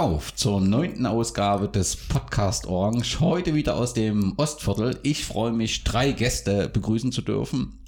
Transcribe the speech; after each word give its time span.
Auf 0.00 0.34
zur 0.34 0.62
neunten 0.62 1.04
Ausgabe 1.04 1.68
des 1.68 1.94
Podcast 1.94 2.66
Orange. 2.66 3.20
Heute 3.20 3.54
wieder 3.54 3.76
aus 3.76 3.92
dem 3.92 4.32
Ostviertel. 4.38 4.98
Ich 5.02 5.26
freue 5.26 5.52
mich, 5.52 5.84
drei 5.84 6.12
Gäste 6.12 6.70
begrüßen 6.70 7.12
zu 7.12 7.20
dürfen. 7.20 7.84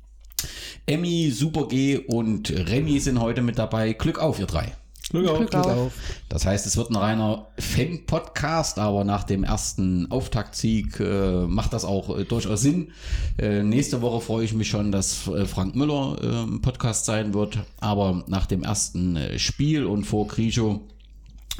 Emmy, 0.84 1.30
Super 1.30 1.68
G 1.68 1.96
und 1.96 2.50
Remy 2.50 3.00
sind 3.00 3.18
heute 3.18 3.40
mit 3.40 3.58
dabei. 3.58 3.94
Glück 3.94 4.18
auf, 4.18 4.38
ihr 4.38 4.44
drei. 4.44 4.74
Glück 5.08 5.26
auf, 5.26 5.38
Glück 5.38 5.54
auf. 5.54 5.92
Das 6.28 6.44
heißt, 6.44 6.66
es 6.66 6.76
wird 6.76 6.90
ein 6.90 6.96
reiner 6.96 7.46
Fan-Podcast, 7.58 8.78
aber 8.78 9.04
nach 9.04 9.24
dem 9.24 9.42
ersten 9.42 10.10
Auftaktsieg 10.10 11.00
äh, 11.00 11.46
macht 11.46 11.72
das 11.72 11.86
auch 11.86 12.18
äh, 12.18 12.24
durchaus 12.24 12.60
Sinn. 12.60 12.92
Äh, 13.38 13.62
nächste 13.62 14.02
Woche 14.02 14.20
freue 14.20 14.44
ich 14.44 14.52
mich 14.52 14.68
schon, 14.68 14.92
dass 14.92 15.28
äh, 15.28 15.46
Frank 15.46 15.74
Müller 15.74 16.18
im 16.22 16.30
ähm, 16.30 16.60
Podcast 16.60 17.06
sein 17.06 17.32
wird. 17.32 17.58
Aber 17.80 18.22
nach 18.26 18.44
dem 18.44 18.64
ersten 18.64 19.16
äh, 19.16 19.38
Spiel 19.38 19.86
und 19.86 20.04
vor 20.04 20.28
Grigio 20.28 20.82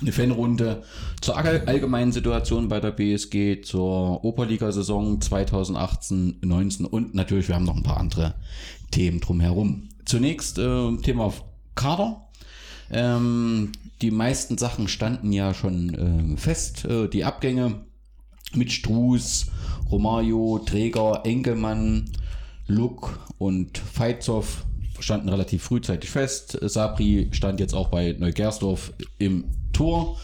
eine 0.03 0.13
Fanrunde 0.13 0.83
zur 1.21 1.37
allgemeinen 1.37 2.13
Situation 2.13 2.69
bei 2.69 2.81
der 2.81 2.91
BSG, 2.91 3.63
zur 3.63 4.25
Oberliga-Saison 4.25 5.21
2018-19 5.21 6.85
und 6.85 7.15
natürlich, 7.15 7.49
wir 7.49 7.55
haben 7.55 7.65
noch 7.65 7.77
ein 7.77 7.83
paar 7.83 7.99
andere 7.99 8.35
Themen 8.91 9.21
drumherum. 9.21 9.89
Zunächst 10.05 10.59
äh, 10.59 10.97
Thema 10.99 11.33
Kader. 11.75 12.29
Ähm, 12.91 13.73
die 14.03 14.11
meisten 14.11 14.59
Sachen 14.59 14.89
standen 14.89 15.33
ja 15.33 15.55
schon 15.55 16.35
äh, 16.35 16.37
fest. 16.37 16.85
Äh, 16.85 17.09
die 17.09 17.25
Abgänge 17.25 17.87
mit 18.55 18.73
Struß, 18.73 19.47
Romario, 19.91 20.61
Träger, 20.67 21.23
Engelmann, 21.25 22.11
Luck 22.67 23.19
und 23.39 23.79
Feitzow 23.79 24.45
standen 24.99 25.29
relativ 25.29 25.63
frühzeitig 25.63 26.11
fest. 26.11 26.59
Sabri 26.61 27.29
stand 27.33 27.61
jetzt 27.61 27.75
auch 27.75 27.89
bei 27.89 28.15
Neugersdorf 28.19 28.93
im 29.19 29.45
Tor 29.73 30.19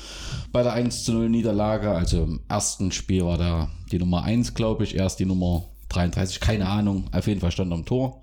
bei 0.53 0.63
der 0.63 0.73
1 0.73 1.05
zu 1.05 1.13
0 1.13 1.29
Niederlage. 1.29 1.91
Also 1.91 2.25
im 2.25 2.41
ersten 2.49 2.93
Spiel 2.93 3.25
war 3.25 3.39
da 3.39 3.71
die 3.91 3.99
Nummer 3.99 4.23
1, 4.23 4.55
glaube 4.55 4.85
ich, 4.85 4.95
erst 4.95 5.21
die 5.21 5.27
Nummer 5.27 5.65
33, 5.91 6.41
keine 6.41 6.69
Ahnung. 6.69 7.05
Auf 7.13 7.27
jeden 7.27 7.41
Fall 7.41 7.53
stand 7.53 7.73
am 7.73 7.85
Tor. 7.85 8.23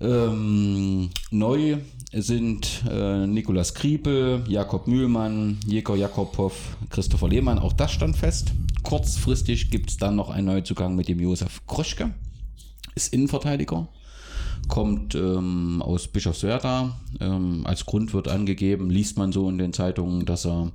Ähm, 0.00 1.10
neu 1.30 1.78
sind 2.12 2.82
äh, 2.90 3.26
Nikolas 3.26 3.74
Kriepel, 3.74 4.44
Jakob 4.48 4.86
Mühlmann, 4.86 5.58
Jeko 5.66 5.94
Jakobow, 5.94 6.52
Christopher 6.90 7.28
Lehmann. 7.28 7.58
Auch 7.58 7.72
das 7.72 7.92
stand 7.92 8.16
fest. 8.16 8.52
Kurzfristig 8.82 9.70
gibt 9.70 9.90
es 9.90 9.96
dann 9.96 10.16
noch 10.16 10.28
einen 10.28 10.46
Neuzugang 10.46 10.96
mit 10.96 11.08
dem 11.08 11.20
Josef 11.20 11.64
Kroschke. 11.66 12.12
Ist 12.94 13.12
Innenverteidiger 13.14 13.88
kommt 14.68 15.14
ähm, 15.14 15.82
aus 15.82 16.08
Bischofswerda. 16.08 16.98
Ähm, 17.20 17.62
als 17.64 17.86
Grund 17.86 18.14
wird 18.14 18.28
angegeben, 18.28 18.90
liest 18.90 19.18
man 19.18 19.32
so 19.32 19.48
in 19.48 19.58
den 19.58 19.72
Zeitungen, 19.72 20.24
dass 20.24 20.46
er 20.46 20.72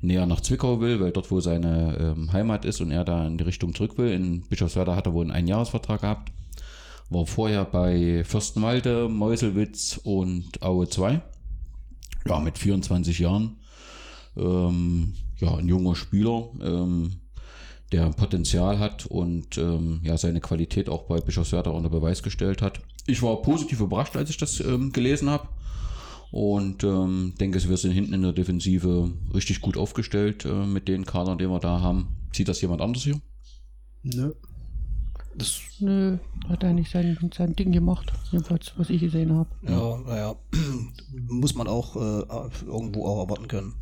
näher 0.00 0.26
nach 0.26 0.40
Zwickau 0.40 0.80
will, 0.80 1.00
weil 1.00 1.12
dort 1.12 1.30
wo 1.30 1.40
seine 1.40 1.96
ähm, 1.98 2.32
Heimat 2.32 2.64
ist 2.64 2.80
und 2.80 2.90
er 2.90 3.04
da 3.04 3.26
in 3.26 3.38
die 3.38 3.44
Richtung 3.44 3.74
zurück 3.74 3.98
will. 3.98 4.12
In 4.12 4.42
Bischofswerda 4.42 4.94
hat 4.94 5.06
er 5.06 5.14
wohl 5.14 5.24
einen 5.24 5.32
Einjahresvertrag 5.32 6.02
gehabt. 6.02 6.32
War 7.08 7.26
vorher 7.26 7.64
bei 7.64 8.22
Fürstenwalde, 8.24 9.08
Meuselwitz 9.08 10.00
und 10.02 10.62
Aue 10.62 10.88
2. 10.88 11.20
Ja, 12.28 12.38
mit 12.38 12.58
24 12.58 13.18
Jahren. 13.18 13.56
Ähm, 14.36 15.14
ja, 15.38 15.56
ein 15.56 15.66
junger 15.66 15.96
Spieler. 15.96 16.50
Ähm, 16.62 17.12
der 17.90 18.10
Potenzial 18.10 18.78
hat 18.78 19.06
und 19.06 19.58
ähm, 19.58 20.00
ja 20.04 20.16
seine 20.16 20.40
Qualität 20.40 20.88
auch 20.88 21.02
bei 21.04 21.20
Bischofswerda 21.20 21.70
unter 21.70 21.90
Beweis 21.90 22.22
gestellt 22.22 22.62
hat 22.62 22.80
ich 23.10 23.22
war 23.22 23.42
positiv 23.42 23.80
überrascht, 23.80 24.16
als 24.16 24.30
ich 24.30 24.36
das 24.36 24.60
ähm, 24.60 24.92
gelesen 24.92 25.28
habe. 25.30 25.48
Und 26.30 26.84
ähm, 26.84 27.34
denke, 27.40 27.68
wir 27.68 27.76
sind 27.76 27.90
hinten 27.90 28.14
in 28.14 28.22
der 28.22 28.32
Defensive 28.32 29.12
richtig 29.34 29.60
gut 29.60 29.76
aufgestellt 29.76 30.44
äh, 30.44 30.64
mit 30.64 30.86
den 30.86 31.04
Kadern, 31.04 31.38
die 31.38 31.48
wir 31.48 31.58
da 31.58 31.80
haben. 31.80 32.16
Sieht 32.32 32.48
das 32.48 32.60
jemand 32.60 32.80
anders 32.82 33.02
hier? 33.02 33.20
Nö. 34.02 34.32
Das 35.34 35.60
Nö, 35.78 36.18
hat 36.48 36.62
er 36.62 36.72
nicht 36.72 36.90
sein, 36.90 37.16
sein 37.34 37.54
Ding 37.54 37.72
gemacht, 37.72 38.12
jedenfalls, 38.30 38.72
was 38.76 38.90
ich 38.90 39.00
gesehen 39.00 39.32
habe. 39.32 39.48
Ja, 39.62 39.98
naja, 39.98 40.36
muss 41.28 41.54
man 41.54 41.66
auch 41.66 41.96
äh, 41.96 42.66
irgendwo 42.66 43.06
auch 43.06 43.24
erwarten 43.24 43.48
können. 43.48 43.74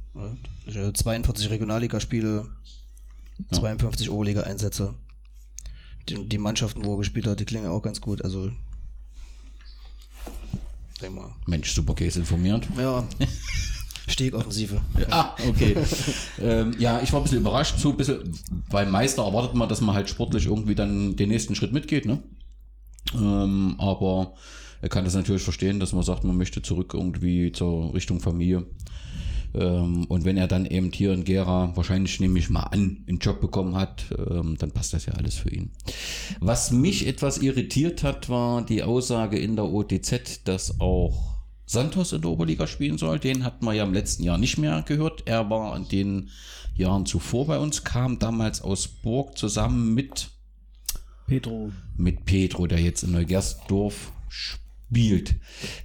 42 0.94 1.50
Regionalligaspiele, 1.50 2.46
ja. 3.50 3.58
52 3.58 4.10
Oberliga-Einsätze. 4.10 4.94
Die, 6.08 6.28
die, 6.28 6.38
Mannschaften, 6.38 6.84
wo 6.84 6.94
er 6.94 6.98
gespielt 6.98 7.26
hat, 7.26 7.40
die 7.40 7.44
klingen 7.44 7.68
auch 7.68 7.82
ganz 7.82 8.00
gut. 8.00 8.22
Also 8.22 8.50
Mensch, 11.46 11.72
super 11.72 11.94
Case 11.94 12.18
informiert. 12.18 12.66
Ja. 12.76 13.06
Stegoffensive. 14.08 14.80
Ja, 14.98 15.06
ah, 15.10 15.36
okay. 15.48 15.76
ähm, 16.40 16.74
ja, 16.78 17.00
ich 17.02 17.12
war 17.12 17.20
ein 17.20 17.24
bisschen 17.24 17.40
überrascht, 17.40 17.78
so 17.78 17.90
ein 17.90 17.96
bisschen, 17.96 18.38
weil 18.70 18.86
Meister 18.86 19.22
erwartet 19.22 19.54
man, 19.54 19.68
dass 19.68 19.80
man 19.80 19.94
halt 19.94 20.08
sportlich 20.08 20.46
irgendwie 20.46 20.74
dann 20.74 21.14
den 21.16 21.28
nächsten 21.28 21.54
Schritt 21.54 21.72
mitgeht, 21.72 22.06
ne? 22.06 22.22
Ähm, 23.14 23.74
aber 23.78 24.34
er 24.80 24.88
kann 24.88 25.04
das 25.04 25.14
natürlich 25.14 25.42
verstehen, 25.42 25.80
dass 25.80 25.92
man 25.92 26.02
sagt, 26.02 26.24
man 26.24 26.36
möchte 26.36 26.62
zurück 26.62 26.94
irgendwie 26.94 27.52
zur 27.52 27.94
Richtung 27.94 28.20
Familie. 28.20 28.66
Ähm, 29.54 30.04
und 30.06 30.24
wenn 30.24 30.36
er 30.36 30.46
dann 30.46 30.66
eben 30.66 30.92
hier 30.92 31.12
in 31.12 31.24
Gera 31.24 31.76
wahrscheinlich 31.76 32.20
nehme 32.20 32.38
ich 32.38 32.50
mal 32.50 32.64
an, 32.64 33.04
einen 33.08 33.18
Job 33.18 33.40
bekommen 33.40 33.74
hat, 33.76 34.04
ähm, 34.16 34.56
dann 34.58 34.72
passt 34.72 34.92
das 34.92 35.06
ja 35.06 35.14
alles 35.14 35.34
für 35.34 35.50
ihn. 35.50 35.70
Was 36.40 36.70
mich 36.70 37.06
etwas 37.06 37.38
irritiert 37.38 38.02
hat, 38.02 38.28
war 38.28 38.62
die 38.64 38.82
Aussage 38.82 39.38
in 39.38 39.56
der 39.56 39.66
OTZ, 39.66 40.42
dass 40.44 40.80
auch 40.80 41.38
Santos 41.66 42.12
in 42.12 42.22
der 42.22 42.30
Oberliga 42.30 42.66
spielen 42.66 42.98
soll. 42.98 43.18
Den 43.18 43.44
hatten 43.44 43.64
wir 43.64 43.74
ja 43.74 43.84
im 43.84 43.92
letzten 43.92 44.22
Jahr 44.22 44.38
nicht 44.38 44.58
mehr 44.58 44.82
gehört. 44.82 45.22
Er 45.26 45.50
war 45.50 45.76
in 45.76 45.88
den 45.88 46.30
Jahren 46.74 47.06
zuvor 47.06 47.46
bei 47.46 47.58
uns, 47.58 47.84
kam 47.84 48.18
damals 48.18 48.62
aus 48.62 48.86
Burg 48.88 49.36
zusammen 49.36 49.94
mit 49.94 50.30
Petro. 51.26 51.72
Mit 51.96 52.24
Petro, 52.24 52.66
der 52.66 52.80
jetzt 52.80 53.02
in 53.02 53.12
Neugersdorf 53.12 54.12
spielt 54.28 54.67
spielt. 54.88 55.34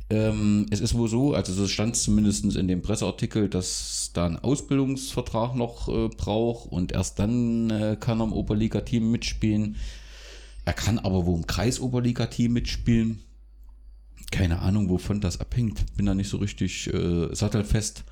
Ähm, 0.09 0.65
es 0.69 0.79
ist 0.79 0.93
wohl 0.95 1.09
so, 1.09 1.33
also 1.33 1.53
so 1.53 1.67
stand 1.67 1.95
es 1.95 2.03
zumindest 2.03 2.45
in 2.55 2.67
dem 2.67 2.81
Presseartikel, 2.81 3.49
dass 3.49 4.11
da 4.13 4.25
ein 4.25 4.39
Ausbildungsvertrag 4.39 5.55
noch 5.55 5.89
äh, 5.89 6.07
braucht 6.09 6.71
und 6.71 6.91
erst 6.91 7.19
dann 7.19 7.69
äh, 7.69 7.97
kann 7.99 8.21
er 8.21 8.25
im 8.25 8.33
Oberliga-Team 8.33 9.11
mitspielen. 9.11 9.75
Er 10.65 10.73
kann 10.73 10.99
aber 10.99 11.25
wohl 11.25 11.37
im 11.37 11.47
Kreisoberliga-Team 11.47 12.53
mitspielen. 12.53 13.19
Keine 14.31 14.59
Ahnung, 14.59 14.89
wovon 14.89 15.19
das 15.19 15.39
abhängt. 15.39 15.95
Bin 15.97 16.05
da 16.05 16.15
nicht 16.15 16.29
so 16.29 16.37
richtig 16.37 16.91
äh, 16.93 17.27
sattelfest. 17.35 18.05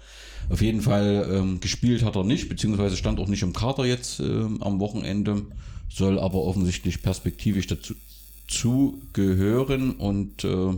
Auf 0.49 0.61
jeden 0.61 0.81
Fall 0.81 1.29
ähm, 1.31 1.59
gespielt 1.61 2.03
hat 2.03 2.15
er 2.17 2.25
nicht, 2.25 2.49
beziehungsweise 2.49 2.97
stand 2.97 3.19
auch 3.19 3.27
nicht 3.27 3.43
im 3.43 3.53
Kader 3.53 3.85
jetzt 3.85 4.19
äh, 4.19 4.23
am 4.59 4.79
Wochenende, 4.79 5.45
soll 5.87 6.19
aber 6.19 6.43
offensichtlich 6.43 7.01
perspektivisch 7.01 7.67
dazu 7.67 7.93
zugehören 8.51 9.91
und 9.91 10.43
äh, 10.43 10.73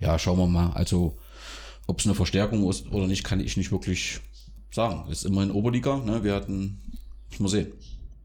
ja, 0.00 0.18
schauen 0.18 0.38
wir 0.38 0.46
mal. 0.46 0.70
Also, 0.70 1.16
ob 1.86 2.00
es 2.00 2.06
eine 2.06 2.14
Verstärkung 2.14 2.68
ist 2.68 2.90
oder 2.92 3.06
nicht, 3.06 3.24
kann 3.24 3.40
ich 3.40 3.56
nicht 3.56 3.72
wirklich 3.72 4.20
sagen. 4.70 5.10
Ist 5.10 5.24
immer 5.24 5.42
in 5.42 5.50
Oberliga, 5.50 5.96
ne? 5.96 6.22
Wir 6.22 6.34
hatten, 6.34 6.80
muss 7.30 7.40
man 7.40 7.48
sehen. 7.48 7.72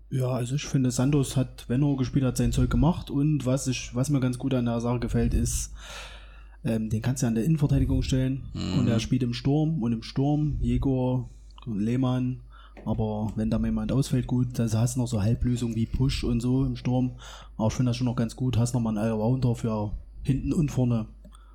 Ja, 0.10 0.28
also 0.28 0.56
ich 0.56 0.66
finde, 0.66 0.92
Santos 0.92 1.38
hat, 1.38 1.66
wenn 1.70 1.84
er 1.84 1.96
gespielt 1.96 2.26
hat, 2.26 2.36
sein 2.36 2.52
Zeug 2.52 2.70
gemacht 2.70 3.10
und 3.10 3.46
was 3.46 3.68
ich, 3.68 3.96
was 3.96 4.10
mir 4.10 4.20
ganz 4.20 4.38
gut 4.38 4.54
an 4.54 4.66
der 4.66 4.82
Sache 4.82 5.00
gefällt, 5.00 5.34
ist, 5.34 5.72
ähm, 6.66 6.90
den 6.90 7.02
kannst 7.02 7.24
du 7.24 7.28
an 7.28 7.36
der 7.36 7.46
Innenverteidigung 7.46 8.02
stellen 8.02 8.44
mhm. 8.54 8.80
und 8.80 8.88
er 8.90 9.00
spielt 9.00 9.24
im 9.24 9.34
Sturm 9.34 9.82
und 9.82 9.94
im 9.94 10.04
Sturm 10.04 10.58
Jegor, 10.60 11.30
Lehmann, 11.66 12.42
aber 12.86 13.32
wenn 13.36 13.50
da 13.50 13.60
jemand 13.60 13.92
ausfällt, 13.92 14.28
gut, 14.28 14.60
dann 14.60 14.72
hast 14.72 14.96
du 14.96 15.02
noch 15.02 15.08
so 15.08 15.22
Halblösungen 15.22 15.76
wie 15.76 15.86
Push 15.86 16.24
und 16.24 16.42
so 16.42 16.66
im 16.66 16.76
Sturm. 16.76 17.12
Aber 17.58 17.68
ich 17.68 17.74
finde 17.74 17.90
das 17.90 17.98
schon 17.98 18.08
noch 18.08 18.16
ganz 18.16 18.36
gut. 18.36 18.58
Hast 18.58 18.74
noch 18.74 18.82
mal 18.82 18.90
einen 18.90 18.98
Allrounder 18.98 19.56
für 19.56 19.92
hinten 20.24 20.54
und 20.54 20.72
vorne. 20.72 21.08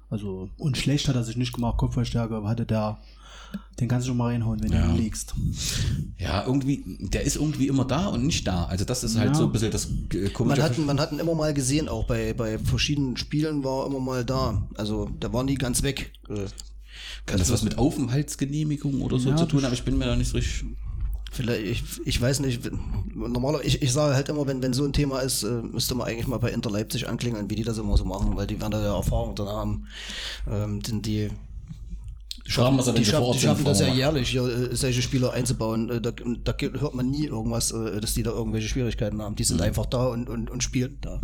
Also, 0.08 0.49
und 0.58 0.76
schlecht 0.76 1.08
hat 1.08 1.17
er 1.17 1.25
sich 1.25 1.37
nicht 1.37 1.52
gemacht. 1.52 1.78
Kopfballstärke 1.78 2.44
hatte 2.44 2.64
der, 2.64 2.99
den 3.81 3.88
kannst 3.88 4.06
du 4.06 4.11
schon 4.11 4.17
mal 4.17 4.32
reinhauen, 4.32 4.62
wenn 4.62 4.73
ja. 4.73 4.87
du 4.87 4.96
liegst. 4.96 5.34
Ja, 6.19 6.44
irgendwie, 6.46 6.84
der 7.00 7.23
ist 7.23 7.37
irgendwie 7.37 7.67
immer 7.67 7.84
da 7.84 8.06
und 8.06 8.25
nicht 8.25 8.46
da. 8.46 8.67
Also, 8.67 8.84
das 8.84 9.02
ist 9.02 9.19
halt 9.19 9.31
ja. 9.31 9.34
so 9.34 9.44
ein 9.46 9.52
bisschen 9.52 9.72
das 9.72 9.88
äh, 10.14 10.29
komische. 10.29 10.61
Man 10.61 10.70
hat, 10.70 10.79
man 10.79 11.00
hat 11.00 11.12
ihn 11.12 11.19
immer 11.19 11.34
mal 11.34 11.52
gesehen, 11.52 11.88
auch 11.88 12.06
bei, 12.06 12.34
bei 12.34 12.58
verschiedenen 12.58 13.17
Spielen 13.17 13.64
war 13.64 13.82
er 13.82 13.87
immer 13.88 14.00
mal 14.00 14.25
da. 14.25 14.67
Also, 14.76 15.06
der 15.20 15.32
war 15.32 15.43
nie 15.43 15.56
ganz 15.56 15.82
weg. 15.82 16.12
Kann 17.26 17.38
das 17.38 17.50
was 17.50 17.62
mit 17.64 17.79
Aufenthaltsgenehmigung 17.79 19.02
oder 19.02 19.19
so 19.19 19.31
ja, 19.31 19.37
zu 19.37 19.46
tun 19.46 19.64
haben? 19.64 19.72
Ich 19.72 19.82
bin 19.82 19.99
mir 19.99 20.06
da 20.06 20.14
nicht 20.14 20.29
so 20.29 20.37
richtig 20.37 20.64
Vielleicht, 21.32 21.64
ich, 21.64 22.06
ich 22.06 22.20
weiß 22.20 22.40
nicht, 22.40 22.70
normaler, 23.14 23.64
ich, 23.64 23.82
ich 23.82 23.93
sage 23.93 24.14
halt 24.14 24.28
immer, 24.28 24.46
wenn, 24.46 24.62
wenn 24.62 24.73
so 24.73 24.84
ein 24.84 24.93
Thema 24.93 25.20
ist, 25.20 25.43
äh, 25.43 25.62
müsste 25.62 25.94
man 25.94 26.06
eigentlich 26.06 26.26
mal 26.26 26.38
bei 26.38 26.50
Inter 26.50 26.70
Leipzig 26.70 27.08
anklingeln, 27.08 27.50
wie 27.50 27.56
die 27.56 27.64
das 27.64 27.78
immer 27.78 27.96
so 27.96 28.05
machen, 28.05 28.37
weil 28.37 28.46
die 28.46 28.61
werden 28.61 28.73
da 28.73 28.82
ja 28.82 28.96
Erfahrung 28.96 29.34
dann 29.34 29.49
haben. 29.49 29.87
Ähm, 30.50 30.82
denn 30.82 31.02
die 31.02 31.31
schaffen, 32.46 32.78
die, 32.94 33.05
schaffen, 33.05 33.32
die 33.32 33.38
schaffen 33.38 33.64
das 33.64 33.81
ja 33.81 33.88
jährlich, 33.88 34.31
hier, 34.31 34.44
äh, 34.44 34.76
solche 34.76 35.02
Spieler 35.02 35.32
einzubauen. 35.32 35.90
Äh, 35.90 36.00
da, 36.00 36.12
da 36.12 36.55
hört 36.78 36.94
man 36.94 37.11
nie 37.11 37.26
irgendwas, 37.26 37.69
dass 37.69 38.14
die 38.14 38.22
da 38.22 38.31
irgendwelche 38.31 38.69
Schwierigkeiten 38.69 39.20
haben. 39.20 39.37
Die 39.37 39.44
sind 39.44 39.58
mhm. 39.58 39.64
einfach 39.64 39.87
da 39.87 40.06
und, 40.06 40.31
und, 40.31 40.49
und 40.49 40.62
spielen 40.62 40.99
da. 41.00 41.20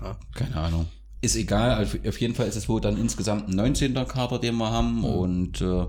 Ja. 0.00 0.16
Keine 0.34 0.56
Ahnung. 0.56 0.86
Ist 1.22 1.36
egal, 1.36 1.86
auf 2.06 2.20
jeden 2.20 2.34
Fall 2.34 2.48
ist 2.48 2.56
es 2.56 2.66
wohl 2.66 2.80
dann 2.80 2.96
insgesamt 2.96 3.48
ein 3.48 3.56
19. 3.56 3.92
Kader, 4.06 4.38
den 4.38 4.56
wir 4.56 4.70
haben 4.70 4.98
mhm. 4.98 5.04
und 5.04 5.60
Äh, 5.60 5.86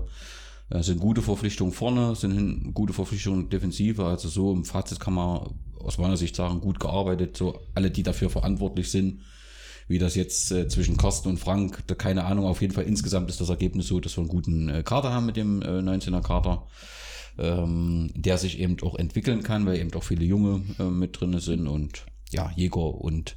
sind 0.80 1.00
gute 1.00 1.22
Verpflichtungen 1.22 1.72
vorne, 1.72 2.14
sind 2.14 2.72
gute 2.72 2.92
Verpflichtungen 2.92 3.50
Defensive. 3.50 4.04
Also 4.04 4.28
so 4.28 4.52
im 4.52 4.64
Fazit 4.64 5.00
kann 5.00 5.14
man 5.14 5.54
aus 5.78 5.98
meiner 5.98 6.16
Sicht 6.16 6.36
sagen, 6.36 6.60
gut 6.60 6.80
gearbeitet. 6.80 7.36
So 7.36 7.60
alle, 7.74 7.90
die 7.90 8.02
dafür 8.02 8.30
verantwortlich 8.30 8.90
sind, 8.90 9.22
wie 9.88 9.98
das 9.98 10.14
jetzt 10.14 10.50
äh, 10.52 10.68
zwischen 10.68 10.96
Carsten 10.96 11.28
und 11.28 11.38
Frank, 11.38 11.82
da 11.86 11.94
keine 11.94 12.24
Ahnung. 12.24 12.46
Auf 12.46 12.62
jeden 12.62 12.72
Fall 12.72 12.84
insgesamt 12.84 13.28
ist 13.28 13.40
das 13.40 13.48
Ergebnis 13.48 13.88
so, 13.88 14.00
dass 14.00 14.16
wir 14.16 14.22
einen 14.22 14.28
guten 14.28 14.68
äh, 14.68 14.82
Kader 14.82 15.12
haben 15.12 15.26
mit 15.26 15.36
dem 15.36 15.60
äh, 15.62 15.80
19er 15.80 16.22
Kader, 16.22 16.66
ähm, 17.38 18.10
der 18.14 18.38
sich 18.38 18.58
eben 18.58 18.76
auch 18.82 18.94
entwickeln 18.94 19.42
kann, 19.42 19.66
weil 19.66 19.78
eben 19.78 19.92
auch 19.94 20.04
viele 20.04 20.24
Junge 20.24 20.62
äh, 20.78 20.84
mit 20.84 21.20
drin 21.20 21.38
sind 21.40 21.66
und 21.66 22.06
ja, 22.30 22.50
Jäger 22.56 22.94
und 22.94 23.36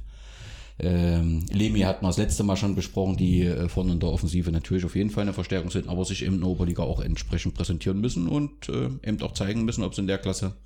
ähm, 0.78 1.46
Lemi 1.50 1.80
hatten 1.80 2.04
wir 2.04 2.08
das 2.08 2.18
letzte 2.18 2.42
Mal 2.42 2.56
schon 2.56 2.74
besprochen, 2.74 3.16
die 3.16 3.42
äh, 3.42 3.68
vorne 3.68 3.92
in 3.92 4.00
der 4.00 4.10
Offensive 4.10 4.52
natürlich 4.52 4.84
auf 4.84 4.94
jeden 4.94 5.10
Fall 5.10 5.22
eine 5.22 5.32
Verstärkung 5.32 5.70
sind, 5.70 5.88
aber 5.88 6.04
sich 6.04 6.22
eben 6.22 6.34
in 6.34 6.40
der 6.40 6.50
Oberliga 6.50 6.82
auch 6.82 7.00
entsprechend 7.00 7.54
präsentieren 7.54 8.00
müssen 8.00 8.28
und 8.28 8.68
äh, 8.68 8.90
eben 9.02 9.20
auch 9.22 9.32
zeigen 9.32 9.64
müssen, 9.64 9.84
ob 9.84 9.94
sie 9.94 10.02
in 10.02 10.06
der 10.06 10.18
Klasse 10.18 10.56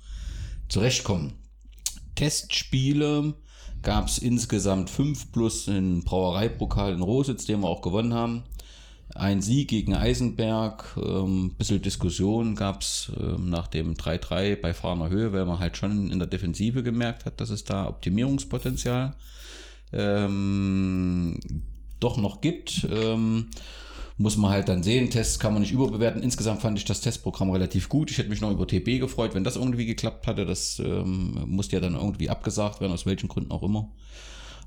zurechtkommen. 0.67 1.33
Testspiele 2.15 3.35
gab 3.83 4.07
es 4.07 4.17
insgesamt 4.17 4.89
fünf 4.89 5.31
plus 5.31 5.67
in 5.67 6.03
Brauereipokal 6.03 6.93
in 6.93 7.01
Rositz, 7.01 7.45
den 7.45 7.61
wir 7.61 7.69
auch 7.69 7.81
gewonnen 7.81 8.13
haben. 8.13 8.43
Ein 9.15 9.41
Sieg 9.41 9.69
gegen 9.69 9.93
Eisenberg, 9.93 10.97
ähm, 10.97 11.55
bisschen 11.57 11.81
Diskussion 11.81 12.55
gab 12.55 12.81
es 12.81 13.11
ähm, 13.19 13.49
nach 13.49 13.67
dem 13.67 13.95
3-3 13.95 14.55
bei 14.55 14.73
fahrender 14.73 15.09
Höhe, 15.09 15.33
weil 15.33 15.45
man 15.45 15.59
halt 15.59 15.77
schon 15.77 16.11
in 16.11 16.19
der 16.19 16.27
Defensive 16.27 16.83
gemerkt 16.83 17.25
hat, 17.25 17.41
dass 17.41 17.49
es 17.49 17.63
da 17.63 17.87
Optimierungspotenzial 17.87 19.15
ähm, 19.93 21.39
doch 21.99 22.17
noch 22.17 22.41
gibt. 22.41 22.87
Ähm, 22.91 23.47
muss 24.17 24.37
man 24.37 24.51
halt 24.51 24.69
dann 24.69 24.83
sehen. 24.83 25.09
Tests 25.09 25.39
kann 25.39 25.53
man 25.53 25.61
nicht 25.61 25.71
überbewerten. 25.71 26.21
Insgesamt 26.21 26.61
fand 26.61 26.77
ich 26.77 26.85
das 26.85 27.01
Testprogramm 27.01 27.49
relativ 27.49 27.89
gut. 27.89 28.11
Ich 28.11 28.17
hätte 28.17 28.29
mich 28.29 28.41
noch 28.41 28.51
über 28.51 28.67
TB 28.67 28.99
gefreut, 28.99 29.33
wenn 29.33 29.43
das 29.43 29.55
irgendwie 29.55 29.85
geklappt 29.85 30.27
hatte. 30.27 30.45
Das 30.45 30.79
ähm, 30.79 31.43
musste 31.47 31.75
ja 31.75 31.79
dann 31.79 31.95
irgendwie 31.95 32.29
abgesagt 32.29 32.81
werden, 32.81 32.93
aus 32.93 33.05
welchen 33.05 33.27
Gründen 33.27 33.51
auch 33.51 33.63
immer. 33.63 33.91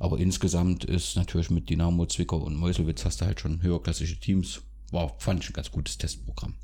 Aber 0.00 0.18
insgesamt 0.18 0.84
ist 0.84 1.16
natürlich 1.16 1.50
mit 1.50 1.70
Dynamo, 1.70 2.06
Zwickau 2.06 2.38
und 2.38 2.56
Meuselwitz 2.56 3.04
hast 3.04 3.20
du 3.20 3.26
halt 3.26 3.40
schon 3.40 3.62
höherklassige 3.62 4.18
Teams. 4.18 4.60
War, 4.90 5.14
fand 5.18 5.42
ich 5.42 5.50
ein 5.50 5.54
ganz 5.54 5.70
gutes 5.70 5.98
Testprogramm. 5.98 6.54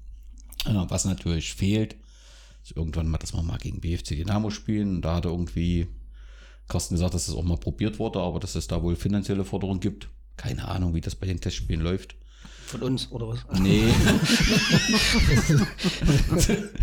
Ja, 0.67 0.91
was 0.91 1.05
natürlich 1.05 1.55
fehlt, 1.55 1.97
ist 2.62 2.77
irgendwann 2.77 3.09
mal, 3.09 3.19
dass 3.19 3.33
wir 3.33 3.43
mal 3.43 3.59
gegen 3.59 3.81
BFC 3.81 4.09
Dynamo 4.17 4.51
spielen. 4.51 5.01
Da 5.01 5.17
hat 5.17 5.25
er 5.25 5.31
irgendwie 5.31 5.87
Carsten 6.71 6.95
gesagt, 6.95 7.13
dass 7.15 7.27
das 7.27 7.35
auch 7.35 7.45
mal 7.45 7.59
probiert 7.59 7.99
wurde, 7.99 8.21
aber 8.21 8.41
dass 8.41 8.55
es 8.55 8.69
da 8.69 8.83
wohl 8.83 8.97
finanzielle 8.97 9.45
Forderungen 9.45 9.81
gibt. 9.81 10.09
Keine 10.37 10.67
Ahnung, 10.67 10.95
wie 10.95 11.03
das 11.03 11.15
bei 11.17 11.27
den 11.27 11.41
Testspielen 11.41 11.83
läuft. 11.83 12.15
Von 12.65 12.83
uns, 12.83 13.11
oder 13.11 13.27
was? 13.29 13.41
Nee. 13.59 13.83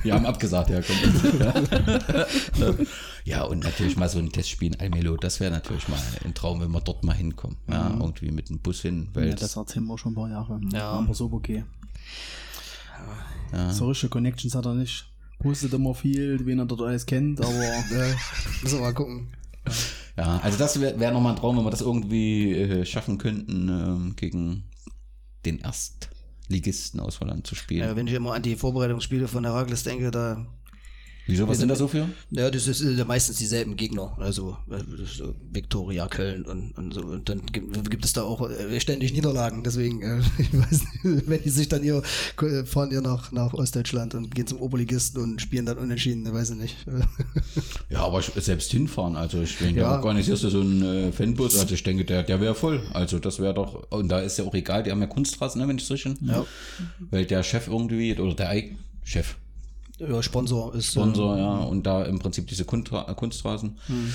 Wir 0.03 0.13
haben 0.13 0.25
abgesagt, 0.25 0.69
ja, 0.69 0.81
komm. 0.81 0.97
ja, 3.23 3.43
und 3.43 3.63
natürlich 3.63 3.95
mal 3.95 4.09
so 4.09 4.19
ein 4.19 4.29
Testspiel 4.29 4.73
in 4.73 4.79
Almelo, 4.81 5.15
das 5.15 5.39
wäre 5.39 5.51
natürlich 5.51 5.87
mal 5.87 5.97
ein 6.25 6.33
Traum, 6.33 6.59
wenn 6.59 6.71
wir 6.71 6.81
dort 6.81 7.05
mal 7.05 7.15
hinkommen. 7.15 7.55
Ja, 7.69 7.87
mhm. 7.87 8.01
irgendwie 8.01 8.31
mit 8.31 8.49
dem 8.49 8.59
Bus 8.59 8.81
hin. 8.81 9.07
Weil 9.13 9.29
ja, 9.29 9.35
das 9.35 9.55
erzählen 9.55 9.85
wir 9.85 9.97
schon 9.97 10.11
ein 10.11 10.15
paar 10.15 10.29
Jahre. 10.29 10.59
Ja. 10.73 10.89
Aber 10.91 11.13
so 11.13 11.31
okay. 11.31 11.63
Ja. 13.53 13.71
Solche 13.71 14.09
Connections 14.09 14.55
hat 14.55 14.65
er 14.65 14.73
nicht. 14.73 15.05
Postet 15.39 15.73
immer 15.73 15.93
viel, 15.95 16.45
wen 16.45 16.59
er 16.59 16.65
dort 16.65 16.81
alles 16.81 17.05
kennt, 17.05 17.39
aber 17.39 17.53
äh, 17.53 18.13
müssen 18.61 18.79
wir 18.79 18.81
mal 18.81 18.93
gucken. 18.93 19.29
Ja, 20.17 20.39
also 20.39 20.57
das 20.57 20.79
wäre 20.81 20.99
wär 20.99 21.11
nochmal 21.11 21.33
ein 21.33 21.39
Traum, 21.39 21.57
wenn 21.57 21.63
wir 21.63 21.71
das 21.71 21.81
irgendwie 21.81 22.53
äh, 22.53 22.85
schaffen 22.85 23.17
könnten, 23.17 23.69
äh, 23.69 24.13
gegen 24.15 24.63
den 25.45 25.59
Erstligisten 25.59 26.99
aus 26.99 27.19
Holland 27.19 27.45
zu 27.45 27.55
spielen. 27.55 27.87
Ja, 27.87 27.95
wenn 27.95 28.07
ich 28.07 28.13
immer 28.13 28.33
an 28.33 28.41
die 28.41 28.55
Vorbereitungsspiele 28.55 29.27
von 29.27 29.45
Herakles 29.45 29.83
denke, 29.83 30.09
da 30.11 30.45
Wieso, 31.27 31.47
was 31.47 31.57
sind 31.57 31.67
da 31.67 31.75
so 31.75 31.87
für? 31.89 32.07
Ja, 32.31 32.49
das 32.49 32.67
ist 32.67 32.81
ja 32.81 33.03
meistens 33.03 33.37
dieselben 33.37 33.75
Gegner. 33.75 34.15
Also 34.17 34.57
äh, 34.71 34.77
so 35.05 35.35
Viktoria, 35.51 36.07
Köln 36.07 36.45
und, 36.45 36.71
und 36.77 36.93
so. 36.93 37.01
Und 37.01 37.27
dann 37.27 37.45
gibt, 37.45 37.89
gibt 37.89 38.05
es 38.05 38.13
da 38.13 38.23
auch 38.23 38.49
äh, 38.49 38.79
ständig 38.79 39.13
Niederlagen. 39.13 39.61
Deswegen, 39.63 40.01
äh, 40.01 40.19
ich 40.37 40.57
weiß 40.57 40.83
nicht, 41.03 41.27
wenn 41.27 41.43
die 41.43 41.49
sich 41.49 41.67
dann 41.67 41.83
hier 41.83 42.01
fahren 42.65 42.89
hier 42.89 43.01
nach, 43.01 43.31
nach 43.33 43.53
Ostdeutschland 43.53 44.15
und 44.15 44.33
gehen 44.33 44.47
zum 44.47 44.61
Oberligisten 44.61 45.21
und 45.21 45.41
spielen 45.41 45.65
dann 45.65 45.77
unentschieden, 45.77 46.31
weiß 46.31 46.51
ich 46.51 46.57
nicht. 46.57 46.75
ja, 47.89 47.99
aber 47.99 48.21
selbst 48.21 48.71
hinfahren, 48.71 49.17
also 49.17 49.41
ich 49.41 49.57
denke, 49.57 49.81
ja. 49.81 49.97
organisierst 49.97 50.45
du 50.45 50.49
so 50.49 50.61
einen 50.61 51.09
äh, 51.09 51.11
Fanbus, 51.11 51.59
also 51.59 51.73
ich 51.73 51.83
denke, 51.83 52.05
der, 52.05 52.23
der 52.23 52.39
wäre 52.39 52.55
voll. 52.55 52.81
Also 52.93 53.19
das 53.19 53.39
wäre 53.39 53.53
doch, 53.53 53.91
und 53.91 54.07
da 54.09 54.19
ist 54.19 54.37
ja 54.37 54.45
auch 54.45 54.53
egal, 54.53 54.83
die 54.83 54.91
haben 54.91 55.01
ja 55.01 55.07
Kunstrasen, 55.07 55.61
ne, 55.61 55.67
wenn 55.67 55.77
ich 55.77 55.83
es 55.83 55.91
richtig. 55.91 56.15
Ja. 56.21 56.45
Weil 57.11 57.25
der 57.25 57.43
Chef 57.43 57.67
irgendwie, 57.67 58.17
oder 58.17 58.33
der 58.33 58.63
Chef, 59.03 59.35
ja, 59.97 60.23
Sponsor 60.23 60.75
ist. 60.75 60.91
Sponsor, 60.91 61.35
äh, 61.35 61.39
ja, 61.39 61.57
und 61.57 61.83
da 61.83 62.03
im 62.03 62.19
Prinzip 62.19 62.47
diese 62.47 62.65
Kuntra 62.65 63.13
Kunstrasen. 63.13 63.77
Hm. 63.87 64.13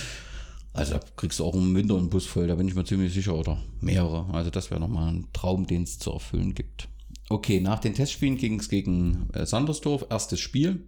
Also 0.75 0.95
da 0.95 1.01
kriegst 1.17 1.39
du 1.39 1.45
auch 1.45 1.55
im 1.55 1.75
Winter 1.75 1.97
einen 1.97 2.09
Bus 2.09 2.25
voll, 2.25 2.47
da 2.47 2.55
bin 2.55 2.67
ich 2.67 2.75
mir 2.75 2.85
ziemlich 2.85 3.13
sicher, 3.13 3.35
oder 3.35 3.59
mehrere. 3.81 4.33
Also 4.33 4.51
das 4.51 4.71
wäre 4.71 4.81
nochmal 4.81 5.13
ein 5.13 5.29
Traum, 5.33 5.67
den 5.67 5.83
es 5.83 5.99
zu 5.99 6.13
erfüllen 6.13 6.55
gibt. 6.55 6.89
Okay, 7.29 7.61
nach 7.61 7.79
den 7.79 7.95
Testspielen 7.95 8.39
ging 8.39 8.59
es 8.59 8.69
gegen 8.69 9.29
äh, 9.35 9.45
Sandersdorf, 9.45 10.07
erstes 10.09 10.41
Spiel. 10.41 10.87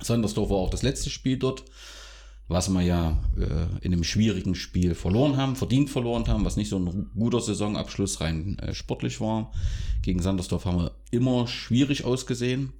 Sandersdorf 0.00 0.50
war 0.50 0.56
auch 0.58 0.70
das 0.70 0.82
letzte 0.82 1.10
Spiel 1.10 1.38
dort, 1.38 1.64
was 2.48 2.68
wir 2.70 2.82
ja 2.82 3.22
äh, 3.36 3.84
in 3.84 3.92
einem 3.92 4.04
schwierigen 4.04 4.54
Spiel 4.54 4.94
verloren 4.94 5.36
haben, 5.36 5.56
verdient 5.56 5.90
verloren 5.90 6.26
haben, 6.26 6.44
was 6.44 6.56
nicht 6.56 6.68
so 6.68 6.78
ein 6.78 7.10
guter 7.14 7.40
Saisonabschluss 7.40 8.20
rein 8.20 8.58
äh, 8.58 8.74
sportlich 8.74 9.20
war. 9.20 9.52
Gegen 10.02 10.22
Sandersdorf 10.22 10.64
haben 10.64 10.78
wir 10.78 10.92
immer 11.10 11.46
schwierig 11.46 12.04
ausgesehen. 12.04 12.72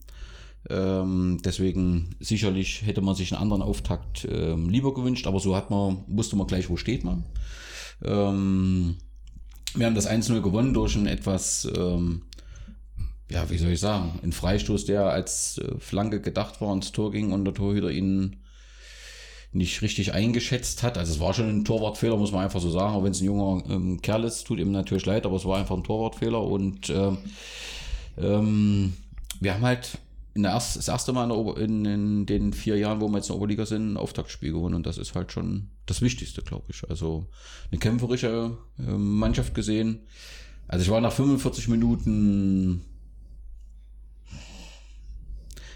Ähm, 0.70 1.38
deswegen 1.44 2.14
sicherlich 2.20 2.82
hätte 2.86 3.00
man 3.00 3.14
sich 3.14 3.32
einen 3.32 3.42
anderen 3.42 3.62
Auftakt 3.62 4.26
ähm, 4.30 4.68
lieber 4.68 4.94
gewünscht, 4.94 5.26
aber 5.26 5.40
so 5.40 5.56
hat 5.56 5.70
man, 5.70 6.04
wusste 6.06 6.36
man 6.36 6.46
gleich, 6.46 6.70
wo 6.70 6.76
steht 6.76 7.04
man. 7.04 7.24
Ähm, 8.04 8.96
wir 9.74 9.86
haben 9.86 9.94
das 9.94 10.08
1-0 10.08 10.40
gewonnen 10.40 10.74
durch 10.74 10.96
ein 10.96 11.06
etwas, 11.06 11.68
ähm, 11.76 12.22
ja, 13.30 13.48
wie 13.50 13.58
soll 13.58 13.70
ich 13.70 13.80
sagen, 13.80 14.20
ein 14.22 14.32
Freistoß, 14.32 14.84
der 14.84 15.06
als 15.06 15.58
äh, 15.58 15.78
Flanke 15.78 16.20
gedacht 16.20 16.60
war, 16.60 16.72
ins 16.72 16.92
Tor 16.92 17.10
ging 17.10 17.32
und 17.32 17.44
der 17.44 17.54
Torhüter 17.54 17.90
ihn 17.90 18.36
nicht 19.52 19.82
richtig 19.82 20.14
eingeschätzt 20.14 20.82
hat. 20.82 20.96
Also 20.96 21.12
es 21.12 21.20
war 21.20 21.34
schon 21.34 21.48
ein 21.48 21.64
Torwartfehler, 21.64 22.16
muss 22.16 22.32
man 22.32 22.44
einfach 22.44 22.60
so 22.60 22.70
sagen, 22.70 22.94
auch 22.94 23.04
wenn 23.04 23.12
es 23.12 23.20
ein 23.20 23.26
junger 23.26 23.62
ähm, 23.68 24.00
Kerl 24.00 24.24
ist, 24.24 24.44
tut 24.44 24.58
ihm 24.58 24.72
natürlich 24.72 25.06
leid, 25.06 25.26
aber 25.26 25.36
es 25.36 25.44
war 25.44 25.58
einfach 25.58 25.76
ein 25.76 25.84
Torwartfehler 25.84 26.42
und 26.42 26.88
äh, 26.88 27.12
ähm, 28.18 28.94
wir 29.40 29.54
haben 29.54 29.62
halt 29.62 29.98
in 30.34 30.42
der 30.42 30.52
erst, 30.52 30.76
das 30.76 30.88
erste 30.88 31.12
Mal 31.12 31.30
in, 31.58 31.84
in, 31.84 32.26
den 32.26 32.52
vier 32.52 32.78
Jahren, 32.78 33.00
wo 33.00 33.08
wir 33.08 33.18
jetzt 33.18 33.28
in 33.28 33.34
der 33.34 33.36
Oberliga 33.36 33.66
sind, 33.66 33.92
ein 33.92 33.96
Auftaktspiel 33.96 34.52
gewonnen 34.52 34.74
und 34.74 34.86
das 34.86 34.98
ist 34.98 35.14
halt 35.14 35.32
schon 35.32 35.68
das 35.86 36.00
Wichtigste, 36.00 36.42
glaube 36.42 36.66
ich. 36.68 36.88
Also 36.88 37.26
eine 37.70 37.78
kämpferische 37.78 38.56
äh, 38.78 38.82
Mannschaft 38.82 39.54
gesehen. 39.54 40.00
Also 40.68 40.84
ich 40.84 40.90
war 40.90 41.00
nach 41.00 41.12
45 41.12 41.68
Minuten 41.68 42.82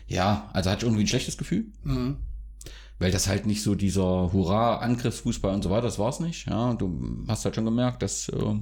ja, 0.06 0.48
also 0.52 0.70
hatte 0.70 0.80
ich 0.80 0.84
irgendwie 0.84 1.04
ein 1.04 1.08
schlechtes 1.08 1.36
Gefühl. 1.36 1.66
Mhm. 1.82 2.16
Weil 2.98 3.10
das 3.10 3.28
halt 3.28 3.46
nicht 3.46 3.62
so 3.62 3.74
dieser 3.74 4.32
Hurra-Angriffsfußball 4.32 5.54
und 5.54 5.62
so 5.62 5.70
weiter, 5.70 5.82
das 5.82 5.98
war 5.98 6.08
es 6.08 6.20
nicht. 6.20 6.46
Ja, 6.46 6.72
du 6.74 7.24
hast 7.28 7.44
halt 7.44 7.54
schon 7.54 7.66
gemerkt, 7.66 8.02
dass 8.02 8.28
äh, 8.30 8.54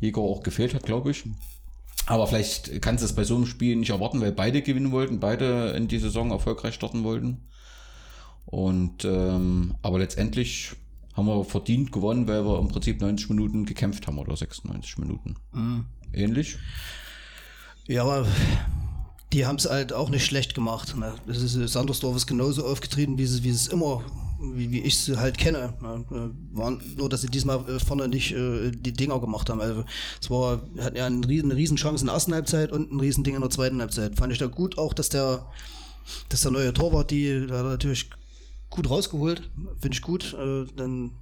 Jäger 0.00 0.22
auch 0.22 0.42
gefehlt 0.42 0.74
hat, 0.74 0.84
glaube 0.84 1.10
ich. 1.10 1.24
Aber 2.06 2.26
vielleicht 2.26 2.82
kannst 2.82 3.02
du 3.02 3.06
es 3.06 3.14
bei 3.14 3.24
so 3.24 3.36
einem 3.36 3.46
Spiel 3.46 3.76
nicht 3.76 3.90
erwarten, 3.90 4.20
weil 4.20 4.32
beide 4.32 4.62
gewinnen 4.62 4.92
wollten, 4.92 5.20
beide 5.20 5.70
in 5.70 5.88
die 5.88 5.98
Saison 5.98 6.30
erfolgreich 6.30 6.74
starten 6.74 7.04
wollten. 7.04 7.48
Und 8.46 9.04
ähm, 9.04 9.74
aber 9.82 9.98
letztendlich 9.98 10.72
haben 11.14 11.26
wir 11.26 11.44
verdient 11.44 11.92
gewonnen, 11.92 12.28
weil 12.28 12.44
wir 12.44 12.58
im 12.58 12.68
Prinzip 12.68 13.00
90 13.00 13.30
Minuten 13.30 13.64
gekämpft 13.64 14.06
haben 14.06 14.18
oder 14.18 14.36
96 14.36 14.98
Minuten. 14.98 15.36
Mhm. 15.52 15.86
Ähnlich? 16.12 16.58
Ja, 17.86 18.02
aber 18.02 18.26
die 19.32 19.46
haben 19.46 19.56
es 19.56 19.68
halt 19.68 19.92
auch 19.92 20.10
nicht 20.10 20.24
schlecht 20.24 20.54
gemacht. 20.54 20.96
Ne? 20.96 21.14
Das 21.26 21.40
ist, 21.40 21.54
Sandersdorf 21.72 22.16
ist 22.16 22.26
genauso 22.26 22.66
aufgetreten, 22.66 23.18
wie 23.18 23.26
sie, 23.26 23.44
wie 23.44 23.50
es 23.50 23.66
immer 23.68 24.02
wie, 24.54 24.70
wie 24.70 24.80
ich 24.80 24.98
sie 24.98 25.16
halt 25.18 25.38
kenne. 25.38 25.74
Ne? 25.80 26.04
Äh, 26.10 26.56
waren 26.58 26.80
nur, 26.96 27.08
dass 27.08 27.22
sie 27.22 27.28
diesmal 27.28 27.58
äh, 27.68 27.78
vorne 27.78 28.08
nicht 28.08 28.32
äh, 28.32 28.70
die 28.70 28.92
Dinger 28.92 29.20
gemacht 29.20 29.50
haben. 29.50 29.60
Also 29.60 29.84
es 30.20 30.30
war, 30.30 30.62
hatten 30.78 30.96
ja 30.96 31.06
eine 31.06 31.26
riesen, 31.26 31.50
eine 31.50 31.58
riesen 31.58 31.76
Chance 31.76 32.02
in 32.02 32.06
der 32.06 32.14
ersten 32.14 32.34
Halbzeit 32.34 32.72
und 32.72 32.92
ein 32.92 33.00
riesen 33.00 33.24
Ding 33.24 33.34
in 33.34 33.40
der 33.40 33.50
zweiten 33.50 33.80
Halbzeit. 33.80 34.16
Fand 34.16 34.32
ich 34.32 34.38
da 34.38 34.46
gut 34.46 34.78
auch, 34.78 34.92
dass 34.92 35.08
der, 35.08 35.46
dass 36.28 36.42
der 36.42 36.50
neue 36.50 36.72
Torwart 36.72 37.10
die 37.10 37.46
da 37.46 37.62
natürlich 37.62 38.10
gut 38.70 38.90
rausgeholt. 38.90 39.50
Finde 39.80 39.94
ich 39.94 40.02
gut. 40.02 40.34
Äh, 40.34 40.66
dann 40.76 41.12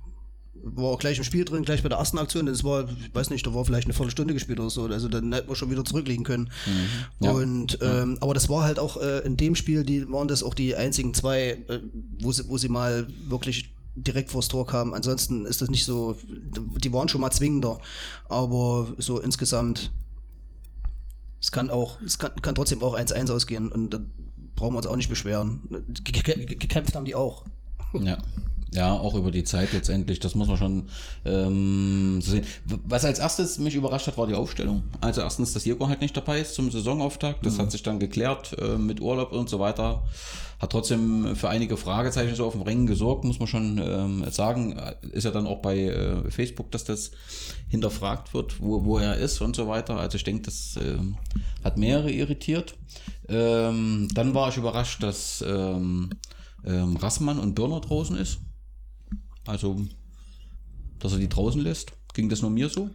war 0.54 0.84
auch 0.86 0.98
gleich 0.98 1.18
im 1.18 1.24
Spiel 1.24 1.44
drin, 1.44 1.64
gleich 1.64 1.82
bei 1.82 1.88
der 1.88 1.98
ersten 1.98 2.18
Aktion. 2.18 2.46
Das 2.46 2.62
war, 2.62 2.88
ich 2.88 3.14
weiß 3.14 3.30
nicht, 3.30 3.46
da 3.46 3.52
war 3.54 3.64
vielleicht 3.64 3.86
eine 3.86 3.94
Viertelstunde 3.94 4.32
gespielt 4.34 4.60
oder 4.60 4.70
so. 4.70 4.84
Also 4.84 5.08
dann 5.08 5.32
hätten 5.32 5.48
wir 5.48 5.56
schon 5.56 5.70
wieder 5.70 5.84
zurückliegen 5.84 6.24
können. 6.24 6.50
Mhm. 6.66 7.24
Ja. 7.26 7.30
Und 7.32 7.78
ähm, 7.82 8.18
aber 8.20 8.34
das 8.34 8.48
war 8.48 8.62
halt 8.64 8.78
auch 8.78 8.96
äh, 9.00 9.20
in 9.20 9.36
dem 9.36 9.54
Spiel, 9.56 9.82
die 9.84 10.08
waren 10.10 10.28
das 10.28 10.42
auch 10.42 10.54
die 10.54 10.76
einzigen 10.76 11.14
zwei, 11.14 11.58
äh, 11.68 11.80
wo 12.20 12.30
sie, 12.32 12.48
wo 12.48 12.58
sie 12.58 12.68
mal 12.68 13.06
wirklich 13.28 13.74
direkt 13.96 14.30
vors 14.30 14.48
Tor 14.48 14.66
kamen. 14.66 14.94
Ansonsten 14.94 15.44
ist 15.46 15.60
das 15.62 15.68
nicht 15.70 15.84
so, 15.84 16.16
die 16.78 16.92
waren 16.92 17.08
schon 17.08 17.20
mal 17.20 17.30
zwingender. 17.32 17.78
Aber 18.28 18.92
so 18.98 19.20
insgesamt 19.20 19.90
Es 21.40 21.50
kann 21.50 21.70
auch, 21.70 22.00
es 22.02 22.18
kann, 22.18 22.30
kann 22.40 22.54
trotzdem 22.54 22.82
auch 22.82 22.96
1-1 22.96 23.32
ausgehen 23.32 23.70
und 23.72 23.90
da 23.90 24.00
brauchen 24.54 24.74
wir 24.74 24.78
uns 24.78 24.86
auch 24.86 24.96
nicht 24.96 25.08
beschweren. 25.08 25.60
Ge- 26.04 26.22
ge- 26.22 26.46
Gekämpft 26.56 26.94
haben 26.94 27.04
die 27.04 27.14
auch. 27.16 27.44
Ja. 27.94 28.18
Ja, 28.74 28.92
auch 28.92 29.14
über 29.14 29.30
die 29.30 29.44
Zeit 29.44 29.72
letztendlich, 29.74 30.18
das 30.18 30.34
muss 30.34 30.48
man 30.48 30.56
schon 30.56 30.88
ähm, 31.26 32.20
so 32.22 32.30
sehen. 32.30 32.44
Was 32.86 33.04
als 33.04 33.18
erstes 33.18 33.58
mich 33.58 33.74
überrascht 33.74 34.06
hat, 34.06 34.16
war 34.16 34.26
die 34.26 34.34
Aufstellung. 34.34 34.82
Also 35.02 35.20
erstens, 35.20 35.52
dass 35.52 35.66
Jürgen 35.66 35.88
halt 35.88 36.00
nicht 36.00 36.16
dabei 36.16 36.40
ist 36.40 36.54
zum 36.54 36.70
Saisonauftakt. 36.70 37.44
Das 37.44 37.58
hat 37.58 37.70
sich 37.70 37.82
dann 37.82 37.98
geklärt 37.98 38.56
äh, 38.58 38.78
mit 38.78 39.02
Urlaub 39.02 39.32
und 39.32 39.50
so 39.50 39.58
weiter. 39.58 40.02
Hat 40.58 40.70
trotzdem 40.72 41.36
für 41.36 41.50
einige 41.50 41.76
Fragezeichen 41.76 42.34
so 42.34 42.46
auf 42.46 42.52
dem 42.52 42.62
Ringen 42.62 42.86
gesorgt, 42.86 43.24
muss 43.24 43.38
man 43.38 43.48
schon 43.48 43.78
ähm, 43.78 44.24
sagen. 44.30 44.80
Ist 45.10 45.24
ja 45.24 45.32
dann 45.32 45.46
auch 45.46 45.60
bei 45.60 45.80
äh, 45.80 46.30
Facebook, 46.30 46.70
dass 46.70 46.84
das 46.84 47.10
hinterfragt 47.68 48.32
wird, 48.32 48.62
wo, 48.62 48.84
wo 48.84 48.98
er 48.98 49.16
ist 49.16 49.40
und 49.42 49.54
so 49.54 49.68
weiter. 49.68 49.98
Also 49.98 50.16
ich 50.16 50.24
denke, 50.24 50.42
das 50.42 50.78
ähm, 50.82 51.16
hat 51.62 51.76
mehrere 51.76 52.10
irritiert. 52.10 52.74
Ähm, 53.28 54.08
dann 54.14 54.34
war 54.34 54.48
ich 54.48 54.56
überrascht, 54.56 55.02
dass 55.02 55.44
ähm, 55.46 56.10
ähm, 56.64 56.96
Rassmann 56.96 57.38
und 57.38 57.54
Birner 57.54 57.80
draußen 57.80 58.16
ist. 58.16 58.38
Also, 59.46 59.84
dass 60.98 61.12
er 61.12 61.18
die 61.18 61.28
draußen 61.28 61.60
lässt. 61.60 61.92
Ging 62.14 62.28
das 62.28 62.42
nur 62.42 62.50
mir 62.50 62.68
so? 62.68 62.90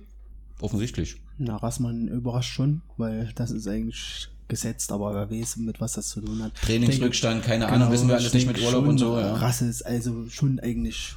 Offensichtlich. 0.62 1.18
Na, 1.38 1.58
Rassmann 1.58 2.08
überrascht 2.08 2.54
schon, 2.54 2.82
weil 2.98 3.32
das 3.36 3.52
ist 3.52 3.68
eigentlich 3.68 4.30
gesetzt, 4.48 4.92
aber 4.92 5.14
wer 5.14 5.30
weiß, 5.30 5.58
mit 5.58 5.82
was 5.82 5.94
das 5.94 6.08
zu 6.10 6.22
tun 6.22 6.42
hat. 6.42 6.56
Trainingsrückstand, 6.56 7.44
keine 7.44 7.66
Denke- 7.66 7.68
Ahnung, 7.74 7.80
genau, 7.90 7.92
wissen 7.94 8.08
wir 8.08 8.16
alles 8.16 8.28
ich 8.28 8.34
nicht 8.34 8.48
mit 8.48 8.58
Urlaub 8.60 8.82
schon, 8.84 8.88
und 8.90 8.98
so. 8.98 9.18
Ja. 9.20 9.36
Rasse 9.36 9.66
ist 9.68 9.82
also 9.86 10.28
schon 10.30 10.60
eigentlich, 10.62 11.16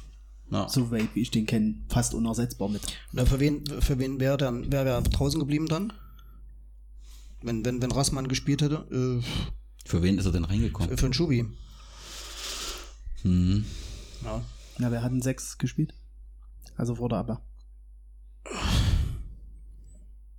Ja. 0.51 0.67
so 0.67 0.91
weit 0.91 1.07
wie 1.15 1.21
ich 1.21 1.31
den 1.31 1.45
kenne, 1.45 1.75
fast 1.87 2.13
unersetzbar 2.13 2.67
mit. 2.69 2.81
Na, 3.13 3.25
für 3.25 3.39
wen, 3.39 3.63
für 3.79 3.97
wen 3.99 4.19
wäre 4.19 4.37
dann, 4.37 4.71
wäre 4.71 4.83
wer 4.85 5.01
draußen 5.01 5.39
geblieben 5.39 5.67
dann? 5.67 5.93
Wenn, 7.41 7.63
wenn, 7.65 7.81
wenn 7.81 7.91
Rassmann 7.91 8.27
gespielt 8.27 8.61
hätte? 8.61 8.85
Äh, 8.91 9.25
Für 9.87 10.03
wen 10.03 10.17
ist 10.19 10.25
er 10.25 10.31
denn 10.33 10.43
reingekommen? 10.45 10.95
für 10.97 11.05
einen 11.05 11.13
Schubi. 11.13 11.45
Hm. 13.23 13.65
Ja. 14.23 14.43
Na, 14.81 14.89
wer 14.89 15.03
hat 15.03 15.11
denn 15.11 15.21
sechs 15.21 15.59
gespielt? 15.59 15.93
Also 16.75 16.95
vor 16.95 17.07
der 17.07 17.19
Abwehr. 17.19 17.41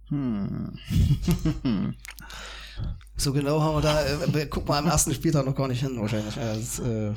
Hm. 0.09 0.77
so 3.17 3.33
genau 3.33 3.61
haben 3.61 3.77
wir 3.77 3.83
da, 3.83 4.05
äh, 4.05 4.47
guck 4.47 4.67
mal 4.67 4.79
am 4.79 4.89
ersten 4.89 5.15
Spieltag 5.15 5.47
noch 5.47 5.55
gar 5.55 5.69
nicht 5.69 5.79
hin 5.79 5.97
wahrscheinlich. 6.01 6.35
Ja, 6.35 6.57
das, 6.57 6.81
äh, 6.81 7.13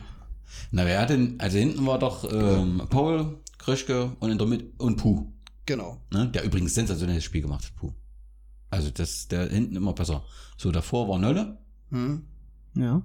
Na, 0.70 0.86
wer 0.86 1.02
hat 1.02 1.10
denn, 1.10 1.40
also 1.40 1.58
hinten 1.58 1.88
war 1.88 1.98
doch 1.98 2.32
ähm, 2.32 2.84
Paul, 2.92 3.40
Krischke 3.58 4.16
und 4.20 4.30
in 4.30 4.38
der 4.38 4.46
Mitte 4.46 4.68
und 4.78 4.98
Puh. 4.98 5.26
genau. 5.66 6.00
Ne? 6.12 6.30
Der 6.30 6.44
übrigens 6.44 6.76
sensationelles 6.76 7.24
Spiel 7.24 7.42
gemacht 7.42 7.66
hat, 7.66 7.76
Puh. 7.76 7.92
Also 8.70 8.92
das, 8.92 9.28
der 9.30 9.50
hinten 9.50 9.76
immer 9.76 9.94
besser. 9.94 10.24
So, 10.58 10.72
davor 10.72 11.10
war 11.10 11.18
Nolle. 11.18 11.58
Hm. 11.90 12.28
Ja. 12.76 13.02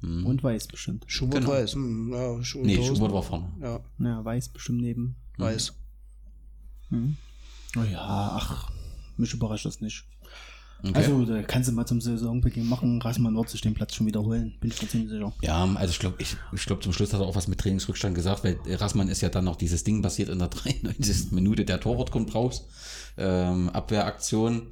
Hm. 0.00 0.26
Und 0.26 0.42
Weiß 0.44 0.68
bestimmt. 0.68 1.04
Schubert 1.08 1.40
Genau. 1.40 1.52
weiß. 1.54 1.74
Hm, 1.74 2.12
ja, 2.12 2.42
Schubert 2.44 2.66
nee. 2.66 2.86
Schubert 2.86 3.12
war 3.12 3.22
vorne. 3.22 3.52
Ja, 3.60 3.80
Ja, 3.98 4.24
Weiß 4.24 4.48
bestimmt 4.50 4.80
neben. 4.80 5.16
weiß. 5.38 5.74
Mhm. 6.90 7.16
Oh 7.76 7.82
ja, 7.82 8.00
ach, 8.00 8.70
mich 9.16 9.32
überrascht 9.34 9.66
das 9.66 9.80
nicht. 9.80 10.04
Okay. 10.82 10.94
Also, 10.94 11.24
da 11.24 11.42
kannst 11.42 11.68
du 11.68 11.72
mal 11.72 11.86
zum 11.86 12.00
Saisonbeginn 12.00 12.68
machen. 12.68 13.02
Rassmann 13.02 13.34
wird 13.34 13.48
sich 13.48 13.60
den 13.60 13.74
Platz 13.74 13.94
schon 13.94 14.06
wiederholen. 14.06 14.54
Bin 14.60 14.70
ich 14.70 14.80
mir 14.80 14.88
ziemlich 14.88 15.10
sicher. 15.10 15.32
Ja, 15.42 15.64
also 15.74 15.90
ich 15.90 15.98
glaube, 15.98 16.16
ich, 16.20 16.36
ich 16.52 16.66
glaub, 16.66 16.82
zum 16.82 16.92
Schluss 16.92 17.12
hat 17.12 17.20
er 17.20 17.26
auch 17.26 17.34
was 17.34 17.48
mit 17.48 17.58
Trainingsrückstand 17.58 18.14
gesagt, 18.14 18.44
weil 18.44 18.58
Rassmann 18.66 19.08
ist 19.08 19.20
ja 19.20 19.28
dann 19.28 19.44
noch 19.44 19.56
dieses 19.56 19.82
Ding 19.82 20.02
passiert 20.02 20.28
in 20.28 20.38
der 20.38 20.48
93. 20.48 21.32
Minute, 21.32 21.64
der 21.64 21.80
Torwart 21.80 22.12
kommt 22.12 22.34
raus, 22.34 22.68
ähm, 23.16 23.70
Abwehraktion, 23.70 24.62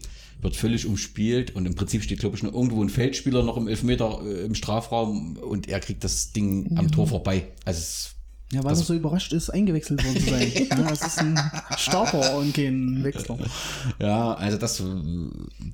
wird 0.42 0.54
völlig 0.54 0.86
umspielt 0.86 1.56
und 1.56 1.66
im 1.66 1.74
Prinzip 1.74 2.02
steht, 2.02 2.20
glaube 2.20 2.36
ich, 2.36 2.42
nur 2.42 2.52
irgendwo 2.52 2.82
ein 2.82 2.88
Feldspieler 2.88 3.42
noch 3.42 3.56
im 3.56 3.66
Elfmeter 3.66 4.20
äh, 4.24 4.44
im 4.44 4.54
Strafraum 4.54 5.36
und 5.38 5.68
er 5.68 5.80
kriegt 5.80 6.04
das 6.04 6.32
Ding 6.32 6.76
am 6.76 6.90
Tor 6.90 7.08
vorbei. 7.08 7.48
Also 7.64 7.78
es, 7.78 8.15
Ja, 8.52 8.62
weil 8.62 8.72
er 8.72 8.76
so 8.76 8.94
überrascht 8.94 9.32
ist, 9.32 9.50
eingewechselt 9.50 10.04
worden 10.04 10.20
zu 10.20 10.30
sein. 10.30 10.52
ja, 10.70 10.88
das 10.88 11.02
ist 11.02 11.18
ein 11.18 11.38
Starter 11.76 12.38
und 12.38 12.54
kein 12.54 13.02
Wechsler. 13.02 13.38
ja, 14.00 14.34
also 14.34 14.56
das, 14.56 14.82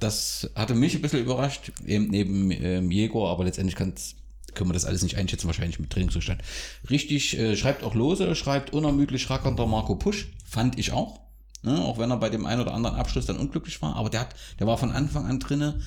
das 0.01 0.51
hatte 0.55 0.75
mich 0.75 0.95
ein 0.95 1.03
bisschen 1.03 1.21
überrascht, 1.21 1.73
eben 1.87 2.09
neben 2.09 2.51
ähm, 2.51 2.91
Jäger, 2.91 3.27
aber 3.29 3.45
letztendlich 3.45 3.77
kann's, 3.77 4.15
können 4.55 4.71
wir 4.71 4.75
das 4.75 4.87
alles 4.87 5.03
nicht 5.03 5.19
einschätzen, 5.19 5.49
wahrscheinlich 5.49 5.81
mit 5.81 5.91
Trainingszustand. 5.91 6.41
Richtig, 6.89 7.39
äh, 7.39 7.57
schreibt 7.57 7.85
auch 7.85 7.95
lose, 7.95 8.35
schreibt 8.35 8.73
unermüdlich 8.73 9.29
rackernder 9.29 9.67
Marco 9.67 9.97
Pusch, 9.97 10.29
fand 10.47 10.79
ich 10.79 10.93
auch. 10.93 11.21
Ne, 11.65 11.79
auch 11.79 11.97
wenn 11.99 12.11
er 12.11 12.17
bei 12.17 12.29
dem 12.29 12.45
einen 12.45 12.61
oder 12.61 12.75
anderen 12.75 12.97
Abschluss 12.97 13.27
dann 13.27 13.37
unglücklich 13.37 13.81
war, 13.83 13.95
aber 13.95 14.11
der 14.11 14.23
hat, 14.23 14.35
der 14.59 14.67
war 14.67 14.79
von 14.79 14.91
Anfang 14.91 15.27
an 15.27 15.39
drinne 15.39 15.81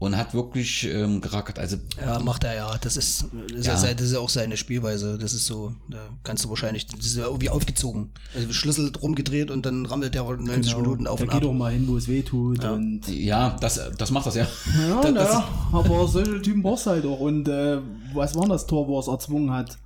und 0.00 0.16
hat 0.16 0.34
wirklich 0.34 0.88
ähm, 0.92 1.20
gerackert. 1.20 1.58
Also 1.60 1.76
Ja, 2.00 2.18
macht 2.18 2.42
er 2.42 2.54
ja. 2.56 2.76
Das 2.80 2.96
ist, 2.96 3.26
das, 3.48 3.52
ist 3.58 3.66
Ja. 3.66 3.72
ja. 3.74 3.78
sein- 3.78 3.96
das 3.96 4.06
ist 4.06 4.12
ja 4.14 4.18
auch 4.18 4.28
seine 4.28 4.56
Spielweise. 4.56 5.16
Das 5.18 5.32
ist 5.34 5.46
so, 5.46 5.74
da 5.88 5.98
kannst 6.24 6.42
du 6.44 6.48
wahrscheinlich, 6.48 6.86
das 6.88 7.06
ist 7.06 7.16
ja 7.16 7.26
irgendwie 7.26 7.50
aufgezogen. 7.50 8.10
Also 8.34 8.52
Schlüssel 8.52 8.90
rumgedreht 9.00 9.50
und 9.52 9.64
dann 9.66 9.86
rammelt 9.86 10.14
der 10.14 10.24
90 10.24 10.74
Minuten 10.76 11.06
auf 11.06 11.18
der 11.20 11.28
und 11.28 11.32
geht 11.34 11.42
ab. 11.44 11.48
auch 11.50 11.54
mal 11.54 11.70
hin, 11.72 11.86
wo 11.86 11.96
es 11.96 12.08
weh 12.08 12.22
tut. 12.22 12.64
Ja. 12.64 12.72
Und 12.72 13.06
ja, 13.08 13.56
das, 13.60 13.78
das 13.96 14.10
macht 14.10 14.26
das 14.26 14.34
ja. 14.34 14.48
ja, 14.88 15.00
das, 15.02 15.12
naja, 15.12 15.48
aber 15.72 16.08
solche 16.08 16.42
Typen 16.42 16.62
brauchst 16.62 16.86
du 16.86 16.90
halt 16.90 17.04
auch. 17.06 17.20
Und 17.20 17.46
äh, 17.48 17.78
was 18.14 18.34
war 18.34 18.48
das 18.48 18.66
Tor, 18.66 18.88
wo 18.88 18.96
er 18.96 19.00
es 19.00 19.06
erzwungen 19.08 19.52
hat? 19.52 19.78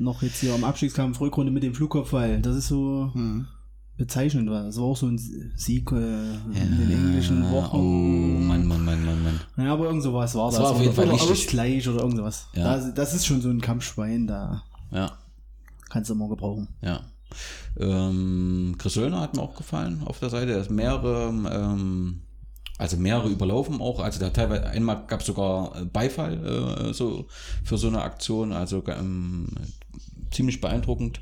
Noch 0.00 0.22
jetzt 0.22 0.40
hier 0.40 0.54
am 0.54 0.64
Abstiegskampf, 0.64 1.20
Rückrunde 1.20 1.52
mit 1.52 1.62
dem 1.62 1.74
Flugkopfball. 1.74 2.40
Das 2.40 2.56
ist 2.56 2.68
so 2.68 3.10
Hm. 3.12 3.46
Bezeichnend. 3.98 4.48
Das 4.48 4.76
war 4.78 4.84
auch 4.84 4.96
so 4.96 5.06
ein 5.06 5.18
Sieg 5.18 5.90
äh, 5.92 5.96
in 5.96 6.78
den 6.78 6.90
englischen 6.90 7.50
Wochen. 7.50 7.76
Oh, 7.76 7.80
Mann, 8.40 8.66
Mann, 8.66 8.84
Mann, 8.84 9.04
Mann, 9.04 9.22
Mann. 9.22 9.40
Ja, 9.66 9.74
aber 9.74 9.86
irgend 9.86 10.02
sowas 10.02 10.34
war 10.34 10.50
das. 10.50 10.60
war 10.60 10.70
auf 10.70 10.80
jeden 10.80 10.94
Fall 10.94 11.10
richtig. 11.10 11.30
Ausgleich 11.30 11.86
oder 11.88 12.00
irgendwas. 12.00 12.46
Ja. 12.54 12.76
Das, 12.76 12.94
das 12.94 13.14
ist 13.14 13.26
schon 13.26 13.40
so 13.42 13.50
ein 13.50 13.60
Kampfschwein, 13.60 14.26
da 14.26 14.62
Ja, 14.90 15.18
kannst 15.90 16.08
du 16.08 16.14
immer 16.14 16.28
gebrauchen. 16.28 16.68
ja. 16.80 17.00
Ähm, 17.78 18.74
Chris 18.78 18.94
Söllner 18.94 19.20
hat 19.20 19.36
mir 19.36 19.42
auch 19.42 19.54
gefallen 19.54 20.02
auf 20.06 20.18
der 20.18 20.30
Seite. 20.30 20.52
Er 20.52 20.60
ist 20.62 20.70
mehrere, 20.70 21.28
ähm, 21.28 22.22
also 22.78 22.96
mehrere 22.96 23.28
überlaufen 23.28 23.80
auch. 23.82 24.00
Also 24.00 24.18
da 24.18 24.30
teilweise 24.30 24.66
einmal 24.66 25.04
gab 25.06 25.20
es 25.20 25.26
sogar 25.26 25.76
äh, 25.78 25.84
Beifall 25.84 26.88
äh, 26.88 26.94
so 26.94 27.26
für 27.64 27.76
so 27.76 27.88
eine 27.88 28.00
Aktion. 28.00 28.52
Also 28.52 28.82
ähm, 28.88 29.46
ziemlich 30.30 30.60
beeindruckend. 30.62 31.20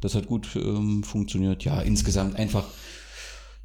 Das 0.00 0.14
hat 0.14 0.26
gut 0.26 0.48
ähm, 0.54 1.02
funktioniert. 1.02 1.64
Ja, 1.64 1.80
insgesamt 1.80 2.36
einfach 2.36 2.64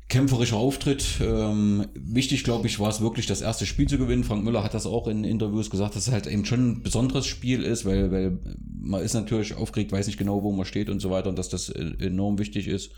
kämpferischer 0.10 0.58
Auftritt. 0.58 1.06
Ähm, 1.22 1.88
wichtig, 1.96 2.44
glaube 2.44 2.68
ich, 2.68 2.80
war 2.80 2.90
es 2.90 3.02
wirklich, 3.02 3.26
das 3.26 3.42
erste 3.42 3.66
Spiel 3.66 3.88
zu 3.88 3.98
gewinnen. 3.98 4.24
Frank 4.24 4.44
Müller 4.44 4.64
hat 4.64 4.74
das 4.74 4.86
auch 4.86 5.08
in 5.08 5.24
Interviews 5.24 5.70
gesagt, 5.70 5.96
dass 5.96 6.08
es 6.08 6.14
halt 6.14 6.28
eben 6.28 6.46
schon 6.46 6.70
ein 6.70 6.84
besonderes 6.84 7.26
Spiel 7.26 7.64
ist, 7.64 7.86
weil, 7.86 8.12
weil 8.12 8.40
man 8.80 9.02
ist 9.02 9.14
natürlich 9.14 9.56
aufgeregt, 9.56 9.92
weiß 9.92 10.08
nicht 10.08 10.20
genau, 10.20 10.44
wo 10.44 10.52
man 10.52 10.66
steht 10.66 10.90
und 10.90 11.00
so 11.00 11.10
weiter 11.10 11.30
und 11.30 11.40
dass 11.40 11.50
das 11.50 11.70
äh, 11.70 11.94
enorm 12.00 12.38
wichtig 12.38 12.68
ist. 12.68 12.92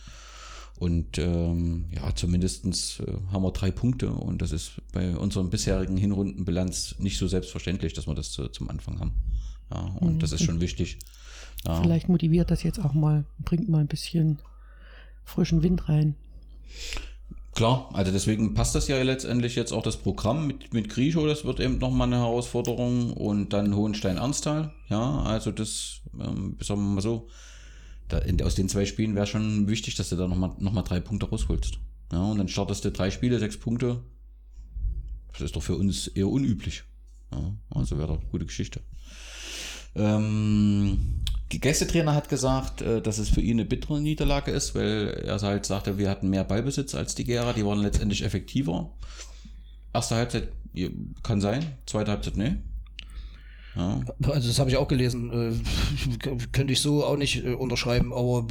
Und 0.77 1.17
ähm, 1.19 1.85
ja, 1.95 2.13
zumindestens 2.13 2.99
äh, 2.99 3.13
haben 3.31 3.43
wir 3.43 3.51
drei 3.51 3.71
Punkte 3.71 4.09
und 4.09 4.41
das 4.41 4.51
ist 4.51 4.73
bei 4.91 5.15
unseren 5.15 5.49
bisherigen 5.49 5.95
Hinrundenbilanz 5.95 6.95
nicht 6.99 7.17
so 7.17 7.27
selbstverständlich, 7.27 7.93
dass 7.93 8.07
wir 8.07 8.15
das 8.15 8.37
äh, 8.39 8.51
zum 8.51 8.69
Anfang 8.69 8.99
haben. 8.99 9.13
Ja, 9.71 9.79
und 10.01 10.21
das 10.21 10.33
ist 10.33 10.43
schon 10.43 10.59
wichtig. 10.59 10.99
Ja. 11.67 11.81
Vielleicht 11.81 12.09
motiviert 12.09 12.51
das 12.51 12.63
jetzt 12.63 12.79
auch 12.79 12.93
mal, 12.93 13.25
bringt 13.39 13.69
mal 13.69 13.79
ein 13.79 13.87
bisschen 13.87 14.39
frischen 15.23 15.63
Wind 15.63 15.89
rein. 15.89 16.15
Klar, 17.53 17.89
also 17.93 18.11
deswegen 18.11 18.53
passt 18.53 18.75
das 18.75 18.89
ja 18.89 19.01
letztendlich 19.01 19.55
jetzt 19.55 19.71
auch 19.71 19.81
das 19.81 19.95
Programm 19.95 20.45
mit, 20.45 20.73
mit 20.73 20.89
Grisho, 20.89 21.25
das 21.25 21.45
wird 21.45 21.61
eben 21.61 21.77
nochmal 21.77 22.07
eine 22.07 22.17
Herausforderung 22.17 23.13
und 23.13 23.53
dann 23.53 23.73
Hohenstein-Ernsthal, 23.73 24.73
ja, 24.89 25.21
also 25.21 25.51
das, 25.51 26.01
ähm, 26.19 26.57
sagen 26.61 26.81
wir 26.81 26.95
mal 26.95 27.01
so, 27.01 27.29
da, 28.09 28.17
in, 28.19 28.41
aus 28.41 28.55
den 28.55 28.67
zwei 28.67 28.85
Spielen 28.85 29.15
wäre 29.15 29.25
schon 29.25 29.69
wichtig, 29.69 29.95
dass 29.95 30.09
du 30.09 30.17
da 30.17 30.27
nochmal 30.27 30.51
noch 30.59 30.73
mal 30.73 30.83
drei 30.83 30.99
Punkte 30.99 31.29
rausholst. 31.29 31.79
Ja, 32.11 32.23
und 32.23 32.37
dann 32.37 32.47
startest 32.47 32.85
du 32.85 32.91
drei 32.91 33.09
Spiele, 33.09 33.39
sechs 33.39 33.57
Punkte. 33.57 34.03
Das 35.31 35.41
ist 35.41 35.55
doch 35.55 35.63
für 35.63 35.75
uns 35.75 36.07
eher 36.07 36.27
unüblich. 36.27 36.83
Ja, 37.31 37.55
also 37.69 37.97
wäre 37.97 38.09
doch 38.09 38.19
eine 38.19 38.29
gute 38.29 38.45
Geschichte. 38.45 38.81
Ähm, 39.95 41.21
Gästetrainer 41.49 42.13
hat 42.13 42.29
gesagt, 42.29 42.81
äh, 42.81 43.01
dass 43.01 43.17
es 43.19 43.29
für 43.29 43.41
ihn 43.41 43.59
eine 43.59 43.65
bittere 43.65 44.01
Niederlage 44.01 44.51
ist, 44.51 44.75
weil 44.75 45.23
er 45.25 45.39
halt 45.41 45.65
sagte, 45.65 45.97
wir 45.97 46.09
hatten 46.09 46.29
mehr 46.29 46.43
Ballbesitz 46.43 46.95
als 46.95 47.15
die 47.15 47.23
Gera, 47.23 47.53
die 47.53 47.65
waren 47.65 47.79
letztendlich 47.79 48.23
effektiver. 48.23 48.91
Erste 49.93 50.15
Halbzeit 50.15 50.49
ja, 50.73 50.89
kann 51.23 51.39
sein, 51.41 51.63
zweite 51.85 52.11
Halbzeit 52.11 52.35
nee. 52.37 52.55
Ja, 53.75 53.99
Also 54.23 54.47
das 54.47 54.57
habe 54.59 54.69
ich 54.69 54.77
auch 54.77 54.87
gelesen. 54.87 55.31
Äh, 56.23 56.27
könnte 56.53 56.73
ich 56.73 56.79
so 56.81 57.05
auch 57.05 57.17
nicht 57.17 57.43
äh, 57.45 57.53
unterschreiben, 57.53 58.13
aber 58.13 58.47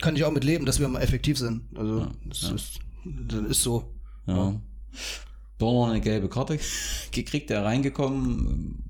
kann- 0.00 0.16
ich 0.16 0.24
auch 0.24 0.32
mit 0.32 0.44
leben, 0.44 0.66
dass 0.66 0.80
wir 0.80 0.88
mal 0.88 1.00
effektiv 1.00 1.38
sind. 1.38 1.62
Also 1.76 2.08
das, 2.26 2.42
Ist, 2.50 2.80
das 3.04 3.40
ist 3.50 3.62
so. 3.62 3.94
ja. 4.26 4.60
Dorner 5.58 5.92
eine 5.92 6.00
gelbe 6.00 6.28
Karte 6.28 6.58
gekriegt, 7.12 7.48
der 7.50 7.64
reingekommen. 7.64 8.84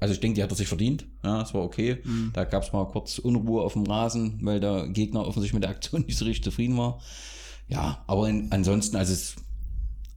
Also 0.00 0.14
ich 0.14 0.20
denke, 0.20 0.36
die 0.36 0.42
hat 0.42 0.50
er 0.50 0.56
sich 0.56 0.68
verdient. 0.68 1.06
Ja, 1.24 1.38
das 1.38 1.54
war 1.54 1.62
okay. 1.62 1.98
Da 2.32 2.44
gab 2.44 2.62
es 2.62 2.72
mal 2.72 2.86
kurz 2.86 3.18
Unruhe 3.18 3.62
auf 3.62 3.72
dem 3.72 3.84
Rasen, 3.84 4.38
weil 4.42 4.60
der 4.60 4.88
Gegner 4.88 5.26
offensichtlich 5.26 5.54
mit 5.54 5.64
der 5.64 5.70
Aktion 5.70 6.02
nicht 6.06 6.18
so 6.18 6.24
richtig 6.24 6.44
zufrieden 6.44 6.76
war. 6.76 7.00
ja, 7.68 8.02
aber 8.06 8.28
in, 8.28 8.50
ansonsten, 8.52 8.96
also 8.96 9.12
es, 9.12 9.36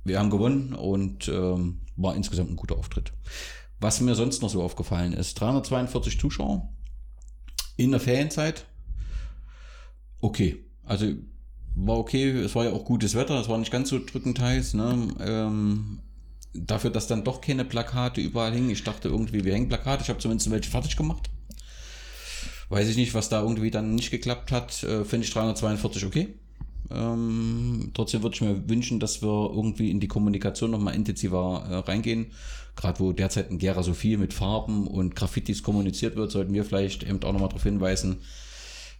wir 0.04 0.20
haben 0.20 0.30
gewonnen 0.30 0.74
und 0.74 1.28
ähm, 1.28 1.82
war 1.96 2.16
insgesamt 2.16 2.52
ein 2.52 2.56
guter 2.56 2.78
Auftritt. 2.78 3.14
Was 3.80 4.02
mir 4.02 4.16
sonst 4.16 4.42
noch 4.42 4.50
so 4.50 4.62
aufgefallen 4.62 5.14
ist, 5.14 5.40
342 5.40 6.20
Zuschauer 6.20 6.70
in 7.78 7.92
der 7.92 8.00
Ferienzeit. 8.00 8.66
Okay, 10.20 10.64
also 10.84 11.08
war 11.76 11.98
okay, 11.98 12.30
es 12.30 12.54
war 12.54 12.66
ja 12.66 12.74
auch 12.74 12.86
gutes 12.86 13.16
Wetter, 13.16 13.40
es 13.40 13.50
war 13.50 13.58
nicht 13.58 13.72
ganz 13.72 13.90
so 13.90 14.00
drückend 14.00 14.40
heiß. 14.40 14.76
Ne? 14.76 15.08
Ähm, 15.20 16.00
dafür, 16.54 16.90
dass 16.90 17.08
dann 17.08 17.24
doch 17.24 17.42
keine 17.42 17.66
Plakate 17.66 18.22
überall 18.22 18.54
hingen. 18.54 18.70
Ich 18.70 18.84
dachte 18.84 19.10
irgendwie, 19.10 19.44
wir 19.44 19.54
hängen 19.54 19.70
Plakate. 19.70 20.04
Ich 20.04 20.10
habe 20.10 20.20
zumindest 20.20 20.50
welche 20.52 20.70
fertig 20.70 20.96
gemacht. 20.96 21.30
Weiß 22.70 22.88
ich 22.88 22.96
nicht, 22.96 23.14
was 23.14 23.30
da 23.30 23.42
irgendwie 23.42 23.72
dann 23.72 23.96
nicht 23.96 24.12
geklappt 24.12 24.52
hat. 24.52 24.84
Äh, 24.84 25.04
Finde 25.06 25.26
ich 25.26 25.34
342 25.34 26.06
okay. 26.06 26.36
Ähm, 26.90 27.92
trotzdem 27.94 28.24
würde 28.24 28.36
ich 28.36 28.42
mir 28.42 28.70
wünschen, 28.70 29.00
dass 29.00 29.22
wir 29.22 29.52
irgendwie 29.54 29.92
in 29.92 30.00
die 30.00 30.08
Kommunikation 30.08 30.72
nochmal 30.72 30.96
intensiver 30.96 31.66
äh, 31.70 31.76
reingehen. 31.90 32.28
Gerade 32.76 33.00
wo 33.00 33.12
derzeit 33.12 33.50
in 33.50 33.58
Gera 33.58 33.84
so 33.84 33.94
viel 33.94 34.18
mit 34.18 34.34
Farben 34.34 34.88
und 34.88 35.16
Graffitis 35.16 35.64
kommuniziert 35.64 36.16
wird, 36.16 36.32
sollten 36.32 36.54
wir 36.54 36.66
vielleicht 36.66 37.04
eben 37.04 37.22
auch 37.24 37.34
nochmal 37.34 37.50
darauf 37.50 37.64
hinweisen, 37.64 38.20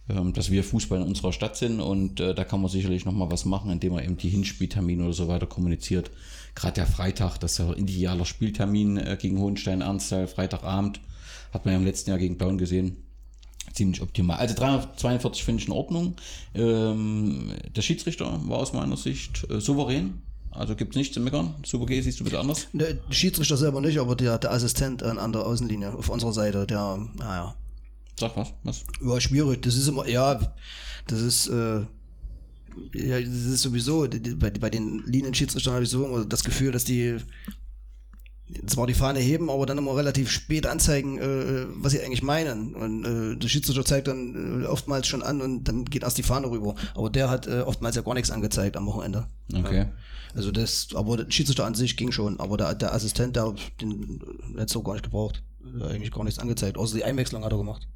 dass 0.08 0.50
wir 0.50 0.64
Fußball 0.64 1.00
in 1.00 1.06
unserer 1.06 1.32
Stadt 1.32 1.56
sind 1.56 1.80
und 1.80 2.20
äh, 2.20 2.34
da 2.34 2.44
kann 2.44 2.60
man 2.60 2.70
sicherlich 2.70 3.04
nochmal 3.04 3.30
was 3.30 3.44
machen, 3.44 3.70
indem 3.70 3.92
man 3.92 4.04
eben 4.04 4.16
die 4.16 4.28
Hinspieltermine 4.28 5.04
oder 5.04 5.12
so 5.12 5.28
weiter 5.28 5.46
kommuniziert. 5.46 6.10
Gerade 6.54 6.74
der 6.74 6.86
Freitag, 6.86 7.38
das 7.38 7.52
ist 7.52 7.58
ja 7.58 7.72
idealer 7.72 8.24
Spieltermin 8.24 8.96
äh, 8.96 9.16
gegen 9.20 9.38
Hohenstein-Ernsthal, 9.38 10.26
Freitagabend, 10.26 11.00
hat 11.52 11.64
man 11.64 11.74
ja 11.74 11.80
im 11.80 11.86
letzten 11.86 12.10
Jahr 12.10 12.18
gegen 12.18 12.36
Blauen 12.36 12.58
gesehen 12.58 12.96
ziemlich 13.72 14.02
optimal. 14.02 14.38
Also 14.38 14.54
342 14.54 15.44
finde 15.44 15.62
ich 15.62 15.68
in 15.68 15.72
Ordnung. 15.72 16.14
Ähm, 16.54 17.52
der 17.74 17.82
Schiedsrichter 17.82 18.40
war 18.48 18.58
aus 18.58 18.72
meiner 18.72 18.96
Sicht 18.96 19.48
äh, 19.50 19.60
souverän. 19.60 20.20
Also 20.50 20.76
gibt 20.76 20.92
es 20.92 20.96
nichts 20.96 21.14
zu 21.14 21.20
meckern. 21.20 21.54
Super 21.64 21.84
okay, 21.84 22.00
siehst 22.02 22.20
du 22.20 22.24
bitte 22.24 22.38
anders? 22.38 22.68
Der 22.74 22.98
Schiedsrichter 23.08 23.56
selber 23.56 23.80
nicht, 23.80 23.98
aber 23.98 24.14
der, 24.14 24.36
der 24.38 24.52
Assistent 24.52 25.02
an 25.02 25.32
der 25.32 25.46
Außenlinie 25.46 25.94
auf 25.94 26.10
unserer 26.10 26.32
Seite, 26.32 26.66
der, 26.66 26.98
naja. 27.16 27.54
Sag 28.18 28.36
was, 28.36 28.52
was? 28.62 28.84
Ja, 29.02 29.20
schwierig. 29.20 29.62
Das 29.62 29.76
ist 29.76 29.88
immer, 29.88 30.06
ja, 30.08 30.40
das 31.06 31.20
ist, 31.20 31.48
äh, 31.48 31.80
ja, 32.94 33.20
das 33.20 33.28
ist 33.28 33.62
sowieso, 33.62 34.06
bei, 34.36 34.50
bei 34.50 34.70
den 34.70 35.02
Linienschiedsrichtern 35.06 35.74
habe 35.74 35.84
ich 35.84 35.90
so 35.90 36.24
das 36.24 36.44
Gefühl, 36.44 36.72
dass 36.72 36.84
die 36.84 37.18
zwar 38.66 38.86
die 38.86 38.94
Fahne 38.94 39.20
heben, 39.20 39.50
aber 39.50 39.66
dann 39.66 39.78
immer 39.78 39.96
relativ 39.96 40.30
spät 40.30 40.66
anzeigen, 40.66 41.18
äh, 41.18 41.66
was 41.74 41.92
sie 41.92 42.02
eigentlich 42.02 42.22
meinen. 42.22 42.74
Und 42.74 43.04
äh, 43.04 43.36
der 43.36 43.48
Schiedsrichter 43.48 43.84
zeigt 43.84 44.08
dann 44.08 44.62
äh, 44.64 44.66
oftmals 44.66 45.06
schon 45.06 45.22
an 45.22 45.40
und 45.40 45.64
dann 45.64 45.84
geht 45.84 46.02
erst 46.02 46.18
die 46.18 46.22
Fahne 46.22 46.50
rüber. 46.50 46.74
Aber 46.94 47.10
der 47.10 47.30
hat 47.30 47.46
äh, 47.46 47.60
oftmals 47.60 47.96
ja 47.96 48.02
gar 48.02 48.14
nichts 48.14 48.30
angezeigt 48.30 48.76
am 48.76 48.86
Wochenende. 48.86 49.26
Okay. 49.52 49.78
Ja. 49.78 49.92
Also 50.34 50.50
das, 50.50 50.88
aber 50.94 51.18
der 51.18 51.30
Schiedsrichter 51.30 51.64
an 51.64 51.74
sich 51.74 51.96
ging 51.96 52.10
schon, 52.10 52.40
aber 52.40 52.56
der, 52.56 52.74
der 52.74 52.94
Assistent, 52.94 53.36
der 53.36 53.54
den 53.80 54.20
hat 54.58 54.70
so 54.70 54.82
gar 54.82 54.94
nicht 54.94 55.04
gebraucht. 55.04 55.42
Hat 55.80 55.90
eigentlich 55.90 56.10
gar 56.12 56.24
nichts 56.24 56.38
angezeigt, 56.38 56.76
außer 56.76 56.96
die 56.96 57.04
Einwechslung 57.04 57.44
hat 57.44 57.52
er 57.52 57.58
gemacht. 57.58 57.86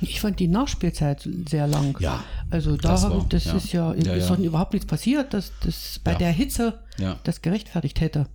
Ich 0.00 0.20
fand 0.20 0.40
die 0.40 0.48
Nachspielzeit 0.48 1.28
sehr 1.48 1.68
lang. 1.68 1.96
Ja. 2.00 2.24
Also 2.50 2.76
da 2.76 2.90
das 2.92 3.02
war- 3.04 3.24
das 3.28 3.44
ja. 3.44 3.52
ist 3.56 3.72
ja, 3.72 3.94
Ja, 3.94 4.14
ist 4.14 4.30
ja. 4.30 4.36
überhaupt 4.36 4.72
nichts 4.72 4.86
passiert, 4.86 5.32
dass 5.32 5.52
das 5.64 6.00
bei 6.02 6.14
der 6.14 6.30
Hitze 6.32 6.80
das 7.24 7.40
gerechtfertigt 7.42 8.00
hätte. 8.00 8.26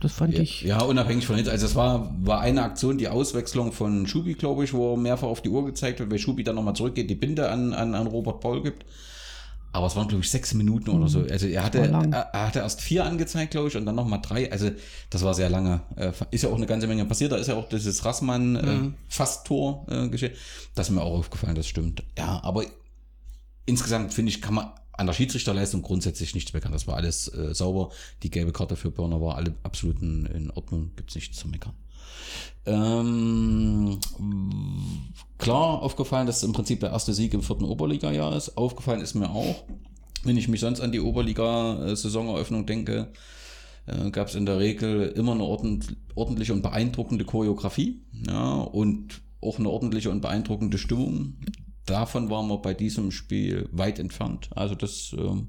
Das 0.00 0.12
fand 0.14 0.36
ich. 0.36 0.62
Ja, 0.62 0.82
unabhängig 0.82 1.24
von 1.28 1.36
jetzt. 1.36 1.48
Also 1.48 1.66
es 1.66 1.76
war, 1.76 2.12
war 2.22 2.40
eine 2.40 2.62
Aktion, 2.62 2.98
die 2.98 3.06
Auswechslung 3.06 3.70
von 3.70 4.08
Schubi, 4.08 4.34
glaube 4.34 4.64
ich, 4.64 4.72
wo 4.74 4.96
mehrfach 4.96 5.28
auf 5.28 5.40
die 5.42 5.48
Uhr 5.48 5.64
gezeigt 5.64 6.00
hat, 6.00 6.10
weil 6.10 6.18
Schubi 6.18 6.42
dann 6.42 6.56
nochmal 6.56 6.74
zurückgeht, 6.74 7.08
die 7.08 7.14
Binde 7.14 7.48
an, 7.48 7.72
an, 7.72 7.94
an 7.94 8.08
Robert 8.08 8.40
Paul 8.40 8.64
gibt. 8.64 8.84
Aber 9.74 9.86
es 9.86 9.96
waren, 9.96 10.06
glaube 10.06 10.22
ich, 10.22 10.30
sechs 10.30 10.52
Minuten 10.52 10.90
oder 10.90 11.08
so. 11.08 11.20
Also 11.20 11.46
er 11.46 11.64
hatte, 11.64 11.78
er, 11.78 12.32
hatte 12.32 12.58
erst 12.58 12.82
vier 12.82 13.06
angezeigt, 13.06 13.52
glaube 13.52 13.68
ich, 13.68 13.76
und 13.76 13.86
dann 13.86 13.94
nochmal 13.94 14.20
drei. 14.22 14.52
Also 14.52 14.70
das 15.08 15.22
war 15.22 15.32
sehr 15.32 15.48
lange. 15.48 15.80
Äh, 15.96 16.12
Ist 16.30 16.42
ja 16.42 16.50
auch 16.50 16.56
eine 16.56 16.66
ganze 16.66 16.86
Menge 16.86 17.06
passiert. 17.06 17.32
Da 17.32 17.36
ist 17.36 17.46
ja 17.46 17.54
auch 17.54 17.68
dieses 17.70 18.04
Rassmann 18.04 18.56
äh, 18.56 18.90
Fast-Tor 19.08 19.86
äh, 19.88 20.08
geschehen. 20.08 20.34
Das 20.74 20.88
ist 20.88 20.94
mir 20.94 21.00
auch 21.00 21.18
aufgefallen, 21.18 21.54
das 21.54 21.66
stimmt. 21.66 22.02
Ja, 22.18 22.40
aber 22.44 22.64
insgesamt 23.64 24.12
finde 24.12 24.30
ich, 24.30 24.42
kann 24.42 24.54
man 24.54 24.72
an 25.02 25.06
der 25.08 25.14
Schiedsrichterleistung 25.14 25.82
grundsätzlich 25.82 26.34
nichts 26.34 26.52
meckern. 26.52 26.72
Das 26.72 26.86
war 26.86 26.96
alles 26.96 27.28
äh, 27.34 27.54
sauber. 27.54 27.90
Die 28.22 28.30
gelbe 28.30 28.52
Karte 28.52 28.76
für 28.76 28.90
Börner 28.90 29.20
war 29.20 29.36
alle 29.36 29.54
absolut 29.62 30.00
in, 30.00 30.50
Ordnung. 30.54 30.92
Gibt's 30.96 31.14
nichts 31.14 31.38
zu 31.38 31.48
meckern. 31.48 31.74
Ähm, 32.64 33.98
klar 35.38 35.82
aufgefallen, 35.82 36.26
dass 36.26 36.44
im 36.44 36.52
Prinzip 36.52 36.80
der 36.80 36.90
erste 36.90 37.12
Sieg 37.12 37.34
im 37.34 37.42
vierten 37.42 37.64
Oberliga-Jahr 37.64 38.34
ist. 38.36 38.56
Aufgefallen 38.56 39.00
ist 39.00 39.14
mir 39.14 39.30
auch, 39.30 39.64
wenn 40.22 40.36
ich 40.36 40.48
mich 40.48 40.60
sonst 40.60 40.80
an 40.80 40.92
die 40.92 41.00
Oberliga-Saisoneröffnung 41.00 42.64
denke, 42.64 43.12
äh, 43.86 44.10
gab 44.10 44.28
es 44.28 44.36
in 44.36 44.46
der 44.46 44.60
Regel 44.60 45.08
immer 45.08 45.32
eine 45.32 45.42
ordent, 45.42 45.96
ordentliche 46.14 46.52
und 46.52 46.62
beeindruckende 46.62 47.24
Choreografie 47.24 48.00
ja, 48.26 48.60
und 48.60 49.20
auch 49.40 49.58
eine 49.58 49.68
ordentliche 49.68 50.10
und 50.10 50.20
beeindruckende 50.20 50.78
Stimmung. 50.78 51.38
Davon 51.86 52.30
waren 52.30 52.48
wir 52.48 52.58
bei 52.58 52.74
diesem 52.74 53.10
Spiel 53.10 53.68
weit 53.72 53.98
entfernt. 53.98 54.50
Also 54.54 54.74
das 54.74 55.14
ähm, 55.18 55.48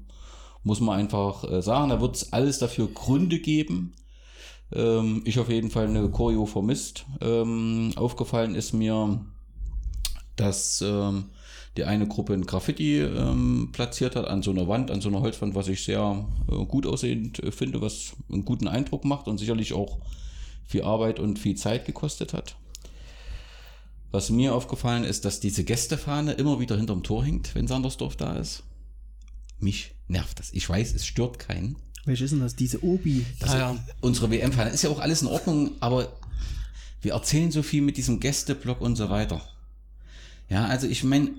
muss 0.62 0.80
man 0.80 0.98
einfach 0.98 1.44
äh, 1.44 1.62
sagen. 1.62 1.90
Da 1.90 2.00
wird 2.00 2.16
es 2.16 2.32
alles 2.32 2.58
dafür 2.58 2.88
Gründe 2.88 3.38
geben. 3.38 3.94
Ähm, 4.72 5.22
ich 5.24 5.38
auf 5.38 5.48
jeden 5.48 5.70
Fall 5.70 5.86
eine 5.86 6.10
Choreo 6.10 6.46
vermisst. 6.46 7.06
Ähm, 7.20 7.92
aufgefallen 7.96 8.54
ist 8.54 8.72
mir, 8.72 9.24
dass 10.36 10.82
ähm, 10.82 11.26
die 11.76 11.84
eine 11.84 12.06
Gruppe 12.06 12.34
ein 12.34 12.46
Graffiti 12.46 13.00
ähm, 13.00 13.70
platziert 13.72 14.16
hat 14.16 14.26
an 14.26 14.42
so 14.42 14.50
einer 14.50 14.68
Wand, 14.68 14.90
an 14.90 15.00
so 15.00 15.08
einer 15.08 15.20
Holzwand, 15.20 15.54
was 15.54 15.68
ich 15.68 15.84
sehr 15.84 16.24
äh, 16.50 16.64
gut 16.64 16.86
aussehend 16.86 17.42
äh, 17.42 17.52
finde, 17.52 17.80
was 17.80 18.14
einen 18.30 18.44
guten 18.44 18.68
Eindruck 18.68 19.04
macht 19.04 19.28
und 19.28 19.38
sicherlich 19.38 19.72
auch 19.72 19.98
viel 20.66 20.82
Arbeit 20.82 21.20
und 21.20 21.38
viel 21.38 21.56
Zeit 21.56 21.84
gekostet 21.84 22.32
hat. 22.32 22.56
Was 24.14 24.30
mir 24.30 24.54
aufgefallen 24.54 25.02
ist, 25.02 25.24
dass 25.24 25.40
diese 25.40 25.64
Gästefahne 25.64 26.34
immer 26.34 26.60
wieder 26.60 26.76
hinterm 26.76 27.02
Tor 27.02 27.24
hängt, 27.24 27.52
wenn 27.56 27.66
Sandersdorf 27.66 28.14
da 28.14 28.36
ist. 28.36 28.62
Mich 29.58 29.96
nervt 30.06 30.38
das. 30.38 30.52
Ich 30.52 30.68
weiß, 30.68 30.94
es 30.94 31.04
stört 31.04 31.40
keinen. 31.40 31.74
Welche 32.04 32.26
ist 32.26 32.30
denn 32.30 32.38
das? 32.38 32.54
Diese 32.54 32.84
Obi. 32.84 33.26
Das 33.40 33.56
Unsere 34.00 34.30
WM-Fahne 34.30 34.70
ist 34.70 34.84
ja 34.84 34.90
auch 34.90 35.00
alles 35.00 35.22
in 35.22 35.26
Ordnung, 35.26 35.72
aber 35.80 36.12
wir 37.02 37.14
erzählen 37.14 37.50
so 37.50 37.64
viel 37.64 37.82
mit 37.82 37.96
diesem 37.96 38.20
Gästeblock 38.20 38.80
und 38.80 38.94
so 38.94 39.10
weiter. 39.10 39.40
Ja, 40.48 40.66
also 40.66 40.86
ich 40.86 41.02
meine, 41.02 41.30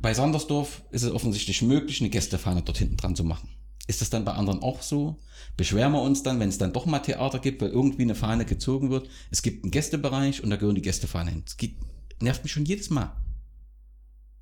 bei 0.00 0.14
Sandersdorf 0.14 0.80
ist 0.92 1.02
es 1.02 1.12
offensichtlich 1.12 1.60
möglich, 1.60 2.00
eine 2.00 2.08
Gästefahne 2.08 2.62
dort 2.62 2.78
hinten 2.78 2.96
dran 2.96 3.14
zu 3.14 3.24
machen. 3.24 3.50
Ist 3.88 4.00
das 4.00 4.08
dann 4.08 4.24
bei 4.24 4.32
anderen 4.32 4.62
auch 4.62 4.80
so? 4.80 5.18
Beschweren 5.58 5.92
wir 5.92 6.00
uns 6.00 6.22
dann, 6.22 6.40
wenn 6.40 6.48
es 6.48 6.56
dann 6.56 6.72
doch 6.72 6.86
mal 6.86 7.00
Theater 7.00 7.40
gibt, 7.40 7.60
weil 7.60 7.70
irgendwie 7.70 8.04
eine 8.04 8.14
Fahne 8.14 8.46
gezogen 8.46 8.88
wird? 8.88 9.10
Es 9.30 9.42
gibt 9.42 9.64
einen 9.64 9.70
Gästebereich 9.70 10.42
und 10.42 10.48
da 10.48 10.56
gehören 10.56 10.76
die 10.76 10.80
Gästefahnen 10.80 11.34
hin. 11.34 11.42
Das 11.44 11.58
geht, 11.58 11.74
nervt 12.20 12.42
mich 12.42 12.52
schon 12.52 12.64
jedes 12.64 12.90
Mal. 12.90 13.12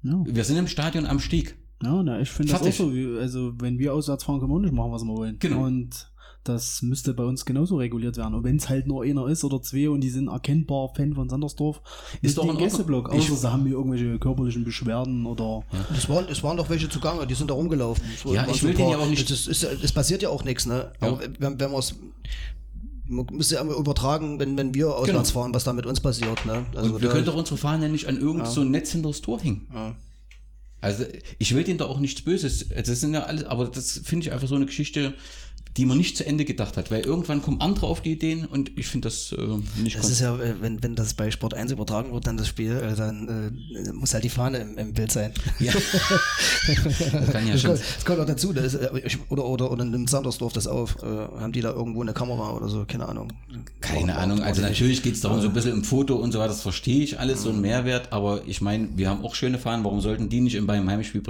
Ja, 0.03 0.23
Wir 0.27 0.45
sind 0.45 0.57
im 0.57 0.69
Stadion 0.69 1.07
am 1.07 1.19
Stieg. 1.21 1.57
ja 1.83 2.03
na, 2.03 2.21
ich 2.21 2.31
finde 2.31 2.53
das 2.53 2.63
auch 2.63 2.73
so. 2.73 2.95
wie- 2.95 3.19
Also, 3.19 3.53
wenn 3.61 3.79
wir 3.79 3.95
auswärts 3.95 4.25
fahren, 4.25 4.39
können 4.41 4.53
wir 4.53 4.57
auch 4.57 4.61
nicht 4.61 4.75
machen, 4.75 4.93
was 4.93 5.03
wir 5.05 5.15
wollen. 5.17 5.39
Genau. 5.39 5.65
Und 5.65 6.11
das 6.45 6.81
müsste 6.83 7.13
bei 7.15 7.25
uns 7.25 7.45
genauso 7.45 7.77
reguliert 7.77 8.17
werden. 8.17 8.35
Und 8.35 8.43
wenn 8.45 8.57
es 8.57 8.69
halt 8.71 8.87
nur 8.87 9.03
einer 9.03 9.27
ist 9.27 9.45
oder 9.45 9.61
zwei 9.61 9.91
und 9.91 10.01
die 10.01 10.09
sind 10.09 10.29
erkennbar 10.29 10.89
Fan 10.95 11.13
von 11.15 11.29
Sandersdorf, 11.29 11.83
Ist 12.23 12.39
doch 12.39 12.45
die 12.45 12.49
in 12.51 12.55
im 12.55 12.63
Gästeblock. 12.63 13.11
Außer 13.11 13.35
sie 13.37 13.53
haben 13.53 13.65
hier 13.67 13.75
irgendwelche 13.75 14.19
körperlichen 14.19 14.65
Beschwerden 14.65 15.27
oder. 15.27 15.63
Es 15.95 16.09
waren, 16.09 16.27
es 16.31 16.43
waren 16.43 16.57
doch 16.57 16.71
welche 16.71 16.89
zugange, 16.89 17.27
die 17.27 17.35
sind 17.35 17.51
da 17.51 17.55
rumgelaufen. 17.55 18.03
Ja, 18.33 18.47
ich 18.49 18.63
will 18.63 18.71
ein 18.71 18.77
den 18.77 18.89
ja 18.89 18.99
auch 18.99 19.09
nicht- 19.11 19.29
Das, 19.29 19.47
ist, 19.47 19.63
es 19.63 19.93
passiert 19.93 20.23
ja 20.23 20.31
auch 20.31 20.45
nichts, 20.45 20.65
ne? 20.65 20.93
Aber 21.01 21.21
wenn, 21.39 21.61
wenn 21.61 21.71
man 21.71 21.81
es. 21.81 21.95
Man 23.09 23.27
müsste 23.33 23.55
ja 23.57 23.65
übertragen, 23.65 24.39
wenn, 24.39 24.57
wenn 24.57 24.75
wir 24.75 24.89
auswärts 24.95 25.31
Genau. 25.31 25.41
fahren, 25.43 25.55
was 25.55 25.65
da 25.65 25.73
mit 25.73 25.87
uns 25.87 26.01
passiert, 26.01 26.45
ne? 26.47 26.67
Also 26.75 26.95
Und 26.95 27.03
wir 27.03 27.09
können 27.09 27.25
doch 27.25 27.35
unsere 27.37 27.57
Fahne 27.57 27.87
ja 27.87 27.93
nicht 27.93 28.07
an 28.07 28.19
irgend 28.19 28.47
so 28.47 28.61
ein 28.61 28.71
Netz 28.71 28.93
hinter 28.93 29.09
das 29.09 29.21
Tor 29.23 29.41
hängen. 29.41 29.67
Ja. 29.75 29.97
Also 30.81 31.05
ich 31.39 31.55
will 31.55 31.65
denen 31.65 31.79
da 31.79 31.87
auch 31.87 31.99
nichts 31.99 32.23
Böses. 32.23 32.69
Das 32.69 33.01
sind 33.01 33.13
ja 33.15 33.25
alles, 33.25 33.45
aber 33.45 33.67
das 33.67 34.01
finde 34.05 34.27
ich 34.27 34.33
einfach 34.33 34.47
so 34.47 34.55
eine 34.55 34.67
Geschichte, 34.67 35.15
die 35.79 35.87
man 35.87 35.97
nicht 35.97 36.17
zu 36.17 36.27
Ende 36.27 36.45
gedacht 36.45 36.77
hat, 36.77 36.91
weil 36.91 37.01
irgendwann 37.07 37.41
kommen 37.41 37.61
andere 37.61 37.87
auf 37.87 38.03
die 38.03 38.13
Ideen 38.13 38.45
und 38.45 38.77
ich 38.77 38.89
finde 38.89 39.07
das 39.09 39.33
äh, 39.33 39.37
nicht 39.83 39.97
Das 39.97 40.11
ist 40.11 40.21
ja, 40.21 40.37
äh, 40.37 40.61
wenn, 40.61 40.83
wenn 40.83 40.95
das 40.97 41.15
bei 41.15 41.31
Sport 41.31 41.55
1 41.55 41.73
übertragen 41.73 42.13
wird, 42.13 42.27
dann 42.27 42.37
das 42.37 42.49
Spiel, 42.49 42.73
äh, 42.77 42.95
dann 42.97 43.53
äh, 43.87 43.93
muss 43.93 44.13
halt 44.13 44.25
die 44.25 44.29
Fahne 44.29 44.59
im, 44.59 44.77
im 44.77 44.93
Bild 44.93 45.11
sein. 45.13 45.33
ja. 45.61 45.73
das 47.13 47.31
kann 47.31 47.47
ja 47.47 47.53
Das 47.53 47.61
schon. 47.63 47.71
kommt, 47.71 47.83
das 47.97 48.05
kommt 48.05 48.21
auch 48.21 48.27
dazu, 48.27 48.53
das 48.53 48.75
ist, 48.75 48.81
äh, 48.81 48.99
ich, 49.05 49.19
oder, 49.31 49.45
oder, 49.47 49.71
oder 49.71 49.85
nimmt 49.85 50.11
Sandersdorf 50.11 50.53
das 50.53 50.67
auf, 50.67 50.97
äh, 51.03 51.07
haben 51.07 51.53
die 51.53 51.61
da 51.61 51.73
irgendwo 51.73 52.03
eine 52.03 52.13
Kamera 52.13 52.53
oder 52.53 52.69
so, 52.69 52.85
keine 52.87 53.09
Ahnung. 53.09 53.33
Keine 53.81 54.13
War- 54.13 54.19
Ahnung, 54.19 54.39
war- 54.41 54.47
also 54.47 54.63
natürlich 54.63 55.03
geht 55.03 55.15
es 55.15 55.21
darum, 55.21 55.41
so 55.41 55.49
ein 55.49 55.55
bisschen 55.55 55.73
im 55.73 55.85
Foto 55.85 56.17
und 56.17 56.33
so 56.33 56.39
weiter, 56.39 56.49
das 56.49 56.63
verstehe 56.63 57.03
ich 57.03 57.19
alles, 57.19 57.43
so 57.43 57.51
ein 57.51 57.61
Mehrwert, 57.61 58.13
aber 58.13 58.43
ich 58.47 58.61
meine, 58.61 58.89
wir 58.97 59.09
haben 59.09 59.25
auch 59.25 59.35
schöne 59.35 59.59
Fahnen, 59.59 59.85
warum 59.85 60.01
sollten 60.01 60.29
die 60.29 60.41
nicht 60.41 60.55
in 60.57 60.67
beim 60.67 60.89
Heimspiel 60.91 61.23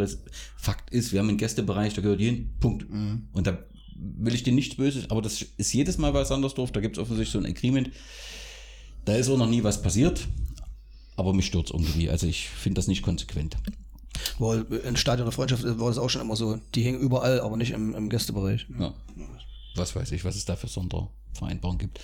Fakt 0.56 0.90
ist, 0.90 1.12
wir 1.12 1.20
haben 1.20 1.28
einen 1.28 1.38
Gästebereich, 1.38 1.94
da 1.94 2.02
gehört 2.02 2.20
hin, 2.20 2.50
Punkt. 2.60 2.86
Und 3.32 3.46
da 3.46 3.58
will 3.98 4.34
ich 4.34 4.42
dir 4.42 4.52
nichts 4.52 4.76
Böses, 4.76 5.10
aber 5.10 5.22
das 5.22 5.42
ist 5.42 5.72
jedes 5.72 5.98
Mal 5.98 6.12
bei 6.12 6.24
Sandersdorf, 6.24 6.72
da 6.72 6.80
gibt 6.80 6.96
es 6.96 7.02
offensichtlich 7.02 7.32
so 7.32 7.38
ein 7.38 7.46
Agreement, 7.46 7.90
da 9.04 9.14
ist 9.14 9.28
auch 9.28 9.38
noch 9.38 9.48
nie 9.48 9.64
was 9.64 9.82
passiert, 9.82 10.26
aber 11.16 11.32
mich 11.32 11.46
stört 11.46 11.70
irgendwie, 11.70 12.08
also 12.10 12.26
ich 12.26 12.48
finde 12.48 12.78
das 12.78 12.86
nicht 12.86 13.02
konsequent. 13.02 13.56
Weil 14.38 14.62
in 14.84 14.96
Stadion 14.96 15.26
der 15.26 15.32
Freundschaft 15.32 15.64
war 15.64 15.88
das 15.88 15.98
auch 15.98 16.08
schon 16.08 16.22
immer 16.22 16.36
so. 16.36 16.58
Die 16.74 16.82
hingen 16.82 17.00
überall, 17.00 17.40
aber 17.40 17.56
nicht 17.56 17.72
im, 17.72 17.94
im 17.94 18.08
Gästebereich. 18.08 18.66
Ja. 18.78 18.94
Was 19.74 19.94
weiß 19.94 20.12
ich, 20.12 20.24
was 20.24 20.36
es 20.36 20.44
da 20.44 20.56
für 20.56 20.68
Sondervereinbarungen 20.68 21.78
gibt. 21.78 22.00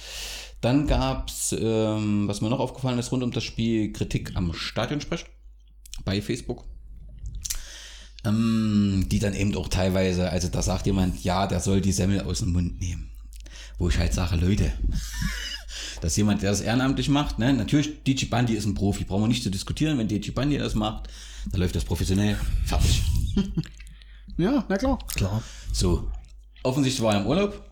Dann 0.61 0.87
gab 0.87 1.29
es, 1.29 1.55
ähm, 1.59 2.29
was 2.29 2.41
mir 2.41 2.51
noch 2.51 2.61
aufgefallen 2.61 2.99
ist, 2.99 3.13
rund 3.13 3.23
um 3.23 3.31
das 3.31 3.45
Spiel 3.45 3.93
Kritik 3.93 4.33
am 4.35 4.53
Stadionsprech 4.53 5.27
bei 6.05 6.23
Facebook. 6.23 6.65
Ähm, 8.25 9.07
die 9.11 9.19
dann 9.19 9.35
eben 9.35 9.55
auch 9.57 9.69
teilweise, 9.69 10.31
also 10.31 10.49
da 10.49 10.63
sagt 10.63 10.87
jemand, 10.87 11.23
ja, 11.25 11.47
der 11.47 11.61
soll 11.61 11.81
die 11.81 11.93
Semmel 11.93 12.23
aus 12.23 12.39
dem 12.39 12.53
Mund 12.53 12.81
nehmen. 12.81 13.11
Wo 13.79 13.89
ich 13.89 13.99
halt 13.99 14.15
sage, 14.15 14.37
Leute, 14.37 14.73
dass 16.01 16.17
jemand, 16.17 16.43
der 16.43 16.51
das 16.51 16.63
ehrenamtlich 16.63 17.09
macht, 17.09 17.39
ne, 17.39 17.53
natürlich, 17.53 18.03
DJ 18.05 18.27
Bandi 18.27 18.55
ist 18.55 18.65
ein 18.65 18.75
Profi, 18.75 19.05
brauchen 19.05 19.25
wir 19.25 19.29
nicht 19.29 19.43
zu 19.43 19.51
diskutieren, 19.51 19.99
wenn 19.99 20.09
DJ 20.09 20.31
Bandi 20.31 20.57
das 20.57 20.75
macht, 20.75 21.09
dann 21.51 21.61
läuft 21.61 21.77
das 21.77 21.85
professionell, 21.85 22.39
fertig. 22.65 23.03
Ja, 24.37 24.65
na 24.69 24.77
klar. 24.77 24.99
Klar. 25.15 25.43
So, 25.73 26.11
offensichtlich 26.65 27.05
war 27.05 27.15
er 27.15 27.21
im 27.21 27.27
Urlaub 27.27 27.71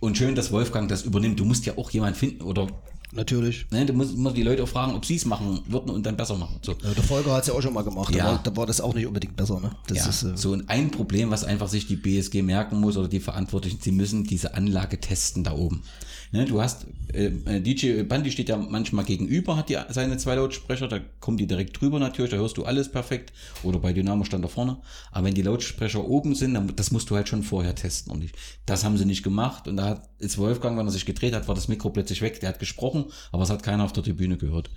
und 0.00 0.18
schön, 0.18 0.34
dass 0.34 0.50
Wolfgang 0.50 0.88
das 0.88 1.02
übernimmt. 1.02 1.38
Du 1.38 1.44
musst 1.44 1.66
ja 1.66 1.76
auch 1.76 1.90
jemand 1.90 2.16
finden 2.16 2.42
oder 2.42 2.66
Natürlich. 3.12 3.66
ne, 3.70 3.84
du 3.86 3.92
musst 3.92 4.14
immer 4.14 4.32
die 4.32 4.42
Leute 4.42 4.62
auch 4.62 4.68
fragen, 4.68 4.94
ob 4.94 5.04
sie 5.04 5.16
es 5.16 5.24
machen 5.24 5.60
würden 5.66 5.90
und 5.90 6.04
dann 6.06 6.16
besser 6.16 6.36
machen. 6.36 6.56
So. 6.62 6.72
Ja, 6.72 6.94
der 6.94 7.02
Volker 7.02 7.32
hat 7.32 7.42
es 7.42 7.48
ja 7.48 7.54
auch 7.54 7.62
schon 7.62 7.74
mal 7.74 7.82
gemacht. 7.82 8.14
Ja. 8.14 8.24
Da, 8.24 8.30
war, 8.30 8.40
da 8.42 8.56
war 8.56 8.66
das 8.66 8.80
auch 8.80 8.94
nicht 8.94 9.06
unbedingt 9.06 9.36
besser. 9.36 9.58
Ne? 9.60 9.72
Das 9.88 9.98
Ja, 9.98 10.06
ist, 10.08 10.22
äh, 10.22 10.36
so 10.36 10.52
und 10.52 10.68
ein 10.68 10.90
Problem, 10.90 11.30
was 11.30 11.44
einfach 11.44 11.68
sich 11.68 11.86
die 11.86 11.96
BSG 11.96 12.42
merken 12.42 12.80
muss 12.80 12.96
oder 12.96 13.08
die 13.08 13.20
Verantwortlichen, 13.20 13.78
sie 13.82 13.92
müssen 13.92 14.24
diese 14.24 14.54
Anlage 14.54 15.00
testen 15.00 15.42
da 15.44 15.52
oben. 15.52 15.82
Ne, 16.32 16.44
du 16.44 16.62
hast, 16.62 16.86
äh, 17.12 17.26
äh, 17.26 17.60
DJ 17.60 18.04
Bandi 18.04 18.30
steht 18.30 18.48
ja 18.48 18.56
manchmal 18.56 19.04
gegenüber, 19.04 19.56
hat 19.56 19.68
die, 19.68 19.76
seine 19.88 20.16
zwei 20.16 20.36
Lautsprecher, 20.36 20.86
da 20.86 21.00
kommen 21.18 21.36
die 21.36 21.48
direkt 21.48 21.80
drüber 21.80 21.98
natürlich, 21.98 22.30
da 22.30 22.36
hörst 22.36 22.56
du 22.56 22.64
alles 22.64 22.90
perfekt. 22.90 23.32
Oder 23.64 23.80
bei 23.80 23.92
Dynamo 23.92 24.22
stand 24.22 24.44
da 24.44 24.48
vorne. 24.48 24.78
Aber 25.10 25.26
wenn 25.26 25.34
die 25.34 25.42
Lautsprecher 25.42 26.06
oben 26.06 26.36
sind, 26.36 26.54
dann, 26.54 26.74
das 26.76 26.92
musst 26.92 27.10
du 27.10 27.16
halt 27.16 27.28
schon 27.28 27.42
vorher 27.42 27.74
testen. 27.74 28.12
Und 28.12 28.22
ich, 28.22 28.32
das 28.64 28.84
haben 28.84 28.96
sie 28.96 29.06
nicht 29.06 29.24
gemacht. 29.24 29.66
Und 29.66 29.76
da 29.76 29.86
hat, 29.86 30.08
ist 30.18 30.38
Wolfgang, 30.38 30.78
wenn 30.78 30.86
er 30.86 30.92
sich 30.92 31.04
gedreht 31.04 31.34
hat, 31.34 31.48
war 31.48 31.56
das 31.56 31.66
Mikro 31.66 31.90
plötzlich 31.90 32.22
weg. 32.22 32.38
Der 32.38 32.50
hat 32.50 32.60
gesprochen, 32.60 33.06
aber 33.32 33.42
es 33.42 33.50
hat 33.50 33.64
keiner 33.64 33.84
auf 33.84 33.92
der 33.92 34.04
Tribüne 34.04 34.36
gehört. 34.36 34.70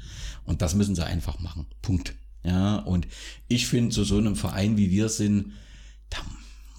Und 0.45 0.63
das 0.63 0.73
müssen 0.73 0.95
sie 0.95 1.05
einfach 1.05 1.39
machen. 1.39 1.67
Punkt. 1.83 2.15
Ja, 2.43 2.77
und 2.77 3.07
ich 3.47 3.67
finde, 3.67 3.91
zu 3.91 4.03
so 4.03 4.17
einem 4.17 4.35
Verein 4.35 4.75
wie 4.75 4.89
wir 4.89 5.07
sind, 5.07 5.53
da 6.09 6.17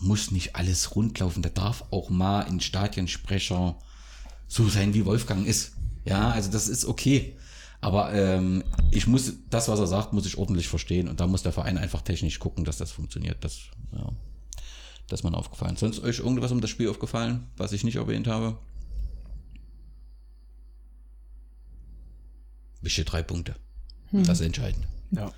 muss 0.00 0.32
nicht 0.32 0.56
alles 0.56 0.96
rundlaufen. 0.96 1.42
Da 1.42 1.48
darf 1.48 1.84
auch 1.92 2.10
mal 2.10 2.44
ein 2.44 2.58
Stadionsprecher 2.58 3.78
so 4.46 4.68
sein, 4.68 4.94
wie 4.94 5.04
Wolfgang 5.04 5.46
ist. 5.46 5.72
Ja, 6.04 6.30
also 6.30 6.50
das 6.50 6.68
ist 6.68 6.84
okay. 6.84 7.36
Aber 7.80 8.14
ähm, 8.14 8.64
ich 8.90 9.06
muss, 9.06 9.34
das, 9.50 9.68
was 9.68 9.78
er 9.78 9.86
sagt, 9.86 10.12
muss 10.12 10.26
ich 10.26 10.38
ordentlich 10.38 10.68
verstehen. 10.68 11.08
Und 11.08 11.20
da 11.20 11.26
muss 11.26 11.42
der 11.42 11.52
Verein 11.52 11.76
einfach 11.76 12.02
technisch 12.02 12.38
gucken, 12.38 12.64
dass 12.64 12.78
das 12.78 12.92
funktioniert. 12.92 13.44
Das, 13.44 13.60
ja, 13.92 14.08
das 15.08 15.20
ist 15.20 15.24
mir 15.24 15.36
aufgefallen. 15.36 15.76
Sonst 15.76 16.02
euch 16.02 16.20
irgendwas 16.20 16.50
um 16.50 16.60
das 16.60 16.70
Spiel 16.70 16.88
aufgefallen, 16.88 17.46
was 17.56 17.72
ich 17.72 17.84
nicht 17.84 17.96
erwähnt 17.96 18.26
habe? 18.26 18.56
Wichtige 22.80 23.04
drei 23.04 23.22
Punkte. 23.22 23.54
Das 24.12 24.40
ist 24.40 24.46
entscheidend. 24.46 24.86
ja. 25.10 25.32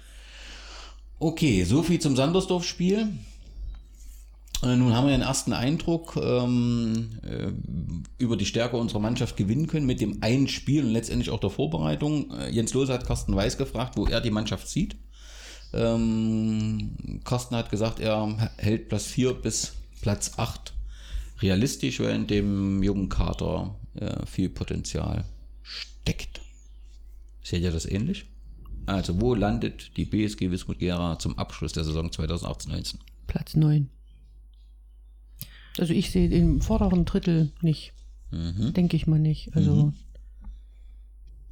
Okay, 1.18 1.64
so 1.64 1.82
viel 1.82 1.98
zum 1.98 2.14
Sandersdorf-Spiel. 2.14 3.08
Äh, 4.62 4.76
Nun 4.76 4.94
haben 4.94 5.06
wir 5.06 5.12
den 5.12 5.22
ersten 5.22 5.52
Eindruck 5.52 6.16
ähm, 6.16 7.18
äh, 7.22 7.52
über 8.18 8.36
die 8.36 8.46
Stärke 8.46 8.76
unserer 8.76 9.00
Mannschaft 9.00 9.36
gewinnen 9.36 9.66
können 9.66 9.86
mit 9.86 10.00
dem 10.00 10.22
einen 10.22 10.48
Spiel 10.48 10.84
und 10.84 10.90
letztendlich 10.90 11.30
auch 11.30 11.40
der 11.40 11.50
Vorbereitung. 11.50 12.30
Äh, 12.32 12.50
Jens 12.50 12.72
Lose 12.74 12.92
hat 12.92 13.06
Carsten 13.06 13.34
Weiß 13.36 13.58
gefragt, 13.58 13.96
wo 13.96 14.06
er 14.06 14.20
die 14.20 14.30
Mannschaft 14.30 14.68
sieht. 14.68 14.96
Ähm, 15.72 17.20
Carsten 17.24 17.56
hat 17.56 17.70
gesagt, 17.70 18.00
er 18.00 18.52
hält 18.56 18.88
Platz 18.88 19.06
4 19.06 19.34
bis 19.34 19.74
Platz 20.00 20.32
8 20.36 20.72
realistisch, 21.42 22.00
weil 22.00 22.14
in 22.14 22.26
dem 22.26 22.82
jungen 22.82 23.08
Kader 23.08 23.74
äh, 23.94 24.24
viel 24.24 24.48
Potenzial 24.48 25.24
steckt. 25.62 26.40
Seht 27.42 27.62
ihr 27.62 27.72
das 27.72 27.86
ähnlich? 27.86 28.26
Also, 28.86 29.20
wo 29.20 29.34
landet 29.34 29.96
die 29.96 30.04
BSG 30.04 30.50
Wismut 30.50 30.78
Gera 30.78 31.18
zum 31.18 31.36
Abschluss 31.38 31.72
der 31.72 31.84
Saison 31.84 32.08
2018-19? 32.08 32.96
Platz 33.26 33.56
9. 33.56 33.90
Also 35.78 35.92
ich 35.92 36.10
sehe 36.10 36.28
im 36.30 36.60
vorderen 36.60 37.04
Drittel 37.04 37.52
nicht. 37.60 37.92
Mhm. 38.30 38.72
Denke 38.74 38.96
ich 38.96 39.06
mal 39.06 39.18
nicht. 39.18 39.54
Also 39.54 39.92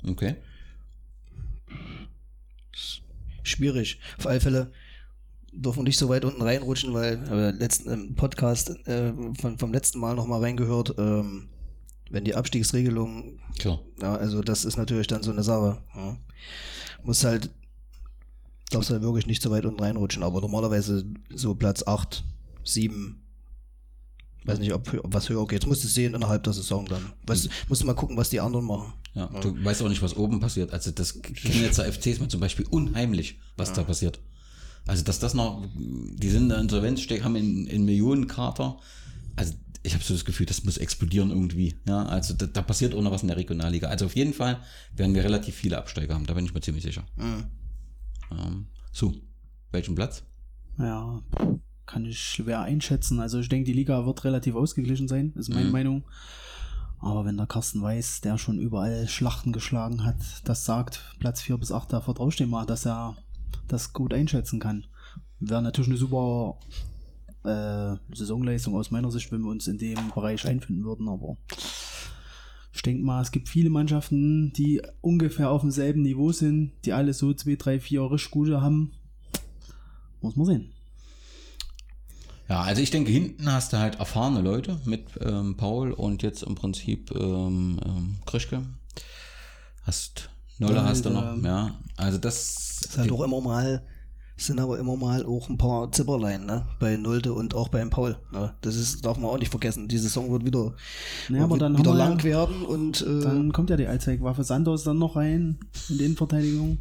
Okay. 0.06 0.36
schwierig. 3.42 3.98
Auf 4.18 4.26
alle 4.26 4.40
Fälle 4.40 4.72
dürfen 5.52 5.80
wir 5.80 5.84
nicht 5.84 5.98
so 5.98 6.08
weit 6.08 6.24
unten 6.24 6.42
reinrutschen, 6.42 6.92
weil 6.94 7.22
äh, 7.30 7.50
letzten 7.52 7.90
im 7.90 8.14
Podcast 8.14 8.70
äh, 8.86 9.12
von, 9.40 9.58
vom 9.58 9.72
letzten 9.72 9.98
Mal 10.00 10.14
nochmal 10.16 10.40
reingehört, 10.40 10.94
ähm, 10.98 11.48
wenn 12.10 12.24
die 12.24 12.34
Abstiegsregelung, 12.34 13.38
Klar. 13.58 13.80
ja, 14.00 14.14
also 14.16 14.42
das 14.42 14.64
ist 14.64 14.76
natürlich 14.76 15.06
dann 15.06 15.22
so 15.22 15.30
eine 15.30 15.42
Sache. 15.42 15.78
Ja. 15.94 16.16
Muss 17.02 17.24
halt, 17.24 17.50
darfst 18.70 18.90
halt 18.90 19.02
wirklich 19.02 19.26
nicht 19.26 19.42
so 19.42 19.50
weit 19.50 19.64
unten 19.64 19.80
reinrutschen, 19.82 20.22
aber 20.22 20.40
normalerweise 20.40 21.04
so 21.34 21.54
Platz 21.54 21.86
8, 21.86 22.24
7, 22.64 23.22
weiß 24.44 24.58
nicht, 24.58 24.72
ob, 24.72 24.92
ob 25.02 25.12
was 25.12 25.28
höher 25.28 25.46
geht. 25.46 25.62
Jetzt 25.62 25.68
musst 25.68 25.84
du 25.84 25.88
sehen 25.88 26.14
innerhalb 26.14 26.42
der 26.44 26.52
Saison 26.52 26.86
dann. 26.86 27.12
Weißt, 27.26 27.48
musst 27.68 27.82
du 27.82 27.86
mal 27.86 27.94
gucken, 27.94 28.16
was 28.16 28.30
die 28.30 28.40
anderen 28.40 28.66
machen. 28.66 28.92
Ja, 29.14 29.26
du 29.26 29.64
weißt 29.64 29.82
auch 29.82 29.88
nicht, 29.88 30.02
was 30.02 30.16
oben 30.16 30.40
passiert. 30.40 30.72
Also 30.72 30.90
das 30.90 31.20
Chemnitzer 31.22 31.90
FC 31.90 32.06
ist 32.06 32.20
mir 32.20 32.28
zum 32.28 32.40
Beispiel 32.40 32.66
unheimlich, 32.68 33.38
was 33.56 33.72
da 33.72 33.84
passiert. 33.84 34.18
Also 34.86 35.04
dass 35.04 35.18
das 35.18 35.34
noch, 35.34 35.66
die 35.74 36.28
sind 36.28 36.44
in 36.44 36.48
der 36.50 36.58
Insolvenz, 36.58 37.00
stecken, 37.00 37.24
haben 37.24 37.36
in, 37.36 37.66
in 37.66 37.84
Millionenkater. 37.84 38.76
Also 39.36 39.54
ich 39.82 39.94
habe 39.94 40.02
so 40.02 40.14
das 40.14 40.24
Gefühl, 40.24 40.46
das 40.46 40.64
muss 40.64 40.78
explodieren 40.78 41.30
irgendwie. 41.30 41.76
Ja, 41.86 42.04
also 42.06 42.34
da, 42.34 42.46
da 42.46 42.62
passiert 42.62 42.94
auch 42.94 43.02
noch 43.02 43.12
was 43.12 43.22
in 43.22 43.28
der 43.28 43.36
Regionalliga. 43.36 43.88
Also 43.88 44.06
auf 44.06 44.16
jeden 44.16 44.34
Fall 44.34 44.58
werden 44.96 45.14
wir 45.14 45.22
relativ 45.22 45.54
viele 45.54 45.78
Absteiger 45.78 46.14
haben, 46.14 46.26
da 46.26 46.34
bin 46.34 46.44
ich 46.44 46.54
mir 46.54 46.60
ziemlich 46.60 46.84
sicher. 46.84 47.04
Mhm. 47.16 47.44
Ähm, 48.32 48.66
so, 48.92 49.14
welchen 49.70 49.94
Platz? 49.94 50.22
Ja, 50.78 51.22
kann 51.86 52.04
ich 52.04 52.18
schwer 52.18 52.60
einschätzen. 52.62 53.20
Also 53.20 53.38
ich 53.38 53.48
denke, 53.48 53.66
die 53.66 53.72
Liga 53.76 54.06
wird 54.06 54.24
relativ 54.24 54.54
ausgeglichen 54.54 55.08
sein, 55.08 55.32
ist 55.36 55.50
meine 55.50 55.66
Mhm. 55.66 55.72
Meinung. 55.72 56.04
Aber 56.98 57.24
wenn 57.26 57.36
der 57.36 57.46
Carsten 57.46 57.82
Weiß, 57.82 58.22
der 58.22 58.38
schon 58.38 58.58
überall 58.58 59.06
Schlachten 59.08 59.52
geschlagen 59.52 60.04
hat, 60.04 60.16
das 60.44 60.64
sagt, 60.64 61.14
Platz 61.18 61.42
4 61.42 61.58
bis 61.58 61.70
8, 61.70 61.92
da 61.92 62.00
vertraue 62.00 62.30
ich 62.30 62.36
dem 62.36 62.48
mal, 62.50 62.64
dass 62.64 62.86
er 62.86 63.16
das 63.68 63.92
gut 63.92 64.14
einschätzen 64.14 64.58
kann. 64.60 64.86
Wäre 65.40 65.60
natürlich 65.60 65.88
eine 65.90 65.98
super 65.98 66.58
äh, 67.44 67.96
Saisonleistung 68.14 68.74
aus 68.74 68.90
meiner 68.90 69.10
Sicht, 69.10 69.30
wenn 69.32 69.42
wir 69.42 69.50
uns 69.50 69.66
in 69.66 69.76
dem 69.76 69.98
Bereich 70.14 70.46
einfinden 70.46 70.84
würden, 70.84 71.08
aber 71.08 71.36
ich 72.72 72.82
denke 72.82 73.04
mal, 73.04 73.20
es 73.20 73.30
gibt 73.30 73.48
viele 73.50 73.70
Mannschaften, 73.70 74.52
die 74.54 74.80
ungefähr 75.02 75.50
auf 75.50 75.60
demselben 75.60 76.02
Niveau 76.02 76.32
sind, 76.32 76.72
die 76.86 76.92
alle 76.94 77.12
so 77.12 77.32
zwei, 77.34 77.56
drei, 77.56 77.78
vier 77.80 78.10
richtig 78.10 78.30
gute 78.30 78.62
haben. 78.62 78.92
Muss 80.22 80.36
man 80.36 80.46
sehen. 80.46 80.73
Ja, 82.48 82.60
also 82.60 82.82
ich 82.82 82.90
denke, 82.90 83.10
hinten 83.10 83.50
hast 83.50 83.72
du 83.72 83.78
halt 83.78 83.96
erfahrene 83.96 84.40
Leute 84.42 84.78
mit 84.84 85.06
ähm, 85.20 85.56
Paul 85.56 85.92
und 85.92 86.22
jetzt 86.22 86.42
im 86.42 86.54
Prinzip 86.54 87.10
ähm, 87.12 87.80
ähm, 87.84 88.16
Krischke. 88.26 88.62
Hast 89.82 90.28
Nolle 90.58 90.76
Ja, 90.76 90.84
hast 90.84 91.04
du 91.04 91.10
noch, 91.10 91.36
ja. 91.42 91.74
Also 91.96 92.18
das 92.18 92.82
Ist 92.82 92.98
halt 92.98 93.10
auch 93.10 93.22
immer 93.22 93.40
mal, 93.40 93.82
sind 94.36 94.60
aber 94.60 94.78
immer 94.78 94.96
mal 94.96 95.24
auch 95.24 95.48
ein 95.48 95.58
paar 95.58 95.90
Zipperlein, 95.90 96.44
ne? 96.46 96.66
Bei 96.80 96.96
Nulde 96.96 97.32
und 97.32 97.54
auch 97.54 97.68
beim 97.68 97.90
Paul. 97.90 98.16
Ne? 98.32 98.54
Das 98.60 98.76
ist, 98.76 99.04
darf 99.04 99.16
man 99.16 99.30
auch 99.30 99.38
nicht 99.38 99.50
vergessen. 99.50 99.88
Die 99.88 99.98
Saison 99.98 100.30
wird 100.30 100.44
wieder, 100.44 100.74
Ja, 101.28 101.44
aber 101.44 101.52
wird 101.52 101.62
dann 101.62 101.78
wieder 101.78 101.92
wir 101.92 101.98
lang 101.98 102.18
ja- 102.18 102.24
werden 102.24 102.62
und 102.64 103.00
äh, 103.02 103.20
Dann 103.20 103.52
kommt 103.52 103.70
ja 103.70 103.76
die 103.76 103.86
Allzweckwaffe 103.86 104.44
Santos 104.44 104.84
dann 104.84 104.98
noch 104.98 105.16
rein 105.16 105.58
in 105.88 105.98
die 105.98 106.04
Innenverteidigung. 106.04 106.78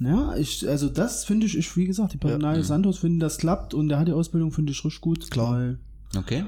Ja, 0.00 0.36
ich, 0.36 0.68
also 0.68 0.88
das 0.88 1.24
finde 1.24 1.46
ich, 1.46 1.56
ich, 1.56 1.76
wie 1.76 1.86
gesagt, 1.86 2.12
die 2.12 2.18
Personal 2.18 2.62
Santos 2.62 2.98
finden, 2.98 3.18
das 3.18 3.38
klappt 3.38 3.74
und 3.74 3.88
der 3.88 3.98
hat 3.98 4.08
die 4.08 4.12
Ausbildung, 4.12 4.52
finde 4.52 4.72
ich 4.72 4.84
richtig 4.84 5.00
gut. 5.00 5.30
Klar. 5.30 5.74
Okay. 6.16 6.44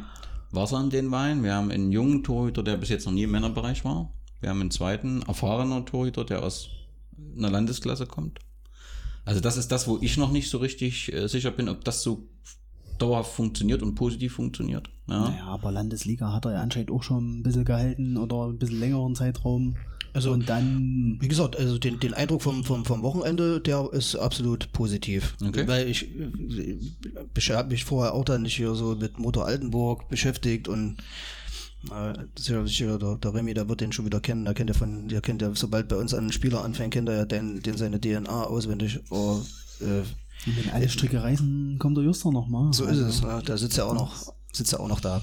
Wasser 0.52 0.78
an 0.78 0.90
den 0.90 1.10
Wein. 1.10 1.42
Wir 1.42 1.54
haben 1.54 1.70
einen 1.70 1.92
jungen 1.92 2.22
Torhüter, 2.22 2.62
der 2.62 2.76
bis 2.76 2.88
jetzt 2.88 3.06
noch 3.06 3.12
nie 3.12 3.24
im 3.24 3.30
Männerbereich 3.30 3.84
war. 3.84 4.10
Wir 4.40 4.50
haben 4.50 4.60
einen 4.60 4.70
zweiten 4.70 5.22
erfahrenen 5.22 5.84
Torhüter, 5.84 6.24
der 6.24 6.42
aus 6.42 6.68
einer 7.36 7.50
Landesklasse 7.50 8.06
kommt. 8.06 8.38
Also 9.24 9.40
das 9.40 9.56
ist 9.56 9.70
das, 9.70 9.86
wo 9.86 9.98
ich 10.00 10.16
noch 10.16 10.32
nicht 10.32 10.48
so 10.48 10.58
richtig 10.58 11.12
äh, 11.12 11.28
sicher 11.28 11.50
bin, 11.50 11.68
ob 11.68 11.84
das 11.84 12.02
so 12.02 12.28
dauerhaft 12.98 13.32
funktioniert 13.32 13.82
und 13.82 13.94
positiv 13.94 14.34
funktioniert. 14.34 14.90
Ja. 15.08 15.30
naja, 15.30 15.44
aber 15.46 15.72
Landesliga 15.72 16.32
hat 16.32 16.44
er 16.44 16.52
ja 16.52 16.62
anscheinend 16.62 16.90
auch 16.90 17.02
schon 17.02 17.38
ein 17.38 17.42
bisschen 17.42 17.64
gehalten 17.64 18.16
oder 18.16 18.46
ein 18.46 18.58
bisschen 18.58 18.80
längeren 18.80 19.14
Zeitraum. 19.14 19.76
Also- 20.12 20.32
und 20.32 20.48
dann, 20.48 21.18
Wie 21.20 21.28
gesagt, 21.28 21.56
also 21.56 21.78
den, 21.78 22.00
den 22.00 22.14
Eindruck 22.14 22.42
vom, 22.42 22.64
vom, 22.64 22.84
vom 22.84 23.02
Wochenende, 23.02 23.60
der 23.60 23.88
ist 23.92 24.16
absolut 24.16 24.72
positiv. 24.72 25.34
Okay. 25.44 25.66
Weil 25.66 25.88
ich, 25.88 26.08
äh, 26.14 26.78
ich 27.36 27.50
habe 27.50 27.70
mich 27.70 27.84
vorher 27.84 28.14
auch 28.14 28.24
dann 28.24 28.42
nicht 28.42 28.56
hier 28.56 28.74
so 28.74 28.96
mit 28.96 29.18
Motor 29.18 29.46
Altenburg 29.46 30.08
beschäftigt 30.08 30.68
und 30.68 30.96
äh, 31.90 32.14
sicher, 32.36 32.98
der, 32.98 33.16
der 33.16 33.34
Remy, 33.34 33.54
der 33.54 33.68
wird 33.68 33.80
den 33.80 33.92
schon 33.92 34.04
wieder 34.04 34.20
kennen. 34.20 34.44
Der 34.44 34.54
kennt 34.54 34.68
ja 34.70 34.74
von, 34.74 35.08
der 35.08 35.20
kennt 35.20 35.40
ja, 35.42 35.54
sobald 35.54 35.88
bei 35.88 35.96
uns 35.96 36.12
ein 36.12 36.32
Spieler 36.32 36.62
anfängt, 36.62 36.92
kennt 36.92 37.08
er 37.08 37.16
ja 37.16 37.24
den, 37.24 37.62
den 37.62 37.76
seine 37.76 38.00
DNA 38.00 38.44
auswendig. 38.44 39.00
Aber, 39.10 39.42
äh, 39.80 40.00
Und 40.46 40.56
wenn 40.56 40.70
alle 40.72 40.88
Stricke 40.88 41.22
reißen, 41.22 41.76
kommt 41.78 41.96
der 41.96 42.04
Juster 42.04 42.32
nochmal. 42.32 42.72
So 42.72 42.84
ist 42.84 42.98
es. 42.98 43.22
Ne? 43.22 43.42
Der 43.46 43.56
sitzt 43.56 43.76
ja 43.78 43.84
auch 43.84 43.94
noch, 43.94 44.34
sitzt 44.52 44.72
ja 44.72 44.80
auch 44.80 44.88
noch 44.88 45.00
da. 45.00 45.22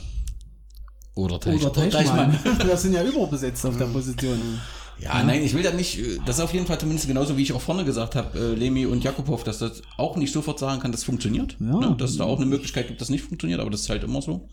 Oder 1.17 1.39
Teich. 1.39 1.61
Oder 1.61 1.89
Teichmann. 1.89 2.37
Wir 2.63 2.77
sind 2.77 2.93
ja 2.93 3.03
überbesetzt 3.03 3.65
auf 3.65 3.77
der 3.77 3.85
Position. 3.85 4.39
Ja, 4.99 5.23
nein, 5.23 5.43
ich 5.43 5.53
will 5.53 5.63
da 5.63 5.71
nicht, 5.71 5.99
äh, 5.99 6.19
das 6.25 6.37
ist 6.37 6.43
auf 6.43 6.53
jeden 6.53 6.65
Fall 6.65 6.79
zumindest 6.79 7.07
genauso, 7.07 7.37
wie 7.37 7.43
ich 7.43 7.53
auch 7.53 7.61
vorne 7.61 7.85
gesagt 7.85 8.15
habe, 8.15 8.37
äh, 8.37 8.55
Lemi 8.55 8.85
und 8.85 9.03
Jakubow, 9.03 9.43
dass 9.43 9.59
das 9.59 9.81
auch 9.97 10.17
nicht 10.17 10.33
sofort 10.33 10.57
sagen 10.59 10.81
kann, 10.81 10.91
das 10.91 11.03
funktioniert. 11.03 11.55
Ja. 11.59 11.79
Ne? 11.79 11.95
Dass 11.97 12.11
es 12.11 12.17
da 12.17 12.23
auch 12.23 12.37
eine 12.37 12.47
Möglichkeit 12.47 12.87
gibt, 12.87 13.01
dass 13.01 13.09
nicht 13.09 13.23
funktioniert, 13.23 13.59
aber 13.59 13.69
das 13.69 13.81
ist 13.81 13.89
halt 13.89 14.03
immer 14.03 14.21
so. 14.21 14.49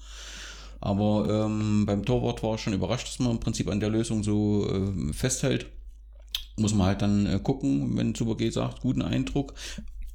Aber 0.80 1.46
ähm, 1.46 1.86
beim 1.86 2.04
Torwart 2.04 2.42
war 2.42 2.56
ich 2.56 2.60
schon 2.60 2.74
überrascht, 2.74 3.08
dass 3.08 3.18
man 3.18 3.32
im 3.32 3.40
Prinzip 3.40 3.70
an 3.70 3.80
der 3.80 3.88
Lösung 3.88 4.22
so 4.22 4.68
äh, 4.68 5.12
festhält. 5.14 5.66
Muss 6.56 6.74
man 6.74 6.88
halt 6.88 7.00
dann 7.02 7.26
äh, 7.26 7.40
gucken, 7.42 7.96
wenn 7.96 8.14
Super 8.14 8.36
G 8.36 8.50
sagt, 8.50 8.82
guten 8.82 9.00
Eindruck. 9.00 9.54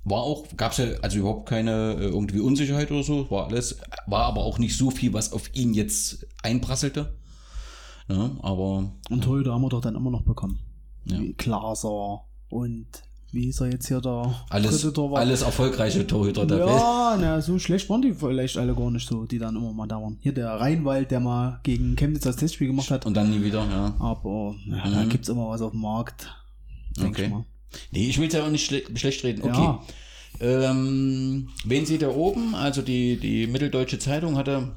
War 0.05 0.23
auch, 0.23 0.45
gab 0.55 0.71
es 0.71 0.77
ja 0.77 0.85
also 1.01 1.19
überhaupt 1.19 1.47
keine 1.47 1.93
äh, 1.93 2.05
irgendwie 2.05 2.39
Unsicherheit 2.39 2.89
oder 2.91 3.03
so, 3.03 3.29
war 3.29 3.47
alles, 3.47 3.79
war 4.07 4.25
aber 4.25 4.43
auch 4.43 4.57
nicht 4.57 4.77
so 4.77 4.89
viel, 4.91 5.13
was 5.13 5.33
auf 5.33 5.53
ihn 5.53 5.73
jetzt 5.73 6.25
einprasselte. 6.41 7.13
Ja, 8.07 8.31
aber 8.41 8.91
Und 9.09 9.23
Torhüter 9.23 9.53
haben 9.53 9.61
wir 9.61 9.69
doch 9.69 9.81
dann 9.81 9.95
immer 9.95 10.09
noch 10.09 10.23
bekommen. 10.23 10.59
Ja. 11.05 11.19
Glaser 11.37 12.21
und 12.49 12.87
wie 13.31 13.49
ist 13.49 13.61
er 13.61 13.71
jetzt 13.71 13.87
hier 13.87 14.01
der 14.01 14.33
alles, 14.49 14.97
alles 14.97 15.41
erfolgreiche 15.43 16.07
Torhüter 16.07 16.47
der 16.47 16.59
Welt. 16.59 16.69
Ja, 16.69 17.17
na, 17.19 17.41
so 17.41 17.59
schlecht 17.59 17.87
waren 17.89 18.01
die 18.01 18.13
vielleicht 18.13 18.57
alle 18.57 18.73
gar 18.73 18.89
nicht 18.89 19.07
so, 19.07 19.25
die 19.25 19.37
dann 19.37 19.55
immer 19.55 19.71
mal 19.71 19.87
da 19.87 20.01
waren. 20.01 20.17
Hier 20.21 20.33
der 20.33 20.49
Rheinwald, 20.49 21.11
der 21.11 21.19
mal 21.19 21.59
gegen 21.61 21.95
Chemnitz 21.95 22.23
das 22.23 22.37
Testspiel 22.37 22.67
gemacht 22.67 22.89
hat. 22.89 23.05
Und 23.05 23.15
dann 23.15 23.29
nie 23.29 23.43
wieder, 23.43 23.63
ja. 23.69 23.93
Aber 23.99 24.55
ja, 24.65 24.89
da 24.89 25.03
gibt's 25.03 25.29
immer 25.29 25.47
was 25.49 25.61
auf 25.61 25.71
dem 25.71 25.81
Markt. 25.81 26.27
Okay. 26.99 27.31
Nee, 27.91 28.09
ich 28.09 28.19
will 28.19 28.27
es 28.27 28.33
ja 28.33 28.45
auch 28.45 28.49
nicht 28.49 28.65
schle 28.65 28.83
schlecht 28.95 29.23
reden. 29.23 29.41
Okay. 29.43 29.51
Ja. 29.51 29.83
Ähm, 30.41 31.49
wen 31.65 31.85
seht 31.85 32.01
ihr 32.01 32.15
oben? 32.15 32.55
Also 32.55 32.81
die, 32.81 33.17
die 33.17 33.47
Mitteldeutsche 33.47 33.99
Zeitung 33.99 34.37
hatte 34.37 34.75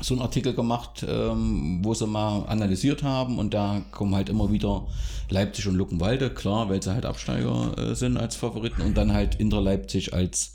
so 0.00 0.14
einen 0.14 0.22
Artikel 0.22 0.54
gemacht, 0.54 1.04
ähm, 1.08 1.80
wo 1.82 1.94
sie 1.94 2.06
mal 2.06 2.46
analysiert 2.46 3.02
haben 3.02 3.38
und 3.38 3.54
da 3.54 3.82
kommen 3.90 4.14
halt 4.14 4.28
immer 4.28 4.50
wieder 4.50 4.86
Leipzig 5.28 5.68
und 5.68 5.76
Luckenwalde, 5.76 6.30
klar, 6.30 6.68
weil 6.68 6.82
sie 6.82 6.92
halt 6.92 7.06
Absteiger 7.06 7.76
äh, 7.78 7.94
sind 7.94 8.16
als 8.16 8.36
Favoriten 8.36 8.82
und 8.82 8.96
dann 8.96 9.12
halt 9.12 9.36
Inter 9.36 9.60
Leipzig 9.60 10.12
als 10.12 10.54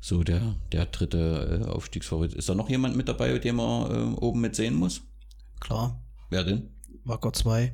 so 0.00 0.22
der, 0.22 0.54
der 0.72 0.86
dritte 0.86 1.64
äh, 1.66 1.68
Aufstiegsfavorit. 1.68 2.34
Ist 2.34 2.48
da 2.48 2.54
noch 2.54 2.70
jemand 2.70 2.96
mit 2.96 3.08
dabei, 3.08 3.36
den 3.38 3.56
man 3.56 4.14
äh, 4.14 4.16
oben 4.16 4.40
mit 4.40 4.56
sehen 4.56 4.74
muss? 4.74 5.02
Klar. 5.60 6.00
Wer 6.30 6.44
denn? 6.44 6.70
Wacker 7.04 7.32
2. 7.32 7.72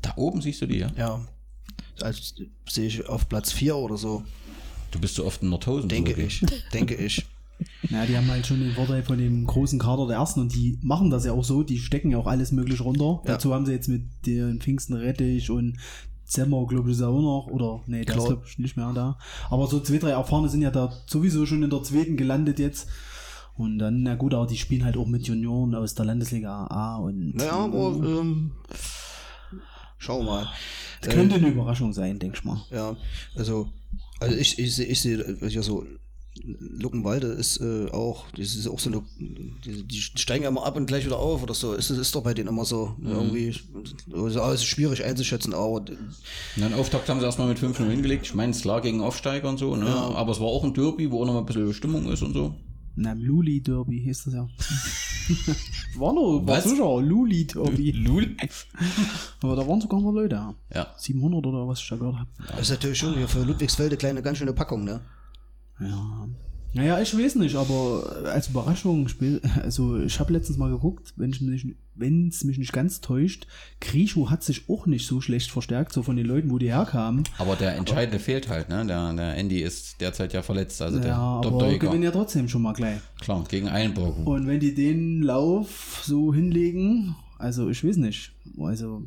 Da 0.00 0.14
oben 0.16 0.40
siehst 0.40 0.62
du 0.62 0.66
die, 0.66 0.78
ja? 0.78 0.90
Ja. 0.96 1.20
Also 2.02 2.44
sehe 2.68 2.86
ich 2.86 3.08
auf 3.08 3.28
Platz 3.28 3.52
4 3.52 3.76
oder 3.76 3.96
so. 3.96 4.24
Du 4.90 5.00
bist 5.00 5.14
so 5.14 5.24
oft 5.24 5.42
in 5.42 5.50
Nordhausen. 5.50 5.88
Denke 5.88 6.12
ich. 6.12 6.44
Denke 6.72 6.94
ich. 6.94 7.26
Ja, 7.90 8.04
die 8.06 8.16
haben 8.16 8.28
halt 8.28 8.46
schon 8.46 8.60
den 8.60 8.72
Vorteil 8.72 9.02
von 9.02 9.18
dem 9.18 9.46
großen 9.46 9.78
Kader 9.78 10.06
der 10.08 10.16
ersten 10.16 10.40
und 10.40 10.54
die 10.54 10.78
machen 10.82 11.10
das 11.10 11.24
ja 11.24 11.32
auch 11.32 11.44
so, 11.44 11.62
die 11.62 11.78
stecken 11.78 12.10
ja 12.10 12.18
auch 12.18 12.26
alles 12.26 12.50
möglich 12.50 12.80
runter. 12.80 13.20
Ja. 13.24 13.32
Dazu 13.32 13.54
haben 13.54 13.66
sie 13.66 13.72
jetzt 13.72 13.88
mit 13.88 14.02
den 14.26 14.60
Pfingsten 14.60 14.94
Rettich 14.94 15.50
und 15.50 15.78
Zemmer, 16.24 16.66
glaube 16.66 16.90
ich, 16.90 16.96
ist 16.96 17.02
auch 17.02 17.20
noch, 17.20 17.48
oder 17.52 17.82
nee, 17.86 18.04
der 18.04 18.14
Klar. 18.14 18.18
ist 18.18 18.26
glaube 18.26 18.42
ich 18.46 18.58
nicht 18.58 18.76
mehr 18.76 18.92
da. 18.94 19.18
Aber 19.50 19.66
so 19.66 19.80
zwei, 19.80 19.98
drei 19.98 20.10
Erfahrene 20.10 20.48
sind 20.48 20.62
ja 20.62 20.70
da 20.70 20.92
sowieso 21.06 21.46
schon 21.46 21.62
in 21.62 21.70
der 21.70 21.82
zweiten 21.82 22.16
gelandet 22.16 22.58
jetzt. 22.58 22.88
Und 23.54 23.78
dann, 23.78 24.02
na 24.02 24.14
gut, 24.14 24.32
aber 24.32 24.46
die 24.46 24.56
spielen 24.56 24.84
halt 24.84 24.96
auch 24.96 25.06
mit 25.06 25.26
Junioren 25.26 25.74
aus 25.74 25.94
der 25.94 26.06
Landesliga 26.06 26.66
A 26.68 26.96
und 26.96 27.36
Naja, 27.36 27.52
aber 27.52 27.94
ähm, 28.02 28.52
schauen 30.02 30.26
wir 30.26 30.32
mal. 30.32 30.52
das 31.00 31.14
könnte 31.14 31.36
eine 31.36 31.48
Überraschung 31.48 31.92
sein, 31.92 32.18
denk 32.18 32.36
ich 32.36 32.44
mal. 32.44 32.64
Ja, 32.70 32.96
also, 33.36 33.68
also 34.20 34.36
ich, 34.36 34.58
ich 34.58 34.74
sehe, 34.74 34.86
ich 34.86 35.00
sehe 35.00 35.36
ja 35.40 35.62
so, 35.62 35.86
Luckenwalde 36.44 37.26
ist 37.28 37.60
äh, 37.60 37.90
auch, 37.90 38.24
das 38.36 38.54
ist 38.54 38.66
auch 38.66 38.78
so 38.78 38.90
eine, 38.90 39.02
die, 39.18 39.84
die 39.84 40.00
steigen 40.00 40.44
ja 40.44 40.48
immer 40.48 40.64
ab 40.64 40.76
und 40.76 40.86
gleich 40.86 41.04
wieder 41.04 41.18
auf 41.18 41.42
oder 41.42 41.54
so. 41.54 41.74
Ist, 41.74 41.90
ist 41.90 42.14
doch 42.14 42.22
bei 42.22 42.34
denen 42.34 42.48
immer 42.48 42.64
so. 42.64 42.96
Mhm. 42.98 43.10
Irgendwie, 43.10 43.54
also 44.12 44.40
alles 44.42 44.64
schwierig 44.64 45.04
einzuschätzen, 45.04 45.52
aber 45.54 45.84
dann 46.56 46.74
Auftakt 46.74 47.08
haben 47.08 47.20
sie 47.20 47.26
erstmal 47.26 47.48
mit 47.48 47.58
5-0 47.58 47.88
hingelegt. 47.88 48.26
Ich 48.26 48.34
meine, 48.34 48.50
es 48.50 48.58
ist 48.58 48.62
klar 48.62 48.80
gegen 48.80 49.02
Aufsteiger 49.02 49.48
und 49.48 49.58
so, 49.58 49.76
ne? 49.76 49.86
aber 49.86 50.32
es 50.32 50.40
war 50.40 50.46
auch 50.46 50.64
ein 50.64 50.74
Derby, 50.74 51.10
wo 51.10 51.22
auch 51.22 51.26
noch 51.26 51.34
mal 51.34 51.40
ein 51.40 51.46
bisschen 51.46 51.72
Stimmung 51.74 52.10
ist 52.10 52.22
und 52.22 52.32
so. 52.32 52.54
Na, 52.94 53.12
Luli 53.14 53.60
Derby 53.62 54.00
hieß 54.00 54.24
das 54.24 54.34
ja. 54.34 54.48
war 55.96 56.14
war 56.14 56.46
Was? 56.46 56.64
sicher, 56.64 57.00
Luli 57.00 57.46
Derby. 57.46 57.90
Lul? 57.92 58.36
Aber 59.40 59.56
da 59.56 59.66
waren 59.66 59.80
sogar 59.80 60.00
mal 60.00 60.14
Leute, 60.14 60.34
ja. 60.34 60.54
Ja. 60.74 60.86
700 60.98 61.46
oder 61.46 61.66
was 61.68 61.80
ich 61.80 61.88
da 61.88 61.96
gehört 61.96 62.16
habe. 62.16 62.30
das 62.48 62.60
ist 62.62 62.70
natürlich 62.70 62.98
schon 62.98 63.14
hier 63.14 63.28
für 63.28 63.42
Ludwigsfelde 63.44 63.96
kleine, 63.96 64.22
ganz 64.22 64.38
schöne 64.38 64.52
Packung, 64.52 64.84
ne? 64.84 65.00
Ja. 65.80 66.28
Naja, 66.74 67.00
ich 67.00 67.16
weiß 67.16 67.34
nicht, 67.36 67.54
aber 67.56 68.22
als 68.26 68.48
Überraschung, 68.48 69.08
spiel- 69.08 69.40
also 69.62 69.98
ich 69.98 70.18
habe 70.20 70.32
letztens 70.32 70.58
mal 70.58 70.70
geguckt, 70.70 71.12
wenn 71.16 71.30
es 71.30 71.40
mich, 71.40 71.66
wenn's 71.94 72.44
mich 72.44 72.58
nicht 72.58 72.72
ganz 72.72 73.00
täuscht, 73.00 73.46
Grisho 73.80 74.30
hat 74.30 74.42
sich 74.42 74.68
auch 74.68 74.86
nicht 74.86 75.06
so 75.06 75.20
schlecht 75.20 75.50
verstärkt, 75.50 75.92
so 75.92 76.02
von 76.02 76.16
den 76.16 76.26
Leuten, 76.26 76.50
wo 76.50 76.58
die 76.58 76.72
herkamen. 76.72 77.24
Aber 77.38 77.56
der 77.56 77.76
Entscheidende 77.76 78.18
fehlt 78.18 78.48
halt, 78.48 78.68
ne? 78.68 78.84
Der, 78.86 79.12
der 79.12 79.36
Andy 79.36 79.60
ist 79.60 80.00
derzeit 80.00 80.32
ja 80.32 80.42
verletzt, 80.42 80.80
also 80.82 80.98
der 80.98 81.10
ja, 81.10 81.18
aber 81.18 81.42
Top-Torjäger. 81.50 81.86
gewinnen 81.88 82.04
ja 82.04 82.10
trotzdem 82.10 82.48
schon 82.48 82.62
mal 82.62 82.72
gleich. 82.72 82.98
Klar, 83.20 83.44
gegen 83.48 83.68
Einburg. 83.68 84.26
Und 84.26 84.46
wenn 84.46 84.60
die 84.60 84.74
den 84.74 85.22
Lauf 85.22 86.02
so 86.04 86.32
hinlegen, 86.32 87.14
also 87.38 87.68
ich 87.70 87.84
weiß 87.84 87.96
nicht. 87.96 88.32
Also 88.60 89.02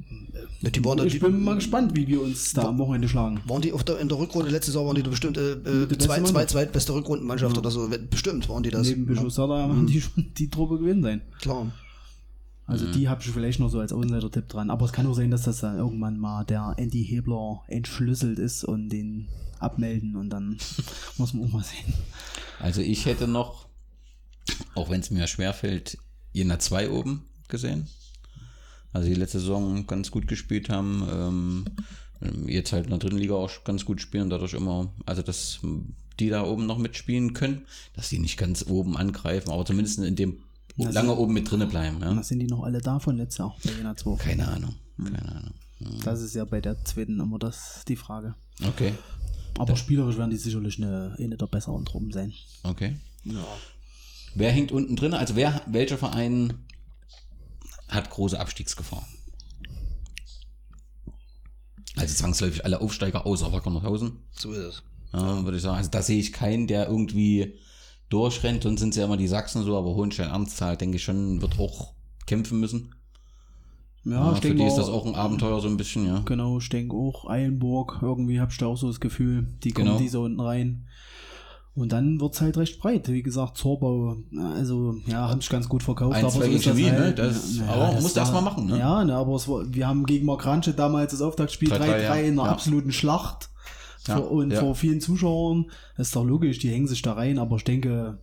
Ja, 0.61 0.69
die 0.69 0.83
waren 0.83 0.97
da, 0.97 1.05
ich 1.05 1.13
die, 1.13 1.19
bin 1.19 1.41
mal 1.43 1.55
gespannt, 1.55 1.95
wie 1.95 2.05
wir 2.07 2.21
uns 2.21 2.51
da 2.53 2.63
am 2.63 2.77
Wochenende 2.77 3.07
schlagen. 3.07 3.39
waren 3.45 3.61
die 3.61 3.71
auf 3.71 3.83
der, 3.83 3.99
in 3.99 4.09
der 4.09 4.17
Rückrunde 4.17 4.51
letzte 4.51 4.71
Saison 4.71 4.87
waren 4.87 4.95
die 4.95 5.03
bestimmt 5.03 5.37
äh, 5.37 5.53
äh, 5.53 5.87
Die 5.87 5.95
beste 5.95 5.97
zwei, 6.07 6.21
zwei 6.21 6.45
zweitbeste 6.45 6.93
Rückrundenmannschaft 6.93 7.57
oder 7.57 7.71
so. 7.71 7.89
Bestimmt 8.09 8.49
waren 8.49 8.63
die 8.63 8.71
das. 8.71 8.87
Neben 8.87 9.05
Bischof 9.05 9.31
Sada 9.31 9.59
haben 9.63 9.87
die 9.87 10.01
schon 10.01 10.31
die 10.37 10.49
Truppe 10.49 10.79
gewinnen 10.79 11.03
sein. 11.03 11.21
Klar. 11.39 11.71
Also 12.67 12.91
die 12.91 13.07
habe 13.07 13.21
ich 13.21 13.29
vielleicht 13.29 13.59
noch 13.59 13.69
so 13.69 13.79
als 13.79 13.93
Außenseiter-Tipp 13.93 14.49
dran. 14.49 14.71
Aber 14.71 14.85
es 14.85 14.91
kann 14.91 15.05
auch 15.05 15.13
sein, 15.13 15.29
dass 15.29 15.43
das 15.43 15.59
dann 15.59 15.77
irgendwann 15.77 16.17
mal 16.17 16.43
der 16.45 16.73
Andy 16.77 17.05
Hebler 17.05 17.61
entschlüsselt 17.67 18.39
ist 18.39 18.63
und 18.63 18.89
den 18.89 19.27
abmelden 19.59 20.15
und 20.15 20.29
dann 20.29 20.57
muss 21.17 21.33
man 21.33 21.47
auch 21.47 21.53
mal 21.53 21.63
sehen. 21.63 21.93
Also 22.59 22.81
ich 22.81 23.05
hätte 23.05 23.27
noch, 23.27 23.67
auch 24.73 24.89
wenn 24.89 24.99
es 24.99 25.11
mir 25.11 25.27
schwerfällt, 25.27 25.97
Jena 26.33 26.57
2 26.59 26.89
oben 26.89 27.25
gesehen. 27.47 27.87
Also 28.93 29.07
die 29.07 29.15
letzte 29.15 29.39
Saison 29.39 29.85
ganz 29.85 30.09
gut 30.09 30.27
gespielt 30.27 30.69
haben. 30.69 31.07
Ähm, 31.09 31.65
jetzt 32.47 32.71
halt 32.71 32.85
in 32.85 32.91
der 32.91 32.99
dritten 32.99 33.17
Liga 33.17 33.35
auch 33.35 33.63
ganz 33.63 33.85
gut 33.85 34.01
spielen, 34.01 34.29
dadurch 34.29 34.53
immer, 34.53 34.91
also 35.05 35.21
dass 35.21 35.59
die 36.19 36.29
da 36.29 36.43
oben 36.43 36.65
noch 36.65 36.77
mitspielen 36.77 37.33
können, 37.33 37.65
dass 37.93 38.09
die 38.09 38.19
nicht 38.19 38.37
ganz 38.37 38.65
oben 38.67 38.95
angreifen, 38.97 39.51
aber 39.51 39.65
zumindest 39.65 39.99
in 39.99 40.15
dem 40.15 40.37
Na, 40.77 40.89
lange 40.89 41.09
so- 41.09 41.17
oben 41.17 41.33
mit 41.33 41.49
drinne 41.49 41.67
bleiben. 41.67 42.01
Ja? 42.01 42.15
Was 42.15 42.27
sind 42.27 42.39
die 42.39 42.47
noch 42.47 42.63
alle 42.63 42.81
da 42.81 42.99
von 42.99 43.17
bei 43.17 43.71
Jena 43.77 43.95
2? 43.95 44.15
Keine 44.17 44.47
Ahnung, 44.47 44.75
keine 44.97 45.21
Ahnung. 45.23 45.53
Das 46.03 46.21
ist 46.21 46.33
ja 46.35 46.45
bei 46.45 46.61
der 46.61 46.83
zweiten 46.85 47.19
immer 47.19 47.37
das 47.39 47.83
die 47.87 47.95
Frage. 47.95 48.35
Okay, 48.65 48.93
Aber 49.59 49.75
spielerisch 49.75 50.17
werden 50.17 50.31
die 50.31 50.37
sicherlich 50.37 50.77
eine, 50.81 51.15
eine 51.19 51.37
der 51.37 51.47
besseren 51.47 51.85
Truppen 51.85 52.11
sein. 52.11 52.33
okay. 52.63 52.97
Wer 54.37 54.51
hängt 54.51 54.71
unten 54.73 54.95
drin? 54.97 55.13
Also 55.13 55.35
wer, 55.37 55.61
welcher 55.65 55.97
Verein 55.97 56.53
hat 57.87 58.09
große 58.09 58.37
Abstiegsgefahr? 58.39 59.07
Also 61.95 62.13
zwangsläufig 62.15 62.65
alle 62.65 62.81
Aufsteiger 62.81 63.25
außer 63.25 63.51
Wacker 63.53 63.69
Nordhausen. 63.69 64.19
So 64.33 64.51
ist 64.51 64.57
es. 64.57 64.83
Ja, 65.13 65.43
würde 65.43 65.57
ich 65.57 65.63
sagen. 65.63 65.77
Also 65.77 65.89
da 65.89 66.01
sehe 66.01 66.19
ich 66.19 66.33
keinen, 66.33 66.67
der 66.67 66.87
irgendwie 66.87 67.57
durchrennt. 68.09 68.63
Sonst 68.63 68.79
sind 68.81 68.89
es 68.89 68.95
ja 68.97 69.05
immer 69.05 69.17
die 69.17 69.27
Sachsen 69.27 69.63
so, 69.63 69.77
aber 69.77 69.95
Hohenstein-Ernsthal, 69.95 70.77
denke 70.77 70.97
ich 70.97 71.03
schon, 71.03 71.41
wird 71.41 71.59
auch 71.59 71.93
kämpfen 72.25 72.59
müssen. 72.59 72.93
Ja, 74.03 74.29
ich 74.33 74.35
für 74.37 74.41
denke 74.49 74.57
die 74.59 74.67
ist 74.67 74.75
das 74.75 74.87
auch 74.87 75.05
ein 75.05 75.15
Abenteuer 75.15 75.59
so 75.61 75.67
ein 75.67 75.77
bisschen, 75.77 76.05
ja. 76.05 76.21
Genau, 76.25 76.59
ich 76.59 76.69
denke 76.69 76.95
auch 76.95 77.27
Eilenburg, 77.27 77.99
irgendwie 78.03 78.39
habe 78.39 78.51
ich 78.51 78.57
da 78.59 78.67
auch 78.67 78.77
so 78.77 78.87
das 78.87 78.99
Gefühl, 78.99 79.47
die 79.63 79.71
kommen 79.71 79.87
Genau. 79.87 79.97
diese 79.99 80.19
unten 80.19 80.39
rein. 80.39 80.85
Und 81.73 81.91
dann 81.91 82.21
wird's 82.21 82.39
halt 82.39 82.55
recht 82.55 82.79
breit. 82.79 83.09
Wie 83.09 83.21
gesagt, 83.23 83.57
Zorbau, 83.57 84.15
also 84.55 84.95
ja, 85.07 85.27
haben 85.27 85.41
sich 85.41 85.49
ganz 85.49 85.67
gut 85.67 85.83
verkauft. 85.83 86.15
Ein, 86.15 86.21
zwei 86.29 86.45
so 86.45 86.51
ist 86.51 86.63
gegen 86.63 86.77
Chemie, 86.77 86.89
das 86.89 86.99
ne? 86.99 87.13
Das- 87.15 87.59
aber 87.67 87.99
musst 87.99 88.15
du 88.15 88.19
erst 88.21 88.31
mal 88.31 88.39
machen, 88.41 88.67
ne? 88.67 88.79
Ja, 88.79 89.03
ne, 89.03 89.13
aber 89.15 89.35
es 89.35 89.47
war, 89.49 89.65
wir 89.73 89.85
haben 89.87 90.05
gegen 90.05 90.25
Markranche 90.25 90.73
damals 90.73 91.11
das 91.11 91.21
Auftaktspiel 91.21 91.69
3-3, 91.73 91.79
3-3 91.79 92.01
ja. 92.03 92.15
in 92.15 92.39
einer 92.39 92.45
Ja. 92.45 92.51
absoluten 92.53 92.93
Schlacht. 92.93 93.49
Ja, 94.07 94.17
Vor, 94.17 94.31
und 94.31 94.51
ja. 94.51 94.59
vor 94.59 94.75
vielen 94.75 95.01
Zuschauern. 95.01 95.65
Das 95.97 96.07
ist 96.07 96.15
doch 96.15 96.23
logisch, 96.23 96.59
die 96.59 96.69
hängen 96.69 96.87
sich 96.87 97.01
da 97.01 97.13
rein, 97.13 97.39
aber 97.39 97.55
ich 97.57 97.63
denke, 97.63 98.17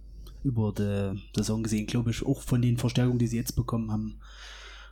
über 0.45 0.73
die 0.73 1.21
Saison 1.37 1.63
gesehen, 1.63 1.87
glaube 1.87 2.11
ich, 2.11 2.25
auch 2.25 2.41
von 2.41 2.63
den 2.63 2.77
Verstärkungen, 2.79 3.19
die 3.19 3.27
sie 3.27 3.37
jetzt 3.37 3.57
bekommen 3.57 3.91
haben, 3.93 4.19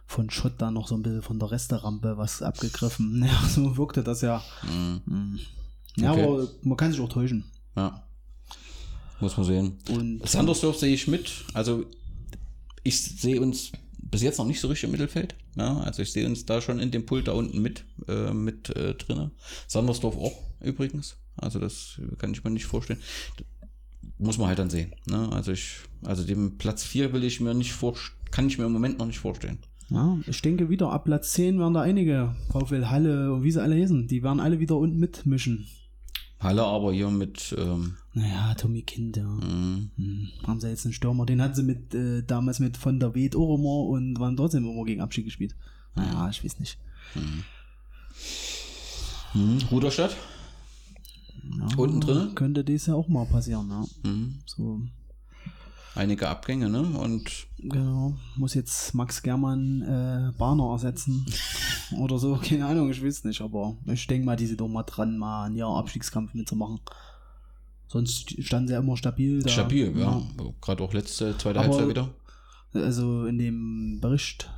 von 0.07 0.29
Schott 0.31 0.55
da 0.59 0.70
noch 0.70 0.88
so 0.88 0.96
ein 0.96 1.03
bisschen 1.03 1.22
von 1.22 1.38
der 1.38 1.50
Resterampe 1.53 2.16
was 2.16 2.42
abgegriffen. 2.42 3.24
Ja, 3.26 3.48
so 3.48 3.76
wirkte 3.76 4.03
das 4.03 4.20
ja. 4.22 4.42
Mhm. 4.64 5.38
Ja, 5.96 6.12
Okay. 6.12 6.24
aber 6.24 6.48
man 6.62 6.76
kann 6.76 6.90
sich 6.92 7.00
auch 7.00 7.09
täuschen. 7.09 7.44
ja. 7.76 8.03
Muss 9.20 9.37
man 9.37 9.44
sehen. 9.44 9.76
Und 9.90 10.26
Sandersdorf 10.26 10.79
sehe 10.79 10.94
ich 10.94 11.07
mit. 11.07 11.44
Also 11.53 11.85
ich 12.83 12.98
sehe 13.03 13.38
uns 13.38 13.70
bis 14.11 14.23
jetzt 14.23 14.38
noch 14.38 14.46
nicht 14.46 14.61
so 14.61 14.68
richtig 14.68 14.85
im 14.85 14.92
Mittelfeld. 14.92 15.37
Ja, 15.57 15.79
also 15.79 16.03
ich 16.03 16.12
sehe 16.12 16.27
uns 16.27 16.46
da 16.46 16.61
schon 16.61 16.81
in 16.81 16.90
dem 16.90 17.07
Pult 17.07 17.29
da 17.29 17.33
unten 17.33 17.61
mit, 17.61 17.85
äh, 18.09 18.33
mit 18.33 18.75
äh, 18.77 18.94
drinne. 18.94 19.31
Sandersdorf 19.66 20.16
auch 20.16 20.42
übrigens. 20.61 21.16
Also 21.37 21.59
das 21.59 22.01
kann 22.18 22.33
ich 22.33 22.44
mir 22.44 22.51
nicht 22.51 22.66
vorstellen. 22.66 23.01
Muss 24.18 24.38
man 24.38 24.49
halt 24.49 24.59
dann 24.59 24.70
sehen. 24.70 24.94
Ne? 25.07 25.31
Also 25.33 25.53
ich, 25.53 25.77
also 26.03 26.25
den 26.25 26.59
Platz 26.59 26.85
4 26.85 27.12
will 27.12 27.25
ich 27.25 27.40
mir 27.40 27.55
nicht 27.55 27.73
vor, 27.73 27.96
kann 28.31 28.46
ich 28.46 28.59
mir 28.59 28.66
im 28.66 28.73
Moment 28.73 28.99
noch 28.99 29.07
nicht 29.07 29.18
vorstellen. 29.18 29.59
Ja, 29.88 30.18
ich 30.27 30.40
denke 30.42 30.68
wieder, 30.68 30.92
ab 30.92 31.05
Platz 31.05 31.33
10 31.33 31.59
werden 31.59 31.75
da 31.75 31.81
einige, 31.81 32.37
VfL 32.53 32.87
Halle 32.87 33.33
und 33.33 33.42
wie 33.42 33.51
sie 33.51 33.61
alle 33.61 33.75
heißen, 33.75 34.07
die 34.07 34.23
werden 34.23 34.38
alle 34.38 34.61
wieder 34.61 34.77
unten 34.77 34.99
mitmischen. 34.99 35.66
Halle 36.38 36.62
aber 36.62 36.92
hier 36.92 37.11
mit, 37.11 37.55
ähm, 37.59 37.96
Naja, 38.12 38.55
Tommy 38.55 38.83
Kind, 38.83 39.16
ja. 39.16 39.23
Hm, 39.23 39.90
Haben 40.46 40.61
sie 40.61 40.68
jetzt 40.68 40.85
einen 40.85 40.92
Stürmer, 40.92 41.27
den 41.27 41.40
hatten 41.40 41.55
sie 41.55 41.62
mit, 41.62 41.94
äh, 41.94 42.23
damals 42.23 42.59
mit 42.59 42.77
von 42.77 42.99
der 42.99 43.11
auch 43.11 43.55
immer 43.57 43.88
und 43.88 44.18
waren 44.18 44.37
trotzdem 44.37 44.64
immer 44.68 44.85
gegen 44.85 45.01
Abschied 45.01 45.25
gespielt. 45.25 45.55
Naja, 45.94 46.29
ich 46.29 46.44
weiß 46.44 46.59
nicht. 46.59 46.79
hm, 49.33 49.59
Ruderstadt. 49.70 50.16
Ja, 51.59 51.68
Unten 51.77 52.01
drin? 52.01 52.35
Könnte 52.35 52.64
das 52.64 52.87
ja 52.87 52.94
auch 52.94 53.09
mal 53.09 53.27
passieren, 53.27 53.68
ja. 53.70 53.85
Mhm. 54.11 54.40
So, 54.44 54.81
Einige 55.94 56.29
Abgänge, 56.29 56.70
ne? 56.70 56.83
Und 56.83 57.49
genau. 57.59 58.14
Muss 58.37 58.55
jetzt 58.55 58.94
Max 58.94 59.23
Germann 59.23 59.83
äh, 59.83 60.33
Bahner 60.38 60.70
ersetzen. 60.70 61.27
Oder 61.99 62.18
so, 62.18 62.37
keine 62.37 62.66
Ahnung, 62.66 62.90
ich 62.90 63.05
weiß 63.05 63.25
nicht, 63.25 63.40
aber 63.40 63.77
ich 63.87 64.07
denke 64.07 64.25
mal, 64.25 64.37
die 64.37 64.46
sind 64.46 64.61
doch 64.61 64.68
mal 64.68 64.85
dran, 64.85 65.18
mal 65.18 65.46
einen 65.46 65.57
Jahr 65.57 65.77
Abstiegskampf 65.77 66.35
mitzumachen. 66.35 66.79
Sonst 67.92 68.40
standen 68.44 68.68
sie 68.68 68.74
ja 68.74 68.79
immer 68.79 68.96
stabil 68.96 69.42
da. 69.42 69.48
stabil, 69.48 69.92
ja. 69.98 70.22
Gerade 70.61 70.81
auch 70.85 70.92
letzte, 70.92 71.37
zweite 71.38 71.59
Aber- 71.59 71.68
Halbzeit 71.70 71.88
wieder. 71.88 72.09
Also 72.72 73.26
in 73.26 73.37
dem 73.37 73.98
Bericht, 74.00 74.48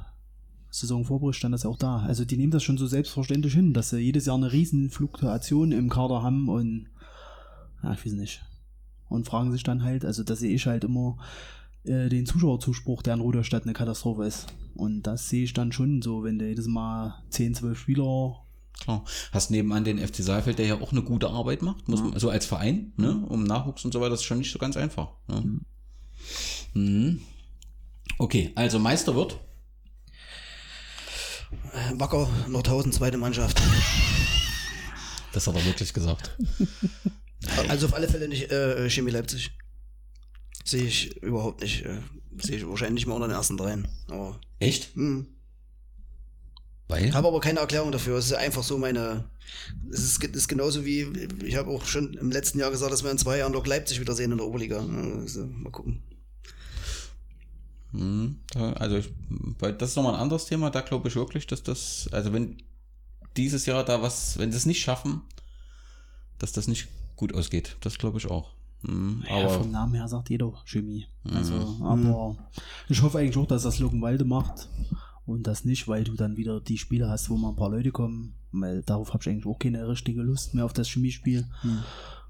Saisonvorbericht 0.68 1.38
stand 1.38 1.54
das 1.54 1.62
ja 1.62 1.70
auch 1.70 1.78
da. 1.78 2.00
Also 2.00 2.26
die 2.26 2.36
nehmen 2.36 2.50
das 2.52 2.62
schon 2.62 2.76
so 2.76 2.86
selbstverständlich 2.86 3.54
hin, 3.54 3.72
dass 3.72 3.88
sie 3.88 4.00
jedes 4.00 4.26
Jahr 4.26 4.36
eine 4.36 4.52
riesen 4.52 4.90
Fluktuation 4.90 5.72
im 5.72 5.88
Kader 5.88 6.22
haben 6.22 6.50
und 6.50 6.88
ja, 7.82 7.94
ich 7.94 8.04
weiß 8.04 8.12
nicht. 8.12 8.42
Und 9.08 9.26
fragen 9.26 9.50
sich 9.50 9.62
dann 9.62 9.82
halt, 9.82 10.04
also 10.04 10.22
da 10.24 10.36
sehe 10.36 10.54
ich 10.54 10.66
halt 10.66 10.84
immer 10.84 11.16
äh, 11.84 12.10
den 12.10 12.26
Zuschauerzuspruch, 12.26 13.00
der 13.00 13.14
in 13.14 13.20
Ruderstadt 13.20 13.62
eine 13.62 13.72
Katastrophe 13.72 14.24
ist. 14.24 14.46
Und 14.74 15.04
das 15.06 15.30
sehe 15.30 15.44
ich 15.44 15.54
dann 15.54 15.72
schon 15.72 16.02
so, 16.02 16.22
wenn 16.22 16.38
du 16.38 16.46
jedes 16.46 16.66
Mal 16.66 17.14
10, 17.30 17.54
12 17.54 17.78
Spieler 17.78 18.36
Klar. 18.80 19.04
Hast 19.30 19.50
nebenan 19.50 19.84
den 19.84 19.98
FC 19.98 20.16
Saalfeld, 20.16 20.58
der 20.58 20.66
ja 20.66 20.80
auch 20.80 20.92
eine 20.92 21.02
gute 21.02 21.28
Arbeit 21.28 21.62
macht, 21.62 21.88
muss 21.88 22.00
man, 22.00 22.18
so 22.18 22.30
als 22.30 22.46
Verein, 22.46 22.92
ne? 22.96 23.24
Um 23.28 23.44
Nachwuchs 23.44 23.84
und 23.84 23.92
so 23.92 24.00
weiter, 24.00 24.10
das 24.10 24.20
ist 24.20 24.26
schon 24.26 24.38
nicht 24.38 24.50
so 24.50 24.58
ganz 24.58 24.76
einfach. 24.76 25.10
Ne? 25.28 25.60
Mhm. 26.74 27.20
Okay, 28.18 28.52
also 28.56 28.78
Meister 28.78 29.14
wird. 29.14 29.38
Wacker, 31.94 32.28
Nordhausen, 32.48 32.92
zweite 32.92 33.18
Mannschaft. 33.18 33.60
Das 35.32 35.46
hat 35.46 35.54
er 35.54 35.64
wirklich 35.64 35.94
gesagt. 35.94 36.36
Also 37.68 37.86
auf 37.86 37.94
alle 37.94 38.06
Fälle 38.06 38.28
nicht 38.28 38.52
äh, 38.52 38.88
Chemie 38.88 39.10
Leipzig. 39.10 39.50
Sehe 40.64 40.84
ich 40.84 41.16
überhaupt 41.22 41.60
nicht. 41.60 41.84
Äh, 41.84 41.98
Sehe 42.38 42.58
ich 42.58 42.68
wahrscheinlich 42.68 42.94
nicht 42.94 43.06
mal 43.06 43.14
unter 43.14 43.26
den 43.26 43.34
ersten 43.34 43.56
dreien. 43.56 43.88
Aber, 44.08 44.40
Echt? 44.60 44.94
hm. 44.94 45.26
Weil? 46.92 47.12
Habe 47.14 47.28
aber 47.28 47.40
keine 47.40 47.60
Erklärung 47.60 47.90
dafür. 47.92 48.16
Es 48.18 48.26
ist 48.26 48.34
einfach 48.34 48.62
so 48.62 48.78
meine. 48.78 49.24
Es 49.90 50.00
ist, 50.02 50.22
ist 50.24 50.48
genauso 50.48 50.84
wie. 50.84 51.02
Ich 51.44 51.56
habe 51.56 51.70
auch 51.70 51.84
schon 51.84 52.14
im 52.14 52.30
letzten 52.30 52.58
Jahr 52.58 52.70
gesagt, 52.70 52.92
dass 52.92 53.02
wir 53.02 53.10
in 53.10 53.18
zwei 53.18 53.38
Jahren 53.38 53.52
Lok 53.52 53.66
Leipzig 53.66 53.98
wieder 54.00 54.14
sehen 54.14 54.32
in 54.32 54.38
der 54.38 54.46
Oberliga. 54.46 54.78
Also, 55.20 55.46
mal 55.46 55.70
gucken. 55.70 56.02
Mhm. 57.92 58.36
Da- 58.52 58.72
Also, 58.74 58.96
ich, 58.96 59.10
das 59.78 59.90
ist 59.90 59.96
nochmal 59.96 60.14
ein 60.14 60.20
anderes 60.20 60.46
Thema. 60.46 60.70
Da 60.70 60.80
glaube 60.80 61.08
ich 61.08 61.16
wirklich, 61.16 61.46
dass 61.46 61.62
das, 61.62 62.08
also 62.12 62.32
wenn 62.32 62.56
dieses 63.36 63.66
Jahr 63.66 63.84
da 63.84 64.02
was, 64.02 64.38
wenn 64.38 64.50
sie 64.50 64.58
es 64.58 64.66
nicht 64.66 64.80
schaffen, 64.82 65.22
dass 66.38 66.52
das 66.52 66.68
nicht 66.68 66.88
gut 67.16 67.34
ausgeht. 67.34 67.76
Das 67.80 67.98
glaube 67.98 68.18
ich 68.18 68.26
auch. 68.26 68.50
Mhm. 68.82 69.24
Ja, 69.28 69.36
Aber 69.36 69.50
vom 69.60 69.70
Namen 69.70 69.94
her 69.94 70.08
sagt 70.08 70.28
jeder 70.30 70.52
Chemie. 70.66 71.06
Also, 71.32 71.54
aber 71.82 72.36
ich 72.88 73.00
hoffe 73.00 73.18
eigentlich 73.18 73.36
auch, 73.36 73.46
dass 73.46 73.62
das 73.62 73.78
Luckenwalde 73.78 74.24
macht 74.24 74.68
und 75.32 75.46
das 75.46 75.64
nicht, 75.64 75.88
weil 75.88 76.04
du 76.04 76.14
dann 76.14 76.36
wieder 76.36 76.60
die 76.60 76.78
Spiele 76.78 77.08
hast, 77.08 77.30
wo 77.30 77.36
mal 77.36 77.50
ein 77.50 77.56
paar 77.56 77.70
Leute 77.70 77.90
kommen. 77.90 78.34
Weil 78.52 78.82
darauf 78.82 79.14
habe 79.14 79.22
ich 79.22 79.28
eigentlich 79.28 79.46
auch 79.46 79.58
keine 79.58 79.88
richtige 79.88 80.22
Lust 80.22 80.54
mehr 80.54 80.64
auf 80.64 80.74
das 80.74 80.88
Chemiespiel. 80.88 81.46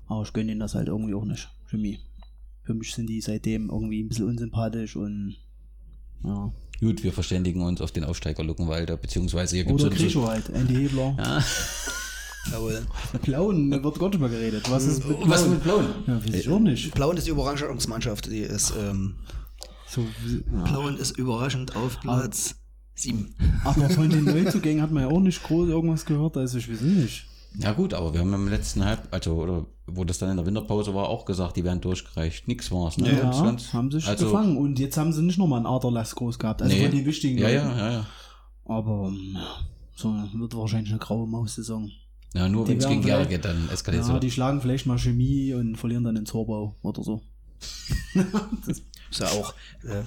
Aber 0.06 0.22
ich 0.22 0.32
gönne 0.32 0.52
ihnen 0.52 0.60
das 0.60 0.74
halt 0.74 0.88
irgendwie 0.88 1.14
auch 1.14 1.24
nicht. 1.24 1.48
Chemie. 1.66 1.98
Für 2.62 2.74
mich 2.74 2.94
sind 2.94 3.08
die 3.08 3.20
seitdem 3.20 3.70
irgendwie 3.70 4.02
ein 4.02 4.08
bisschen 4.08 4.28
unsympathisch 4.28 4.94
und 4.94 5.34
ja. 6.22 6.52
gut, 6.78 7.02
wir 7.02 7.12
verständigen 7.12 7.60
uns 7.62 7.80
auf 7.80 7.90
den 7.90 8.04
Aufsteiger 8.04 8.44
Luckenwalder, 8.44 8.96
beziehungsweise 8.96 9.56
hier 9.56 9.64
gibt 9.64 9.80
Oder 9.80 9.92
es 9.92 9.98
Grischo 9.98 10.28
halt, 10.28 10.48
Andy 10.50 10.74
Hebler. 10.74 11.16
Ja. 11.18 11.44
Jawohl. 12.52 12.86
Plauen, 13.22 13.70
da 13.70 13.82
wird 13.82 13.98
gar 13.98 14.08
nicht 14.08 14.20
mehr 14.20 14.28
geredet. 14.28 14.70
Was 14.70 14.84
ist 14.84 15.06
mit 15.08 15.18
Was 15.28 15.42
Plauen? 15.42 15.50
mit 15.50 15.62
Blauen? 15.62 15.86
Ja, 16.06 16.24
weiß 16.24 16.34
ich 16.34 16.48
auch 16.48 16.58
nicht. 16.60 16.94
Plauen 16.94 17.16
ist 17.16 17.26
die 17.26 17.30
Überraschungsmannschaft. 17.30 18.26
Die 18.26 18.38
ist, 18.38 18.72
ähm, 18.78 19.14
So, 19.88 20.02
ja. 20.52 20.62
Plauen 20.64 20.96
ist 20.96 21.16
überraschend 21.18 21.76
auf 21.76 22.00
Platz 22.00 22.56
7. 22.94 23.34
Aber 23.64 23.88
von 23.90 24.08
den 24.10 24.24
Neuzugängen 24.24 24.82
hat 24.82 24.90
man 24.90 25.04
ja 25.04 25.08
auch 25.08 25.20
nicht 25.20 25.42
groß 25.42 25.68
irgendwas 25.68 26.04
gehört, 26.04 26.36
also 26.36 26.58
ich 26.58 26.70
weiß 26.70 26.80
nicht. 26.82 27.26
Ja 27.58 27.72
gut, 27.72 27.92
aber 27.92 28.14
wir 28.14 28.20
haben 28.20 28.32
im 28.32 28.48
letzten 28.48 28.82
Halb, 28.84 29.08
also 29.10 29.34
oder 29.34 29.66
wo 29.86 30.04
das 30.04 30.16
dann 30.18 30.30
in 30.30 30.36
der 30.38 30.46
Winterpause 30.46 30.94
war, 30.94 31.08
auch 31.08 31.26
gesagt, 31.26 31.56
die 31.56 31.64
werden 31.64 31.80
durchgereicht. 31.82 32.48
Nix 32.48 32.70
war's, 32.70 32.96
ne? 32.96 33.12
Ja, 33.12 33.26
Das 33.26 33.42
ganz- 33.42 33.72
haben 33.74 33.90
sich 33.90 34.06
also, 34.08 34.26
gefangen. 34.26 34.56
Und 34.56 34.78
jetzt 34.78 34.96
haben 34.96 35.12
sie 35.12 35.20
nicht 35.22 35.38
nochmal 35.38 35.58
einen 35.58 35.66
Aderlass 35.66 36.14
groß 36.14 36.38
gehabt. 36.38 36.62
Also 36.62 36.74
Nee. 36.74 36.82
von 36.84 36.90
den 36.92 37.04
wichtigen 37.04 37.36
Ja, 37.38 37.48
Leuten. 37.48 37.68
ja, 37.70 37.76
ja, 37.76 37.92
ja. 37.92 38.06
Aber 38.64 39.08
ähm, 39.08 39.32
ja, 39.34 39.46
so 39.94 40.14
wird 40.34 40.56
wahrscheinlich 40.56 40.90
eine 40.92 40.98
graue 41.00 41.26
Maus-Saison. 41.26 41.90
Ja, 42.34 42.48
nur 42.48 42.64
Die 42.64 42.70
wenn 42.70 42.78
es 42.78 42.84
werden 42.84 42.92
gegen 42.94 43.02
vielleicht- 43.02 43.28
geht, 43.30 43.44
dann 43.44 43.68
eskaliert 43.70 44.06
Ja, 44.08 44.14
es. 44.14 44.20
die 44.20 44.30
schlagen 44.30 44.60
vielleicht 44.62 44.86
mal 44.86 44.96
Chemie 44.98 45.52
und 45.52 45.76
verlieren 45.76 46.04
dann 46.04 46.14
den 46.14 46.24
Zorbau 46.24 46.74
oder 46.80 47.02
so. 47.02 47.20
Ist 49.10 49.20
ja 49.20 49.26
auch, 49.28 49.52
das 49.82 49.94
äh, 49.94 50.02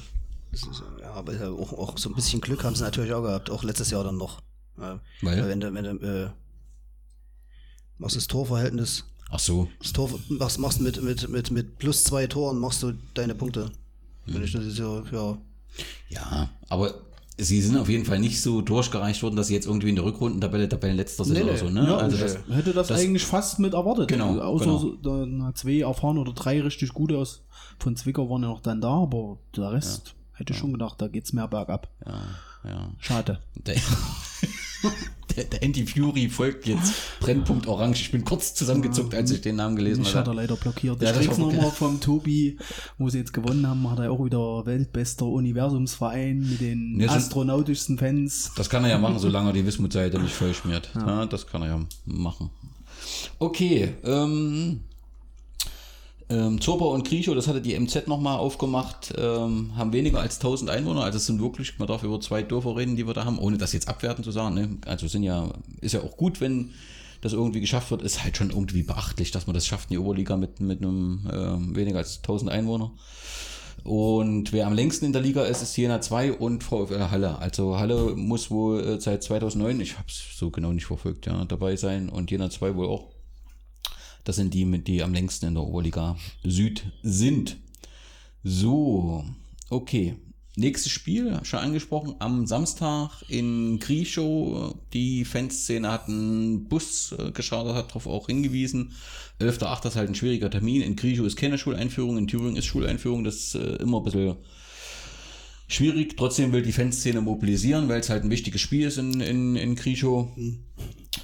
ja, 1.02 1.12
aber 1.12 1.34
ja, 1.34 1.50
auch, 1.50 1.74
auch 1.74 1.98
so 1.98 2.10
ein 2.10 2.16
bisschen 2.16 2.42
Glück 2.42 2.64
haben 2.64 2.76
sie 2.76 2.84
natürlich 2.84 3.14
auch 3.14 3.22
gehabt, 3.24 3.50
auch 3.50 3.64
letztes 3.64 3.92
Jahr 3.92 4.04
dann 4.04 4.18
noch. 4.18 4.42
Ja, 4.80 5.00
Weil? 5.22 5.48
Wenn 5.48 5.60
du, 5.60 5.74
wenn 5.74 5.84
du, 5.84 5.90
äh, 6.06 6.30
machst 7.98 8.16
das 8.16 8.28
Torverhältnis, 8.28 9.06
Ach 9.32 9.40
so. 9.40 9.68
das 9.80 9.94
Tor 9.94 10.10
machst, 10.30 10.60
machst 10.60 10.82
mit, 10.82 11.02
mit, 11.02 11.28
mit, 11.30 11.52
mit 11.52 11.78
plus 11.80 12.04
zwei 12.04 12.28
Toren 12.28 12.60
machst 12.60 12.84
du 12.84 12.94
deine 13.14 13.36
Punkte. 13.36 13.72
Wenn 14.26 14.44
ich 14.44 14.52
das 14.54 14.64
so, 14.66 15.04
ja. 15.12 15.38
Ja, 16.10 16.50
aber 16.70 16.96
sie 17.38 17.62
sind 17.62 17.78
auf 17.78 17.90
jeden 17.90 18.06
Fall 18.06 18.20
nicht 18.20 18.42
so 18.42 18.62
durchgereicht 18.62 19.22
worden, 19.24 19.36
dass 19.36 19.48
sie 19.48 19.54
jetzt 19.54 19.68
irgendwie 19.68 19.90
in 19.90 19.96
der 19.96 20.06
Rückrundentabelle 20.06 20.68
Tabellenletzter 20.70 21.26
sind 21.26 21.36
Nee, 21.38 21.44
oder 21.44 21.58
so, 21.58 21.70
ne? 21.70 21.86
Ja, 21.86 21.98
also 21.98 22.16
ich 22.16 22.22
das, 22.24 22.38
hätte 22.50 22.74
das, 22.74 22.88
das- 22.88 23.00
eigentlich 23.02 23.26
fast 23.26 23.60
mit 23.60 23.74
erwartet. 23.74 24.08
Genau, 24.08 24.40
Außer 24.40 24.66
genau. 24.66 24.78
so, 24.80 24.96
da, 24.96 25.26
na, 25.28 25.54
zwei 25.54 25.80
erfahren 25.82 26.18
oder 26.18 26.34
drei 26.34 26.62
richtig 26.62 26.94
gute 26.94 27.18
aus 27.18 27.44
von 27.80 27.96
Zwickau 27.96 28.30
waren 28.30 28.42
ja 28.44 28.48
noch 28.50 28.62
dann 28.62 28.80
da, 28.82 28.90
aber 28.90 29.38
der 29.56 29.72
Rest 29.74 30.16
hätte 30.36 30.54
ich 30.54 30.60
schon 30.60 30.74
gedacht, 30.74 31.02
da 31.02 31.08
geht's 31.08 31.34
mehr 31.34 31.48
bergab. 31.48 31.88
ja, 32.06 32.22
ja. 32.64 32.90
Schade. 33.00 33.40
Der, 33.56 33.76
der, 35.36 35.44
der 35.46 35.64
Anti-Fury 35.64 36.30
folgt 36.30 36.66
jetzt 36.68 36.94
Brennpunkt 37.20 37.68
Orange. 37.68 38.02
Ich 38.02 38.12
bin 38.12 38.24
kurz 38.26 38.54
zusammengezuckt, 38.54 39.14
als 39.14 39.32
ich 39.32 39.42
den 39.42 39.56
Namen 39.58 39.76
gelesen 39.76 40.02
Mich 40.02 40.16
hat 40.16 40.26
er 40.26 40.32
habe. 40.32 40.42
leider 40.42 40.56
blockiert. 40.56 41.02
Ja, 41.02 41.12
ich 41.12 41.18
krieg's 41.18 41.38
nochmal 41.38 41.72
vom 41.72 42.00
Tobi, 42.00 42.58
wo 42.98 43.10
sie 43.10 43.20
jetzt 43.20 43.34
gewonnen 43.34 43.68
haben, 43.68 43.90
hat 43.90 44.00
er 44.00 44.12
auch 44.12 44.24
wieder 44.24 44.66
weltbester 44.66 45.26
Universumsverein 45.26 46.40
mit 46.40 46.62
den 46.62 47.00
Ja, 47.00 47.10
astronautischsten 47.10 47.98
Fans. 47.98 48.52
Das 48.56 48.70
kann 48.70 48.84
er 48.84 48.92
ja 48.92 48.98
machen, 48.98 49.20
solange 49.20 49.50
er 49.50 49.54
die 49.54 49.66
Wismut-Seite 49.66 50.20
nicht 50.20 50.34
voll 50.34 50.54
schmiert. 50.54 50.90
Ja. 50.96 51.26
das 51.26 51.48
kann 51.48 51.62
er 51.62 51.68
ja 51.70 51.80
machen. 52.06 52.50
Okay, 53.40 53.94
ähm, 54.04 54.82
ähm, 56.30 56.60
Zorba 56.60 56.86
und 56.86 57.08
Griecho, 57.08 57.36
das 57.36 57.48
hatte 57.48 57.62
die 57.62 57.78
MZ 57.78 58.08
nochmal 58.08 58.38
aufgemacht, 58.38 59.14
ähm, 59.18 59.72
haben 59.76 59.94
weniger 59.94 60.20
als 60.20 60.36
1000 60.38 60.72
Einwohner, 60.72 61.04
also 61.04 61.18
es 61.18 61.26
sind 61.28 61.40
wirklich, 61.40 61.78
man 61.78 61.88
darf 61.88 62.04
über 62.04 62.20
zwei 62.20 62.42
Dörfer 62.42 62.76
reden, 62.76 62.96
die 62.96 63.06
wir 63.06 63.14
da 63.14 63.26
haben, 63.26 63.38
ohne 63.38 63.58
das 63.58 63.74
jetzt 63.74 63.88
abwerten 63.88 64.24
zu 64.24 64.32
sagen, 64.32 64.56
ne? 64.56 64.78
also 64.86 65.08
sind 65.08 65.24
ja, 65.24 65.50
ist 65.82 65.94
ja 65.94 66.02
auch 66.02 66.18
gut, 66.18 66.42
wenn 66.42 66.72
das 67.22 67.34
irgendwie 67.34 67.60
geschafft 67.60 67.92
wird, 67.92 68.02
ist 68.02 68.24
halt 68.24 68.38
schon 68.38 68.50
irgendwie 68.50 68.84
beachtlich, 68.84 69.32
dass 69.32 69.48
man 69.48 69.54
das 69.54 69.66
schafft 69.66 69.90
in 69.90 69.96
die 69.96 70.00
Oberliga 70.00 70.38
mit, 70.38 70.60
mit 70.60 70.82
einem 70.82 71.30
ähm, 71.32 71.76
weniger 71.76 71.98
als 71.98 72.18
1000 72.18 72.52
Einwohner. 72.52 72.92
Und 73.84 74.52
wer 74.52 74.66
am 74.66 74.74
längsten 74.74 75.06
in 75.06 75.14
der 75.14 75.22
Liga 75.22 75.44
ist, 75.44 75.62
ist 75.62 75.78
Jena 75.78 76.02
2 76.02 76.34
und 76.34 76.64
VfL 76.64 77.12
Halle. 77.12 77.38
Also 77.38 77.78
Halle 77.78 78.16
muss 78.16 78.50
wohl 78.50 78.84
äh, 78.84 79.00
seit 79.00 79.22
2009, 79.24 79.80
ich 79.80 79.94
habe 79.98 80.08
es 80.08 80.24
so 80.38 80.50
genau 80.50 80.72
nicht 80.72 80.86
verfolgt, 80.86 81.28
ja, 81.28 81.46
dabei 81.46 81.76
sein 81.76 82.10
und 82.10 82.32
Jena 82.32 82.50
2 82.50 82.76
wohl 82.76 82.88
auch. 82.88 83.15
Das 84.26 84.36
sind 84.36 84.54
die, 84.54 84.66
die 84.84 85.04
am 85.04 85.14
längsten 85.14 85.46
in 85.46 85.54
der 85.54 85.64
Oberliga 85.64 86.18
Süd 86.44 86.84
sind. 87.04 87.58
So, 88.44 89.24
okay. 89.70 90.16
Nächstes 90.58 90.92
Spiel, 90.92 91.38
schon 91.44 91.60
angesprochen, 91.60 92.16
am 92.20 92.48
Samstag 92.48 93.24
in 93.28 93.78
Grischow. 93.80 94.74
Die 94.94 95.26
Fanszene 95.26 95.92
hat 95.92 96.08
einen 96.08 96.70
Bus 96.70 97.14
äh, 97.18 97.32
geschartet, 97.32 97.76
hat 97.76 97.90
darauf 97.90 98.08
auch 98.08 98.28
hingewiesen. 98.28 98.94
11.8. 99.42 99.88
ist 99.88 99.96
halt 99.98 100.10
ein 100.10 100.16
schwieriger 100.16 100.50
Termin. 100.50 100.82
In 100.82 100.96
Grischow 100.96 101.28
ist 101.28 101.36
keine 101.36 101.58
Schuleinführung, 101.58 102.18
in 102.18 102.28
Thüringen 102.28 102.56
ist 102.56 102.66
Schuleinführung. 102.66 103.26
Das 103.26 103.36
ist 103.36 103.56
äh, 103.56 103.76
immer 103.76 103.98
ein 103.98 104.06
bisschen 104.06 104.38
schwierig. 105.68 106.16
Trotzdem 106.16 106.54
will 106.54 106.62
die 106.62 106.72
Fanszene 106.72 107.20
mobilisieren, 107.20 107.90
weil 107.90 108.00
es 108.00 108.10
halt 108.10 108.24
ein 108.24 108.32
wichtiges 108.32 108.62
Spiel 108.62 108.88
ist 108.88 108.98
in, 108.98 109.20
in, 109.20 109.58
in 109.58 109.76
Krischow. 109.76 110.30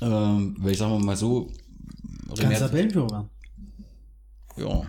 Ähm, 0.02 0.56
weil 0.60 0.72
ich 0.72 0.78
sagen 0.78 0.93
wir 0.93 1.06
mal 1.06 1.16
so, 1.16 1.49
Kannst 2.39 2.59
Tabellenführer 2.59 3.11
werden. 3.11 3.29
ja. 4.57 4.84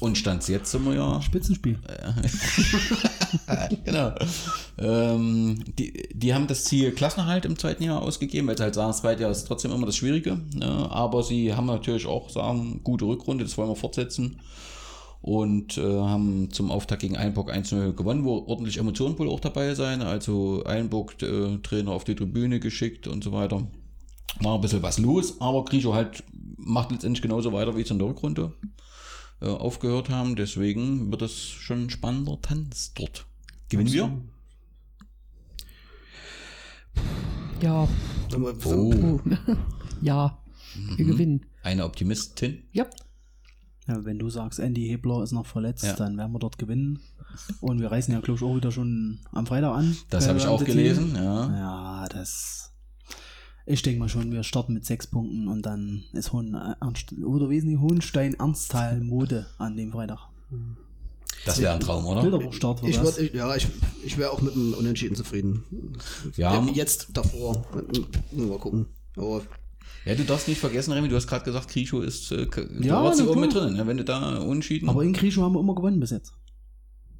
Und 0.00 0.18
stand 0.18 0.46
jetzt 0.48 0.70
sind 0.70 0.84
wir 0.84 0.94
ja 0.94 1.22
Spitzenspiel. 1.22 1.78
genau. 3.84 4.12
Ähm, 4.78 5.62
die, 5.78 6.08
die 6.12 6.34
haben 6.34 6.46
das 6.46 6.64
Ziel 6.64 6.92
Klassenerhalt 6.92 7.44
im 7.44 7.58
zweiten 7.58 7.84
Jahr 7.84 8.02
ausgegeben, 8.02 8.48
weil 8.48 8.56
sie 8.56 8.64
halt 8.64 8.74
sagen, 8.74 8.88
das 8.88 8.98
zweite 8.98 9.22
Jahr 9.22 9.30
ist 9.30 9.44
trotzdem 9.44 9.70
immer 9.70 9.86
das 9.86 9.96
Schwierige. 9.96 10.40
Ne? 10.54 10.88
Aber 10.90 11.22
sie 11.22 11.54
haben 11.54 11.66
natürlich 11.66 12.06
auch 12.06 12.30
sagen, 12.30 12.80
gute 12.82 13.04
Rückrunde, 13.04 13.44
das 13.44 13.56
wollen 13.56 13.70
wir 13.70 13.76
fortsetzen. 13.76 14.40
Und 15.20 15.78
äh, 15.78 15.82
haben 15.82 16.50
zum 16.50 16.72
Auftakt 16.72 17.02
gegen 17.02 17.16
Einburg 17.16 17.52
1-0 17.52 17.92
gewonnen, 17.92 18.24
wo 18.24 18.44
ordentlich 18.48 18.78
Emotionen 18.78 19.16
wohl 19.20 19.28
auch 19.28 19.38
dabei 19.38 19.74
sein. 19.74 20.02
Also 20.02 20.64
Einburg 20.64 21.22
äh, 21.22 21.58
Trainer 21.58 21.92
auf 21.92 22.02
die 22.02 22.16
Tribüne 22.16 22.58
geschickt 22.58 23.06
und 23.06 23.22
so 23.22 23.30
weiter. 23.30 23.62
War 24.40 24.54
ein 24.56 24.60
bisschen 24.60 24.82
was 24.82 24.98
los, 24.98 25.40
aber 25.40 25.64
Griecho 25.64 25.94
halt 25.94 26.24
macht 26.56 26.90
letztendlich 26.90 27.22
genauso 27.22 27.52
weiter 27.52 27.76
wie 27.76 27.82
es 27.82 27.90
in 27.90 27.98
der 27.98 28.08
Rückrunde 28.08 28.52
äh, 29.40 29.46
aufgehört 29.48 30.08
haben. 30.10 30.36
Deswegen 30.36 31.10
wird 31.10 31.22
es 31.22 31.38
schon 31.40 31.84
ein 31.84 31.90
spannender 31.90 32.40
Tanz 32.40 32.92
dort. 32.94 33.26
Gewinnen 33.68 33.92
wir? 33.92 34.10
Ja, 37.60 37.86
Oh, 38.64 39.20
ja, 40.02 40.38
wir 40.96 41.04
gewinnen. 41.04 41.44
eine 41.62 41.84
Optimistin. 41.84 42.62
Ja, 42.72 42.86
Ja, 43.86 44.04
wenn 44.04 44.18
du 44.18 44.30
sagst, 44.30 44.58
Andy 44.58 44.86
Hebler 44.88 45.22
ist 45.22 45.32
noch 45.32 45.46
verletzt, 45.46 45.84
Ja. 45.84 45.94
dann 45.94 46.16
werden 46.16 46.32
wir 46.32 46.38
dort 46.38 46.56
gewinnen. 46.58 47.00
Und 47.60 47.80
wir 47.80 47.90
reisen 47.90 48.12
ja, 48.12 48.20
glaube 48.20 48.38
ich, 48.38 48.44
auch 48.44 48.56
wieder 48.56 48.70
schon 48.72 49.20
am 49.32 49.44
Freitag 49.46 49.74
an. 49.76 49.96
Das 50.10 50.24
Äh, 50.24 50.28
habe 50.28 50.38
ich 50.38 50.46
am 50.46 50.52
auch 50.52 50.64
gelesen, 50.64 51.14
ja. 51.14 51.56
Ja, 52.02 52.08
das. 52.08 52.71
Ich 53.64 53.82
denke 53.82 54.00
mal 54.00 54.08
schon, 54.08 54.32
wir 54.32 54.42
starten 54.42 54.74
mit 54.74 54.84
sechs 54.84 55.06
Punkten 55.06 55.48
und 55.48 55.62
dann 55.62 56.02
ist 56.12 56.32
Hohen, 56.32 56.54
Ernst, 56.54 57.12
oder 57.24 57.48
wesentlich 57.48 57.78
Hohenstein 57.78 58.34
Ernsthal 58.34 59.00
Mode 59.00 59.46
an 59.58 59.76
dem 59.76 59.92
Freitag. 59.92 60.18
Das 61.44 61.60
wäre 61.60 61.74
ein 61.74 61.80
Traum, 61.80 62.04
oder? 62.06 62.22
Bilderbuchstart 62.22 62.82
Ich 62.84 63.00
würd, 63.00 63.18
ich, 63.18 63.32
ja, 63.32 63.54
ich, 63.54 63.66
ich 64.04 64.18
wäre 64.18 64.30
auch 64.30 64.40
mit 64.40 64.54
einem 64.54 64.74
Unentschieden 64.74 65.16
zufrieden. 65.16 65.64
Ja. 66.36 66.64
Äh, 66.64 66.70
Jetzt 66.72 67.08
davor. 67.12 67.64
Mal 68.32 68.58
gucken. 68.58 68.86
Aber 69.16 69.42
Ja, 70.04 70.14
du 70.14 70.24
darfst 70.24 70.48
nicht 70.48 70.60
vergessen, 70.60 70.92
Remy, 70.92 71.08
du 71.08 71.16
hast 71.16 71.26
gerade 71.26 71.44
gesagt, 71.44 71.68
Krischow 71.68 72.02
ist 72.02 72.32
äh, 72.32 72.46
Ja, 72.80 73.02
oben 73.02 73.40
mit 73.40 73.54
drin. 73.54 73.74
Ne? 73.74 73.86
Wenn 73.86 73.96
du 73.96 74.04
da 74.04 74.38
unschieden. 74.38 74.88
Aber 74.88 75.02
in 75.02 75.12
Krischow 75.12 75.44
haben 75.44 75.54
wir 75.54 75.60
immer 75.60 75.74
gewonnen 75.74 76.00
bis 76.00 76.10
jetzt. 76.10 76.32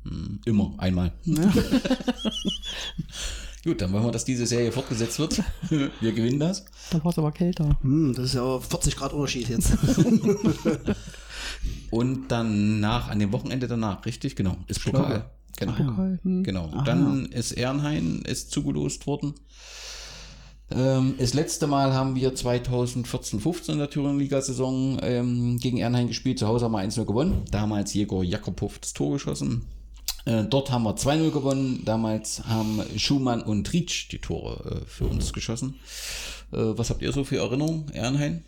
Hm, 0.04 0.40
immer, 0.44 0.74
einmal. 0.78 1.12
Ja. 1.24 1.52
Gut, 3.64 3.80
dann 3.80 3.92
wollen 3.92 4.04
wir, 4.04 4.10
dass 4.10 4.24
diese 4.24 4.46
Serie 4.46 4.72
fortgesetzt 4.72 5.18
wird. 5.20 5.42
wir 6.00 6.12
gewinnen 6.12 6.40
das. 6.40 6.64
da 6.90 7.02
war 7.04 7.12
es 7.12 7.18
aber 7.18 7.30
kälter. 7.30 7.78
hm, 7.82 8.12
das 8.14 8.26
ist 8.26 8.34
ja 8.34 8.58
40 8.58 8.96
Grad 8.96 9.12
Unterschied 9.12 9.48
jetzt. 9.48 9.72
Und 11.90 12.28
danach, 12.28 13.08
an 13.08 13.18
dem 13.18 13.32
Wochenende 13.32 13.68
danach, 13.68 14.04
richtig? 14.04 14.34
Genau, 14.34 14.56
ist 14.66 14.84
Pokal. 14.84 15.30
Genau. 15.58 15.72
Pokal, 15.72 16.18
hm. 16.22 16.42
Genau. 16.42 16.70
Aha. 16.72 16.82
Dann 16.82 17.26
ist 17.26 17.52
Ehrenhain 17.52 18.22
ist 18.22 18.50
zugelost 18.50 19.06
worden. 19.06 19.34
Ähm, 20.74 21.14
das 21.18 21.34
letzte 21.34 21.66
Mal 21.66 21.92
haben 21.92 22.16
wir 22.16 22.34
2014-15 22.34 23.72
in 23.72 23.78
der 23.78 23.90
Thüringen-Liga-Saison 23.90 24.98
ähm, 25.02 25.58
gegen 25.58 25.76
Ehrenhain 25.76 26.08
gespielt. 26.08 26.38
Zu 26.38 26.48
Hause 26.48 26.64
haben 26.64 26.72
wir 26.72 26.80
1-0 26.80 27.04
gewonnen. 27.04 27.42
Damals 27.50 27.94
Jäger 27.94 28.22
Jakobov 28.22 28.78
das 28.78 28.92
Tor 28.92 29.12
geschossen. 29.12 29.66
Äh, 30.24 30.44
dort 30.44 30.70
haben 30.70 30.84
wir 30.84 30.94
2-0 30.96 31.30
gewonnen. 31.30 31.82
Damals 31.84 32.44
haben 32.46 32.80
Schumann 32.96 33.42
und 33.42 33.72
Rietsch 33.72 34.08
die 34.12 34.18
Tore 34.20 34.82
äh, 34.82 34.86
für 34.86 35.06
uns 35.06 35.32
geschossen. 35.32 35.74
Äh, 36.52 36.58
was 36.78 36.90
habt 36.90 37.02
ihr 37.02 37.12
so 37.12 37.24
für 37.24 37.38
Erinnerungen, 37.38 37.88
Ehrenhain? 37.90 38.44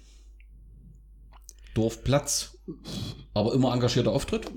Dorfplatz. 1.74 2.56
Aber 3.34 3.52
immer 3.54 3.74
engagierter 3.74 4.12
Auftritt. 4.12 4.50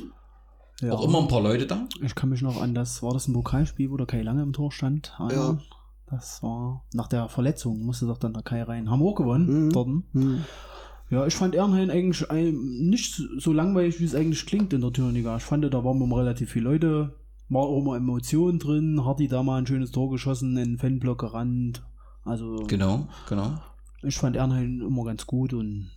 Ja. 0.82 0.94
Auch 0.94 1.04
immer 1.04 1.20
ein 1.22 1.28
paar 1.28 1.42
Leute 1.42 1.66
da. 1.66 1.88
Ich 2.04 2.14
kann 2.14 2.30
mich 2.30 2.44
noch 2.44 2.62
an 2.62 2.76
das, 2.76 3.02
war 3.02 3.14
das 3.14 3.28
ein 3.28 3.34
Pokalspiel, 3.34 3.90
wo 3.90 3.98
der 3.98 4.06
Kai 4.06 4.22
Lange 4.22 4.44
im 4.44 4.54
Tor 4.54 4.72
stand? 4.72 5.14
Ja. 5.32 5.58
Das 6.10 6.42
war 6.44 6.86
nach 6.94 7.08
der 7.08 7.28
Verletzung, 7.30 7.80
musste 7.82 8.06
doch 8.06 8.20
dann 8.20 8.34
der 8.34 8.44
Kai 8.44 8.62
rein. 8.62 8.90
Haben 8.90 9.00
wir 9.02 9.08
auch 9.08 9.16
gewonnen, 9.16 9.66
Mhm. 9.66 9.70
dort. 9.72 9.88
Hm. 10.14 10.46
Ja, 11.10 11.26
ich 11.26 11.36
fand 11.36 11.56
Ehrenhain 11.56 11.90
eigentlich 11.90 12.30
ein, 12.30 12.54
nicht 12.90 13.22
so 13.38 13.54
langweilig, 13.54 14.00
wie 14.00 14.06
es 14.06 14.16
eigentlich 14.16 14.46
klingt 14.46 14.74
in 14.74 14.82
der 14.82 14.92
Thüringer. 14.92 15.38
Ich 15.38 15.44
fand, 15.44 15.64
da 15.64 15.84
waren 15.84 16.02
immer 16.02 16.18
relativ 16.18 16.52
viele 16.52 16.66
Leute, 16.66 17.16
war 17.48 17.64
auch 17.64 17.80
immer 17.80 17.96
Emotion 17.96 18.60
drin, 18.60 19.06
Hardy 19.06 19.30
da 19.30 19.42
mal 19.42 19.60
ein 19.60 19.68
schönes 19.68 19.92
Tor 19.92 20.10
geschossen, 20.10 20.58
in 20.58 20.72
den 20.72 20.78
Fanblock 20.78 21.20
gerannt. 21.20 21.82
Also, 22.26 22.66
Genau, 22.68 23.08
genau. 23.30 23.62
ich 24.04 24.18
fand 24.18 24.36
Ehrenhain 24.36 24.82
immer 24.82 25.06
ganz 25.06 25.26
gut 25.26 25.54
und 25.54 25.90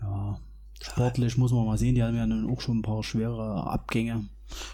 ja, 0.00 0.40
sportlich 0.82 1.36
muss 1.38 1.52
man 1.52 1.64
mal 1.64 1.78
sehen, 1.78 1.94
die 1.94 2.02
haben 2.02 2.16
ja 2.16 2.26
dann 2.26 2.50
auch 2.50 2.60
schon 2.60 2.78
ein 2.78 2.82
paar 2.82 3.04
schwere 3.04 3.68
Abgänge. 3.68 4.28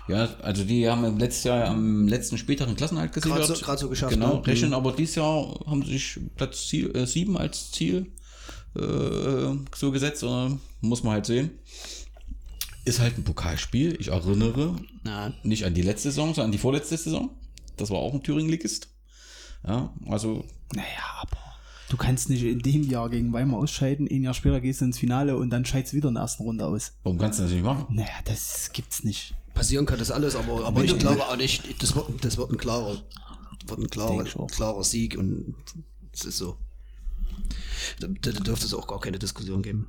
Ja, 0.08 0.28
also 0.42 0.64
die 0.64 0.88
haben 0.88 1.04
im 1.04 1.18
letzten 1.18 1.48
Jahr 1.48 1.66
am 1.68 2.08
letzten 2.08 2.36
einen 2.36 2.76
Klassenhalt 2.76 3.12
Gerade 3.12 3.28
gesichert. 3.30 3.56
so, 3.56 3.64
grad 3.64 3.78
so 3.78 3.88
geschafft. 3.88 4.14
Genau, 4.14 4.36
ne? 4.36 4.46
rechnen, 4.46 4.72
aber 4.74 4.92
dieses 4.92 5.16
Jahr 5.16 5.60
haben 5.66 5.82
sie 5.82 5.92
sich 5.92 6.18
Platz 6.34 6.66
Ziel, 6.66 6.94
äh, 6.96 7.06
7 7.06 7.36
als 7.36 7.70
Ziel 7.70 8.10
äh, 8.76 9.56
so 9.74 9.90
gesetzt, 9.90 10.22
äh, 10.22 10.48
muss 10.80 11.02
man 11.02 11.14
halt 11.14 11.26
sehen. 11.26 11.50
Ist 12.84 13.00
halt 13.00 13.18
ein 13.18 13.24
Pokalspiel. 13.24 13.96
Ich 14.00 14.08
erinnere 14.08 14.74
Na, 15.04 15.32
nicht 15.42 15.64
an 15.64 15.74
die 15.74 15.82
letzte 15.82 16.10
Saison, 16.10 16.28
sondern 16.28 16.46
an 16.46 16.52
die 16.52 16.58
vorletzte 16.58 16.96
Saison. 16.96 17.30
Das 17.76 17.90
war 17.90 17.98
auch 17.98 18.14
ein 18.14 18.22
Thüringen-Ligist. 18.22 18.88
Ja, 19.66 19.92
also 20.08 20.44
Naja, 20.74 20.86
aber 21.20 21.36
du 21.90 21.96
kannst 21.98 22.30
nicht 22.30 22.42
in 22.42 22.60
dem 22.60 22.82
Jahr 22.88 23.10
gegen 23.10 23.32
Weimar 23.32 23.60
ausscheiden, 23.60 24.08
ein 24.10 24.22
Jahr 24.22 24.32
später 24.32 24.60
gehst 24.60 24.80
du 24.80 24.86
ins 24.86 24.98
Finale 24.98 25.36
und 25.36 25.50
dann 25.50 25.64
scheidest 25.66 25.92
du 25.92 25.98
wieder 25.98 26.08
in 26.08 26.14
der 26.14 26.22
ersten 26.22 26.44
Runde 26.44 26.64
aus. 26.64 26.92
warum 27.02 27.18
kannst 27.18 27.38
du 27.38 27.42
das 27.42 27.52
nicht 27.52 27.64
machen? 27.64 27.86
Naja, 27.90 28.08
das 28.24 28.70
gibt's 28.72 29.04
nicht. 29.04 29.34
passieren 29.54 29.84
kann 29.84 29.98
das 29.98 30.10
alles, 30.10 30.34
aber, 30.36 30.64
aber 30.64 30.82
ich 30.82 30.98
glaube 30.98 31.22
auch 31.26 31.36
nicht, 31.36 31.82
das 31.82 31.94
wird, 31.94 32.24
das 32.24 32.38
wird 32.38 32.50
ein 32.50 32.56
klarer, 32.56 32.96
wird 33.66 33.78
ein 33.80 33.90
klarer, 33.90 34.24
klarer 34.46 34.84
Sieg 34.84 35.18
und 35.18 35.54
es 36.14 36.24
ist 36.24 36.38
so. 36.38 36.56
Da, 38.00 38.08
da 38.08 38.30
dürfte 38.30 38.66
es 38.66 38.74
auch 38.74 38.86
gar 38.86 39.00
keine 39.00 39.18
Diskussion 39.18 39.62
geben. 39.62 39.88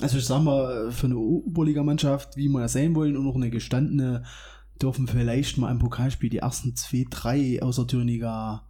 Also 0.00 0.18
ich 0.18 0.24
sag 0.26 0.42
mal, 0.42 0.92
für 0.92 1.06
eine 1.06 1.18
Oberligamannschaft, 1.18 2.36
wie 2.36 2.48
wir 2.48 2.60
das 2.60 2.72
sein 2.74 2.94
wollen 2.94 3.16
und 3.16 3.26
auch 3.26 3.34
eine 3.34 3.50
gestandene, 3.50 4.24
dürfen 4.80 5.08
vielleicht 5.08 5.58
mal 5.58 5.70
im 5.70 5.80
Pokalspiel 5.80 6.30
die 6.30 6.38
ersten 6.38 6.76
zwei, 6.76 7.04
drei 7.10 7.60
aus 7.62 7.76
der 7.76 7.86
Thüringer 7.88 8.64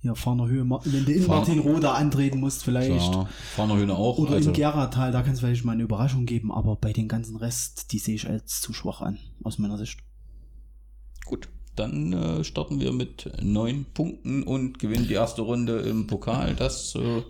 hier 0.00 0.16
Fahner 0.16 0.48
Höhe, 0.48 0.68
wenn 0.68 1.04
du 1.04 1.12
in 1.12 1.22
Fahr- 1.22 1.36
Martin 1.36 1.60
Roda 1.60 1.92
antreten 1.92 2.40
musst 2.40 2.64
vielleicht. 2.64 3.12
Klar, 3.12 3.28
Fahnerhöhne 3.54 3.94
auch. 3.94 4.18
Oder 4.18 4.32
also, 4.32 4.50
in 4.50 4.56
Geratal, 4.56 5.12
da 5.12 5.22
kann 5.22 5.34
es 5.34 5.38
vielleicht 5.38 5.64
mal 5.64 5.72
eine 5.72 5.84
Überraschung 5.84 6.26
geben, 6.26 6.50
aber 6.50 6.74
bei 6.74 6.92
den 6.92 7.06
ganzen 7.06 7.36
Rest, 7.36 7.92
die 7.92 8.00
sehe 8.00 8.16
ich 8.16 8.28
als 8.28 8.60
zu 8.60 8.72
schwach 8.72 9.00
an, 9.00 9.18
aus 9.44 9.58
meiner 9.58 9.78
Sicht. 9.78 10.00
Gut, 11.24 11.48
dann 11.76 12.12
äh, 12.12 12.44
starten 12.44 12.80
wir 12.80 12.92
mit 12.92 13.30
neun 13.42 13.86
Punkten 13.94 14.42
und 14.42 14.78
gewinnen 14.78 15.08
die 15.08 15.14
erste 15.14 15.42
Runde 15.42 15.80
im 15.80 16.06
Pokal. 16.06 16.54
Das 16.54 16.94
äh, 16.94 17.22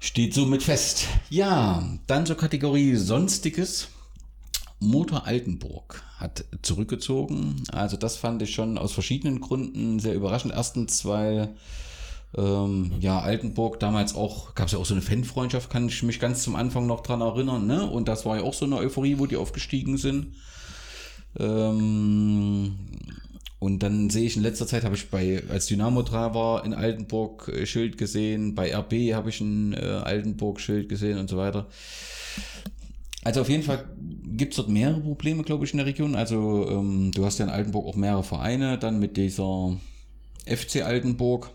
steht 0.00 0.34
somit 0.34 0.62
fest. 0.62 1.06
Ja, 1.30 1.82
dann 2.06 2.26
zur 2.26 2.36
Kategorie 2.36 2.96
Sonstiges. 2.96 3.88
Motor 4.80 5.26
Altenburg 5.26 6.02
hat 6.18 6.44
zurückgezogen. 6.62 7.64
Also 7.72 7.96
das 7.96 8.16
fand 8.16 8.42
ich 8.42 8.54
schon 8.54 8.78
aus 8.78 8.92
verschiedenen 8.92 9.40
Gründen 9.40 9.98
sehr 9.98 10.14
überraschend. 10.14 10.54
Erstens, 10.54 11.04
weil 11.04 11.56
ähm, 12.36 12.92
ja, 13.00 13.20
Altenburg 13.20 13.80
damals 13.80 14.14
auch, 14.14 14.54
gab 14.54 14.66
es 14.66 14.72
ja 14.72 14.78
auch 14.78 14.86
so 14.86 14.94
eine 14.94 15.02
Fanfreundschaft, 15.02 15.70
kann 15.70 15.88
ich 15.88 16.02
mich 16.02 16.20
ganz 16.20 16.42
zum 16.42 16.56
Anfang 16.56 16.86
noch 16.86 17.00
dran 17.00 17.20
erinnern, 17.22 17.66
ne? 17.66 17.88
Und 17.88 18.06
das 18.06 18.26
war 18.26 18.36
ja 18.36 18.42
auch 18.42 18.54
so 18.54 18.66
eine 18.66 18.76
Euphorie, 18.76 19.18
wo 19.18 19.26
die 19.26 19.36
aufgestiegen 19.36 19.96
sind. 19.96 20.34
Ähm, 21.38 22.74
und 23.60 23.82
dann 23.82 24.08
sehe 24.08 24.24
ich 24.24 24.36
in 24.36 24.42
letzter 24.42 24.66
Zeit, 24.66 24.84
habe 24.84 24.94
ich 24.94 25.10
bei, 25.10 25.42
als 25.48 25.66
Dynamo 25.66 26.02
da 26.02 26.32
war, 26.34 26.64
in 26.64 26.74
Altenburg 26.74 27.48
äh, 27.48 27.66
Schild 27.66 27.98
gesehen, 27.98 28.54
bei 28.54 28.74
RB 28.74 29.14
habe 29.14 29.30
ich 29.30 29.40
ein 29.40 29.72
äh, 29.72 29.78
Altenburg 29.78 30.60
Schild 30.60 30.88
gesehen 30.88 31.18
und 31.18 31.28
so 31.28 31.36
weiter. 31.36 31.66
Also 33.24 33.40
auf 33.40 33.48
jeden 33.48 33.64
Fall 33.64 33.84
gibt 34.36 34.52
es 34.52 34.56
dort 34.56 34.68
mehrere 34.68 35.00
Probleme, 35.00 35.42
glaube 35.42 35.64
ich, 35.64 35.72
in 35.72 35.78
der 35.78 35.86
Region. 35.86 36.14
Also 36.14 36.68
ähm, 36.70 37.10
du 37.12 37.24
hast 37.24 37.38
ja 37.38 37.46
in 37.46 37.50
Altenburg 37.50 37.86
auch 37.86 37.96
mehrere 37.96 38.22
Vereine, 38.22 38.78
dann 38.78 39.00
mit 39.00 39.16
dieser 39.16 39.76
FC 40.46 40.82
Altenburg. 40.82 41.50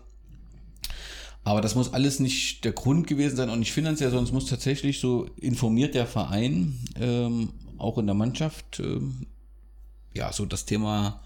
Aber 1.42 1.60
das 1.60 1.74
muss 1.74 1.92
alles 1.92 2.20
nicht 2.20 2.64
der 2.64 2.72
Grund 2.72 3.06
gewesen 3.06 3.36
sein 3.36 3.50
und 3.50 3.58
nicht 3.58 3.72
finanziell, 3.72 4.10
sondern 4.10 4.26
es 4.26 4.32
muss 4.32 4.46
tatsächlich 4.46 5.00
so 5.00 5.26
informiert 5.40 5.94
der 5.94 6.06
Verein, 6.06 6.78
ähm, 7.00 7.50
auch 7.78 7.98
in 7.98 8.06
der 8.06 8.14
Mannschaft, 8.14 8.80
ähm, 8.80 9.26
ja, 10.14 10.32
so 10.32 10.46
das 10.46 10.64
Thema 10.64 11.20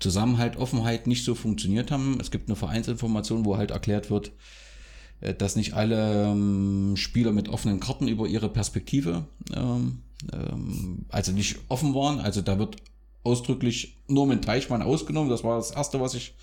Zusammenhalt, 0.00 0.56
Offenheit 0.56 1.06
nicht 1.06 1.24
so 1.24 1.34
funktioniert 1.34 1.90
haben. 1.90 2.18
Es 2.20 2.30
gibt 2.30 2.48
eine 2.48 2.56
Vereinsinformation, 2.56 3.44
wo 3.44 3.56
halt 3.56 3.70
erklärt 3.70 4.10
wird, 4.10 4.32
äh, 5.20 5.34
dass 5.34 5.56
nicht 5.56 5.74
alle 5.74 6.30
ähm, 6.32 6.96
Spieler 6.96 7.32
mit 7.32 7.48
offenen 7.48 7.80
Karten 7.80 8.08
über 8.08 8.26
ihre 8.26 8.48
Perspektive, 8.48 9.24
ähm, 9.54 10.02
ähm, 10.32 11.06
also 11.08 11.32
nicht 11.32 11.58
offen 11.68 11.94
waren. 11.94 12.20
Also 12.20 12.42
da 12.42 12.58
wird 12.58 12.76
ausdrücklich 13.22 13.96
nur 14.08 14.26
mit 14.26 14.44
Teichmann 14.44 14.82
ausgenommen. 14.82 15.30
Das 15.30 15.44
war 15.44 15.56
das 15.56 15.70
Erste, 15.70 16.00
was 16.00 16.14
ich 16.14 16.34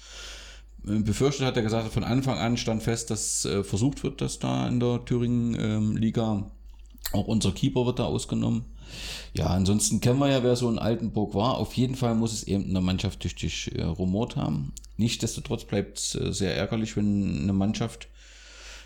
äh, 0.88 1.00
befürchtet 1.00 1.46
hatte. 1.46 1.60
Er 1.60 1.64
gesagt 1.64 1.92
von 1.92 2.04
Anfang 2.04 2.38
an 2.38 2.58
stand 2.58 2.82
fest, 2.82 3.12
dass 3.12 3.46
äh, 3.46 3.64
versucht 3.64 4.04
wird, 4.04 4.22
dass 4.22 4.40
da 4.40 4.68
in 4.68 4.80
der 4.80 5.04
Thüringen-Liga 5.06 6.50
auch 7.12 7.28
unser 7.28 7.52
Keeper 7.52 7.86
wird 7.86 8.00
da 8.00 8.06
ausgenommen. 8.06 8.66
Ja, 9.34 9.48
ansonsten 9.48 10.02
kennen 10.02 10.20
wir 10.20 10.30
ja, 10.30 10.44
wer 10.44 10.56
so 10.56 10.70
in 10.70 10.80
Altenburg 10.80 11.34
war. 11.34 11.58
Auf 11.58 11.74
jeden 11.74 11.96
Fall 11.96 12.16
muss 12.16 12.34
es 12.34 12.44
eben 12.44 12.70
eine 12.70 12.82
Mannschaft 12.82 13.22
tüchtig 13.22 13.72
äh, 13.76 13.84
rumort 13.84 14.36
haben. 14.36 14.74
Nichtsdestotrotz 14.98 15.64
bleibt 15.64 15.98
es 16.00 16.16
äh, 16.16 16.34
sehr 16.34 16.56
ärgerlich, 16.56 16.98
wenn 16.98 17.44
eine 17.44 17.54
Mannschaft, 17.54 18.08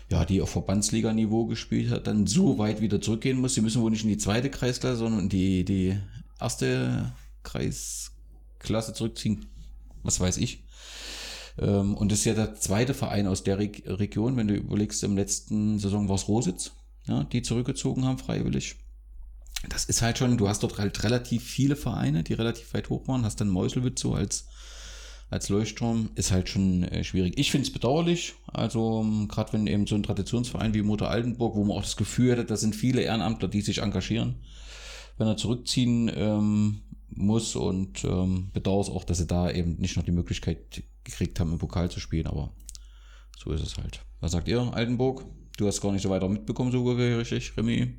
ja, 0.08 0.24
die 0.24 0.40
auf 0.40 0.50
Verbandsliga-Niveau 0.50 1.46
gespielt 1.46 1.90
hat, 1.90 2.06
dann 2.06 2.26
so 2.26 2.58
weit 2.58 2.80
wieder 2.80 3.00
zurückgehen 3.00 3.40
muss. 3.40 3.54
Sie 3.54 3.60
müssen 3.60 3.82
wohl 3.82 3.90
nicht 3.90 4.04
in 4.04 4.10
die 4.10 4.18
zweite 4.18 4.50
Kreisklasse, 4.50 4.96
sondern 4.96 5.22
in 5.22 5.28
die, 5.28 5.64
die 5.64 5.98
erste 6.40 7.12
Kreisklasse 7.42 8.92
zurückziehen. 8.94 9.46
Was 10.04 10.20
weiß 10.20 10.36
ich. 10.36 10.62
Ähm, 11.58 11.94
und 11.94 12.12
das 12.12 12.20
ist 12.20 12.24
ja 12.26 12.34
der 12.34 12.54
zweite 12.54 12.94
Verein 12.94 13.26
aus 13.26 13.42
der 13.42 13.58
Re 13.58 13.70
Region. 13.86 14.36
Wenn 14.36 14.48
du 14.48 14.54
überlegst, 14.54 15.02
im 15.02 15.16
letzten 15.16 15.78
Saison 15.78 16.08
war 16.08 16.16
es 16.16 16.28
Rositz, 16.28 16.72
ja, 17.08 17.24
die 17.24 17.42
zurückgezogen 17.42 18.04
haben 18.04 18.18
freiwillig 18.18 18.76
das 19.68 19.84
ist 19.84 20.02
halt 20.02 20.18
schon, 20.18 20.36
du 20.38 20.48
hast 20.48 20.62
dort 20.62 20.78
halt 20.78 21.02
relativ 21.02 21.42
viele 21.42 21.76
Vereine, 21.76 22.22
die 22.22 22.34
relativ 22.34 22.72
weit 22.74 22.90
hoch 22.90 23.06
waren, 23.08 23.24
hast 23.24 23.40
dann 23.40 23.48
Meuselwitz 23.48 24.00
so 24.00 24.14
als, 24.14 24.48
als 25.30 25.48
Leuchtturm, 25.48 26.10
ist 26.14 26.32
halt 26.32 26.48
schon 26.48 26.84
äh, 26.84 27.04
schwierig. 27.04 27.34
Ich 27.36 27.50
finde 27.50 27.66
es 27.66 27.72
bedauerlich, 27.72 28.34
also 28.46 29.02
ähm, 29.02 29.28
gerade 29.28 29.52
wenn 29.52 29.66
eben 29.66 29.86
so 29.86 29.94
ein 29.94 30.02
Traditionsverein 30.02 30.74
wie 30.74 30.82
Motor 30.82 31.10
Altenburg, 31.10 31.56
wo 31.56 31.64
man 31.64 31.76
auch 31.76 31.82
das 31.82 31.96
Gefühl 31.96 32.38
hat, 32.38 32.50
da 32.50 32.56
sind 32.56 32.76
viele 32.76 33.02
Ehrenamtler, 33.02 33.48
die 33.48 33.60
sich 33.60 33.78
engagieren, 33.78 34.36
wenn 35.18 35.26
er 35.26 35.36
zurückziehen 35.36 36.10
ähm, 36.14 36.82
muss 37.08 37.56
und 37.56 38.04
ähm, 38.04 38.50
bedauere 38.52 38.82
es 38.82 38.90
auch, 38.90 39.04
dass 39.04 39.18
sie 39.18 39.26
da 39.26 39.50
eben 39.50 39.76
nicht 39.76 39.96
noch 39.96 40.04
die 40.04 40.12
Möglichkeit 40.12 40.82
gekriegt 41.04 41.40
haben, 41.40 41.52
im 41.52 41.58
Pokal 41.58 41.90
zu 41.90 42.00
spielen, 42.00 42.26
aber 42.26 42.52
so 43.38 43.52
ist 43.52 43.62
es 43.62 43.76
halt. 43.76 44.00
Was 44.20 44.32
sagt 44.32 44.48
ihr, 44.48 44.60
Altenburg? 44.60 45.24
Du 45.56 45.66
hast 45.66 45.80
gar 45.80 45.92
nicht 45.92 46.02
so 46.02 46.10
weiter 46.10 46.28
mitbekommen, 46.28 46.72
so 46.72 46.84
richtig, 46.90 47.56
Remy. 47.56 47.98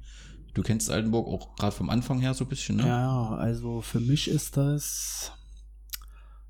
Du 0.57 0.63
kennst 0.63 0.89
Altenburg 0.89 1.27
auch 1.27 1.55
gerade 1.55 1.75
vom 1.75 1.91
Anfang 1.91 2.19
her 2.19 2.33
so 2.33 2.43
ein 2.43 2.47
bisschen, 2.47 2.77
ne? 2.77 2.87
Ja, 2.87 3.35
also 3.35 3.81
für 3.81 3.99
mich 3.99 4.27
ist 4.27 4.57
das. 4.57 5.31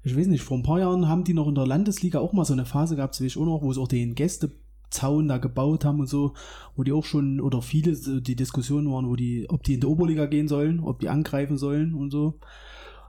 Ich 0.01 0.16
weiß 0.16 0.28
nicht, 0.28 0.43
vor 0.43 0.58
ein 0.58 0.64
paar 0.64 0.80
Jahren 0.80 1.10
haben 1.10 1.26
die 1.26 1.34
noch 1.34 1.49
in 1.49 1.55
der 1.55 1.68
Landesliga 1.68 2.20
auch 2.20 2.32
mal 2.32 2.45
so 2.45 2.53
eine 2.53 2.66
Phase 2.66 2.95
gehabt, 2.95 3.20
wie 3.20 3.26
ich 3.26 3.38
auch 3.38 3.43
noch, 3.43 3.62
wo 3.62 3.74
sie 3.74 3.82
auch 3.82 3.88
den 3.89 4.16
Gästezaun 4.16 5.28
da 5.28 5.39
gebaut 5.39 5.84
haben 5.84 5.99
und 5.99 6.08
so, 6.08 6.36
wo 6.78 6.84
die 6.84 6.93
auch 6.93 7.03
schon, 7.03 7.41
oder 7.41 7.62
viele 7.62 8.22
die 8.22 8.38
Diskussionen 8.38 8.89
waren, 8.89 9.10
wo 9.10 9.18
die, 9.18 9.45
ob 9.49 9.64
die 9.64 9.74
in 9.74 9.82
die 9.82 9.88
Oberliga 9.88 10.26
gehen 10.26 10.47
sollen, 10.47 10.80
ob 10.80 11.01
die 11.01 11.10
angreifen 11.10 11.58
sollen 11.58 11.93
und 11.93 12.10
so. 12.10 12.39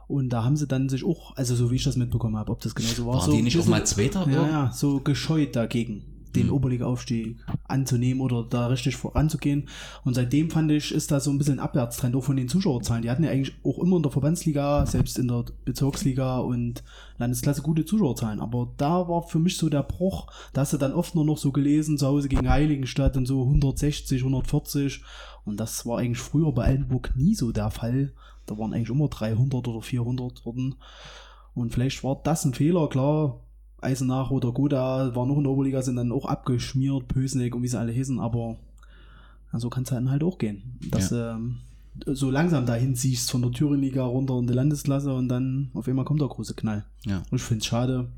Und 0.08 0.30
da 0.30 0.42
haben 0.42 0.56
sie 0.56 0.66
dann 0.66 0.88
sich 0.88 1.04
auch, 1.04 1.36
also 1.36 1.54
so 1.54 1.70
wie 1.70 1.76
ich 1.76 1.84
das 1.84 1.94
mitbekommen 1.94 2.36
habe, 2.36 2.50
ob 2.50 2.60
das 2.60 2.74
genau 2.74 2.88
so 2.88 3.06
war. 3.06 3.14
War 3.14 3.20
so 3.20 3.30
die 3.30 3.42
nicht 3.42 3.56
auch 3.56 3.66
mal 3.66 3.86
Zweiter? 3.86 4.28
Ja, 4.28 4.48
ja, 4.48 4.72
so 4.72 4.98
gescheut 4.98 5.54
dagegen 5.54 6.17
den 6.38 6.48
Hm. 6.48 6.54
Oberliga-Aufstieg 6.54 7.36
anzunehmen 7.64 8.20
oder 8.20 8.44
da 8.44 8.68
richtig 8.68 8.96
voranzugehen. 8.96 9.68
Und 10.04 10.14
seitdem 10.14 10.50
fand 10.50 10.70
ich, 10.70 10.92
ist 10.92 11.10
da 11.10 11.20
so 11.20 11.30
ein 11.30 11.38
bisschen 11.38 11.58
ein 11.58 11.64
Abwärtstrend 11.64 12.16
auch 12.16 12.24
von 12.24 12.36
den 12.36 12.48
Zuschauerzahlen. 12.48 13.02
Die 13.02 13.10
hatten 13.10 13.24
ja 13.24 13.30
eigentlich 13.30 13.56
auch 13.64 13.78
immer 13.78 13.96
in 13.96 14.02
der 14.02 14.12
Verbandsliga, 14.12 14.86
selbst 14.86 15.18
in 15.18 15.28
der 15.28 15.44
Bezirksliga 15.64 16.38
und 16.38 16.82
Landesklasse 17.18 17.62
gute 17.62 17.84
Zuschauerzahlen. 17.84 18.40
Aber 18.40 18.72
da 18.76 19.08
war 19.08 19.22
für 19.22 19.38
mich 19.38 19.56
so 19.56 19.68
der 19.68 19.82
Bruch, 19.82 20.28
da 20.52 20.62
hast 20.62 20.72
du 20.72 20.78
dann 20.78 20.92
oft 20.92 21.14
nur 21.14 21.24
noch 21.24 21.38
so 21.38 21.52
gelesen, 21.52 21.98
zu 21.98 22.06
Hause 22.06 22.28
gegen 22.28 22.48
Heiligenstadt 22.48 23.16
und 23.16 23.26
so 23.26 23.42
160, 23.42 24.22
140. 24.22 25.02
Und 25.44 25.58
das 25.58 25.86
war 25.86 25.98
eigentlich 25.98 26.18
früher 26.18 26.52
bei 26.52 26.64
Altenburg 26.64 27.14
nie 27.16 27.34
so 27.34 27.52
der 27.52 27.70
Fall. 27.70 28.12
Da 28.46 28.58
waren 28.58 28.72
eigentlich 28.72 28.90
immer 28.90 29.08
300 29.08 29.66
oder 29.68 29.82
400 29.82 30.44
drin. 30.44 30.74
Und 31.54 31.72
vielleicht 31.72 32.04
war 32.04 32.20
das 32.22 32.44
ein 32.44 32.54
Fehler, 32.54 32.88
klar. 32.88 33.40
Eisenach 33.80 34.30
oder 34.30 34.52
Goda 34.52 35.14
waren 35.14 35.28
noch 35.28 35.36
in 35.36 35.44
der 35.44 35.52
Oberliga, 35.52 35.82
sind 35.82 35.96
dann 35.96 36.12
auch 36.12 36.26
abgeschmiert, 36.26 37.08
Pösneck 37.08 37.54
und 37.54 37.62
wie 37.62 37.68
sie 37.68 37.78
alle 37.78 37.92
hießen, 37.92 38.18
aber 38.18 38.56
ja, 39.52 39.60
so 39.60 39.70
kann 39.70 39.84
es 39.84 39.90
dann 39.90 40.10
halt 40.10 40.22
auch 40.22 40.38
gehen. 40.38 40.78
Dass 40.90 41.10
du 41.10 41.16
ähm, 41.16 41.58
so 42.06 42.30
langsam 42.30 42.66
dahin 42.66 42.94
ziehst 42.94 43.30
von 43.30 43.42
der 43.42 43.50
Thüringenliga 43.50 44.04
runter 44.04 44.38
in 44.38 44.46
die 44.46 44.52
Landesklasse 44.52 45.12
und 45.14 45.28
dann 45.28 45.70
auf 45.74 45.88
einmal 45.88 46.04
kommt 46.04 46.20
der 46.20 46.28
große 46.28 46.54
Knall. 46.54 46.84
Ja. 47.04 47.22
Und 47.30 47.38
ich 47.38 47.42
finde 47.42 47.60
es 47.60 47.66
schade. 47.66 48.08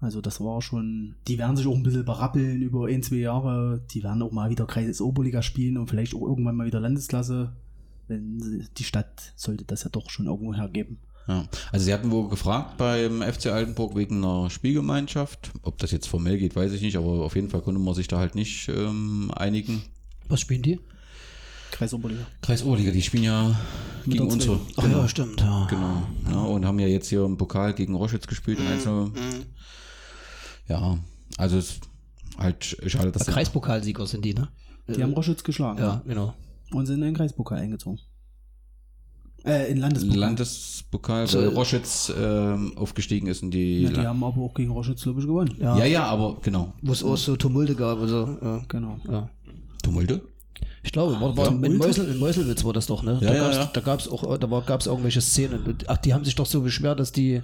Also 0.00 0.20
das 0.20 0.40
war 0.40 0.60
schon, 0.62 1.14
die 1.28 1.38
werden 1.38 1.56
sich 1.56 1.66
auch 1.66 1.76
ein 1.76 1.84
bisschen 1.84 2.04
berappeln 2.04 2.60
über 2.60 2.88
ein, 2.88 3.04
zwei 3.04 3.16
Jahre. 3.16 3.82
Die 3.92 4.02
werden 4.02 4.22
auch 4.22 4.32
mal 4.32 4.50
wieder 4.50 4.66
Kreises 4.66 5.00
Oberliga 5.00 5.42
spielen 5.42 5.78
und 5.78 5.88
vielleicht 5.88 6.14
auch 6.14 6.22
irgendwann 6.22 6.56
mal 6.56 6.66
wieder 6.66 6.80
Landesklasse. 6.80 7.52
Wenn 8.08 8.66
die 8.76 8.84
Stadt 8.84 9.32
sollte 9.36 9.64
das 9.64 9.84
ja 9.84 9.90
doch 9.90 10.10
schon 10.10 10.26
irgendwo 10.26 10.54
hergeben. 10.54 10.98
Ja. 11.28 11.46
Also 11.70 11.84
sie 11.84 11.94
hatten 11.94 12.10
wohl 12.10 12.28
gefragt 12.28 12.76
beim 12.78 13.22
FC 13.22 13.46
Altenburg 13.46 13.94
wegen 13.94 14.24
einer 14.24 14.50
Spielgemeinschaft. 14.50 15.52
Ob 15.62 15.78
das 15.78 15.90
jetzt 15.90 16.08
formell 16.08 16.38
geht, 16.38 16.56
weiß 16.56 16.72
ich 16.72 16.82
nicht, 16.82 16.96
aber 16.96 17.24
auf 17.24 17.36
jeden 17.36 17.50
Fall 17.50 17.62
konnte 17.62 17.80
man 17.80 17.94
sich 17.94 18.08
da 18.08 18.18
halt 18.18 18.34
nicht 18.34 18.68
ähm, 18.68 19.30
einigen. 19.34 19.82
Was 20.28 20.40
spielen 20.40 20.62
die? 20.62 20.80
Kreis 21.70 21.94
Oberliga. 21.94 22.26
Kreis 22.42 22.62
Oberliga, 22.62 22.90
die 22.90 23.02
spielen 23.02 23.24
ja 23.24 23.56
Mit 24.04 24.18
gegen 24.18 24.30
unsere. 24.30 24.60
Ach 24.76 24.88
ja, 24.88 25.08
stimmt, 25.08 25.40
ja. 25.40 25.66
Genau. 25.70 26.02
Ja, 26.30 26.42
und 26.42 26.66
haben 26.66 26.78
ja 26.78 26.86
jetzt 26.86 27.08
hier 27.08 27.24
im 27.24 27.38
Pokal 27.38 27.72
gegen 27.72 27.94
Roschitz 27.94 28.26
gespielt. 28.26 28.58
Mhm, 28.58 28.66
in 28.66 28.72
Einzel 28.72 29.12
ja, 30.68 30.98
also 31.38 31.58
es 31.58 31.70
ist 31.70 31.80
halt 32.38 32.64
schade, 32.86 33.12
dass 33.12 33.26
Kreispokalsieger 33.26 34.06
sind 34.06 34.24
die, 34.24 34.34
ne? 34.34 34.48
Die 34.88 35.02
haben 35.02 35.12
Roschitz 35.12 35.44
geschlagen. 35.44 35.78
Ja, 35.78 36.02
genau. 36.06 36.34
Und 36.72 36.86
sind 36.86 36.96
in 36.96 37.02
den 37.02 37.14
Kreispokal 37.14 37.58
eingezogen. 37.58 38.00
Äh, 39.44 39.70
in 39.70 39.78
Landespokal. 39.78 40.18
Landespokal, 40.18 41.26
So, 41.26 41.38
weil 41.38 41.48
Roschitz 41.48 42.12
ähm, 42.16 42.76
aufgestiegen 42.76 43.26
ist 43.26 43.42
in 43.42 43.50
die. 43.50 43.82
ja, 43.82 43.90
die 43.90 44.06
haben 44.06 44.22
aber 44.22 44.40
auch 44.40 44.54
gegen 44.54 44.70
Roschitz, 44.70 45.02
glaube 45.02 45.20
ich, 45.20 45.26
gewonnen. 45.26 45.56
Ja. 45.58 45.76
ja, 45.78 45.84
ja, 45.84 46.04
aber 46.04 46.36
genau. 46.42 46.72
Wo 46.82 46.92
es 46.92 47.02
auch 47.02 47.16
so 47.16 47.36
Tumulte 47.36 47.74
gab, 47.74 47.98
also, 47.98 48.38
ja. 48.40 48.62
Genau. 48.68 48.98
ja. 49.10 49.28
Tumulte? 49.82 50.22
Ich 50.84 50.92
glaube, 50.92 51.20
war, 51.20 51.36
war 51.36 51.48
in, 51.48 51.76
Meusel, 51.76 52.08
in 52.08 52.18
Meuselwitz 52.18 52.64
war 52.64 52.72
das 52.72 52.86
doch, 52.86 53.02
ne? 53.02 53.18
Ja, 53.20 53.28
da 53.28 53.34
ja, 53.34 53.42
gab's, 53.44 53.56
ja. 53.56 53.70
da 53.72 53.80
gab's 53.80 54.08
auch, 54.08 54.36
da 54.36 54.50
war, 54.50 54.62
gab's 54.62 54.86
irgendwelche 54.86 55.20
Szenen. 55.20 55.76
Ach, 55.86 55.96
die 55.96 56.12
haben 56.12 56.24
sich 56.24 56.34
doch 56.34 56.46
so 56.46 56.60
beschwert, 56.60 56.98
dass 56.98 57.12
die, 57.12 57.40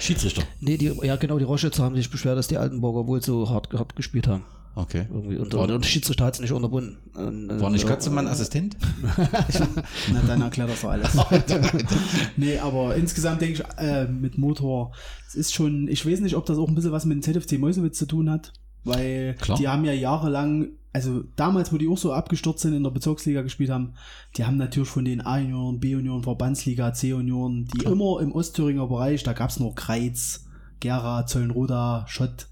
Schiedsrichter. 0.00 0.42
nee, 0.60 0.76
die, 0.76 0.92
ja 1.02 1.16
genau, 1.16 1.38
die 1.38 1.44
Roschitzer 1.44 1.84
haben 1.84 1.96
sich 1.96 2.10
beschwert, 2.10 2.38
dass 2.38 2.48
die 2.48 2.56
Altenburger 2.56 3.06
wohl 3.06 3.22
so 3.22 3.48
hart, 3.48 3.72
hart 3.74 3.94
gespielt 3.94 4.26
haben. 4.26 4.44
Okay. 4.74 5.06
Irgendwie. 5.10 5.36
Und, 5.36 5.52
War- 5.52 5.68
und, 5.68 5.84
Schiedsrichter 5.84 6.24
hat 6.24 6.34
es 6.34 6.40
nicht 6.40 6.52
unterbunden. 6.52 6.96
Und, 7.14 7.60
War 7.60 7.70
nicht 7.70 7.84
äh, 7.84 7.88
Katzemann 7.88 8.26
Assistent? 8.26 8.76
Na, 10.12 10.22
dann 10.26 10.40
erklärt 10.40 10.70
das 10.70 10.80
doch 10.80 10.90
alles. 10.90 11.14
nee, 12.36 12.58
aber 12.58 12.96
insgesamt 12.96 13.42
denke 13.42 13.62
ich, 13.62 13.78
äh, 13.78 14.06
mit 14.06 14.38
Motor, 14.38 14.92
es 15.28 15.34
ist 15.34 15.54
schon, 15.54 15.88
ich 15.88 16.06
weiß 16.06 16.20
nicht, 16.20 16.36
ob 16.36 16.46
das 16.46 16.56
auch 16.56 16.68
ein 16.68 16.74
bisschen 16.74 16.92
was 16.92 17.04
mit 17.04 17.16
dem 17.16 17.22
ZFC 17.22 17.58
Meuselwitz 17.58 17.98
zu 17.98 18.06
tun 18.06 18.30
hat, 18.30 18.52
weil 18.84 19.34
Klar. 19.40 19.58
die 19.58 19.68
haben 19.68 19.84
ja 19.84 19.92
jahrelang, 19.92 20.70
also 20.94 21.22
damals, 21.36 21.70
wo 21.72 21.76
die 21.76 21.88
auch 21.88 21.98
so 21.98 22.14
abgestürzt 22.14 22.60
sind, 22.60 22.72
in 22.72 22.82
der 22.82 22.90
Bezirksliga 22.90 23.42
gespielt 23.42 23.70
haben, 23.70 23.94
die 24.36 24.44
haben 24.44 24.56
natürlich 24.56 24.88
von 24.88 25.04
den 25.04 25.20
A-Junioren, 25.20 25.80
B-Junioren, 25.80 26.22
Verbandsliga, 26.22 26.94
C-Junioren, 26.94 27.66
die 27.66 27.84
immer 27.84 28.20
im 28.20 28.32
Ostthüringer 28.32 28.86
Bereich, 28.86 29.22
da 29.22 29.34
gab 29.34 29.50
es 29.50 29.60
noch 29.60 29.74
Kreiz, 29.74 30.46
Gera, 30.80 31.26
Zöllenroda, 31.26 32.06
Schott, 32.08 32.48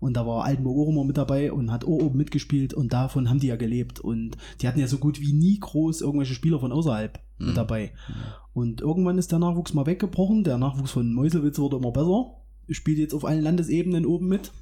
und 0.00 0.16
da 0.16 0.26
war 0.26 0.44
Altenburg 0.44 0.78
auch 0.78 0.90
immer 0.90 1.04
mit 1.04 1.16
dabei 1.16 1.52
und 1.52 1.72
hat 1.72 1.84
auch 1.84 1.88
oben 1.88 2.18
mitgespielt 2.18 2.74
und 2.74 2.92
davon 2.92 3.28
haben 3.28 3.40
die 3.40 3.48
ja 3.48 3.56
gelebt. 3.56 4.00
Und 4.00 4.36
die 4.60 4.68
hatten 4.68 4.80
ja 4.80 4.86
so 4.86 4.98
gut 4.98 5.20
wie 5.20 5.32
nie 5.32 5.58
groß 5.58 6.00
irgendwelche 6.00 6.34
Spieler 6.34 6.60
von 6.60 6.72
außerhalb 6.72 7.18
mit 7.38 7.56
dabei. 7.56 7.92
Und 8.52 8.80
irgendwann 8.80 9.18
ist 9.18 9.30
der 9.32 9.38
Nachwuchs 9.38 9.74
mal 9.74 9.86
weggebrochen. 9.86 10.44
Der 10.44 10.58
Nachwuchs 10.58 10.90
von 10.90 11.12
Meuselwitz 11.12 11.58
wurde 11.58 11.76
immer 11.76 11.92
besser. 11.92 12.32
Spielt 12.70 12.98
jetzt 12.98 13.14
auf 13.14 13.24
allen 13.24 13.42
Landesebenen 13.42 14.04
oben 14.04 14.28
mit. 14.28 14.52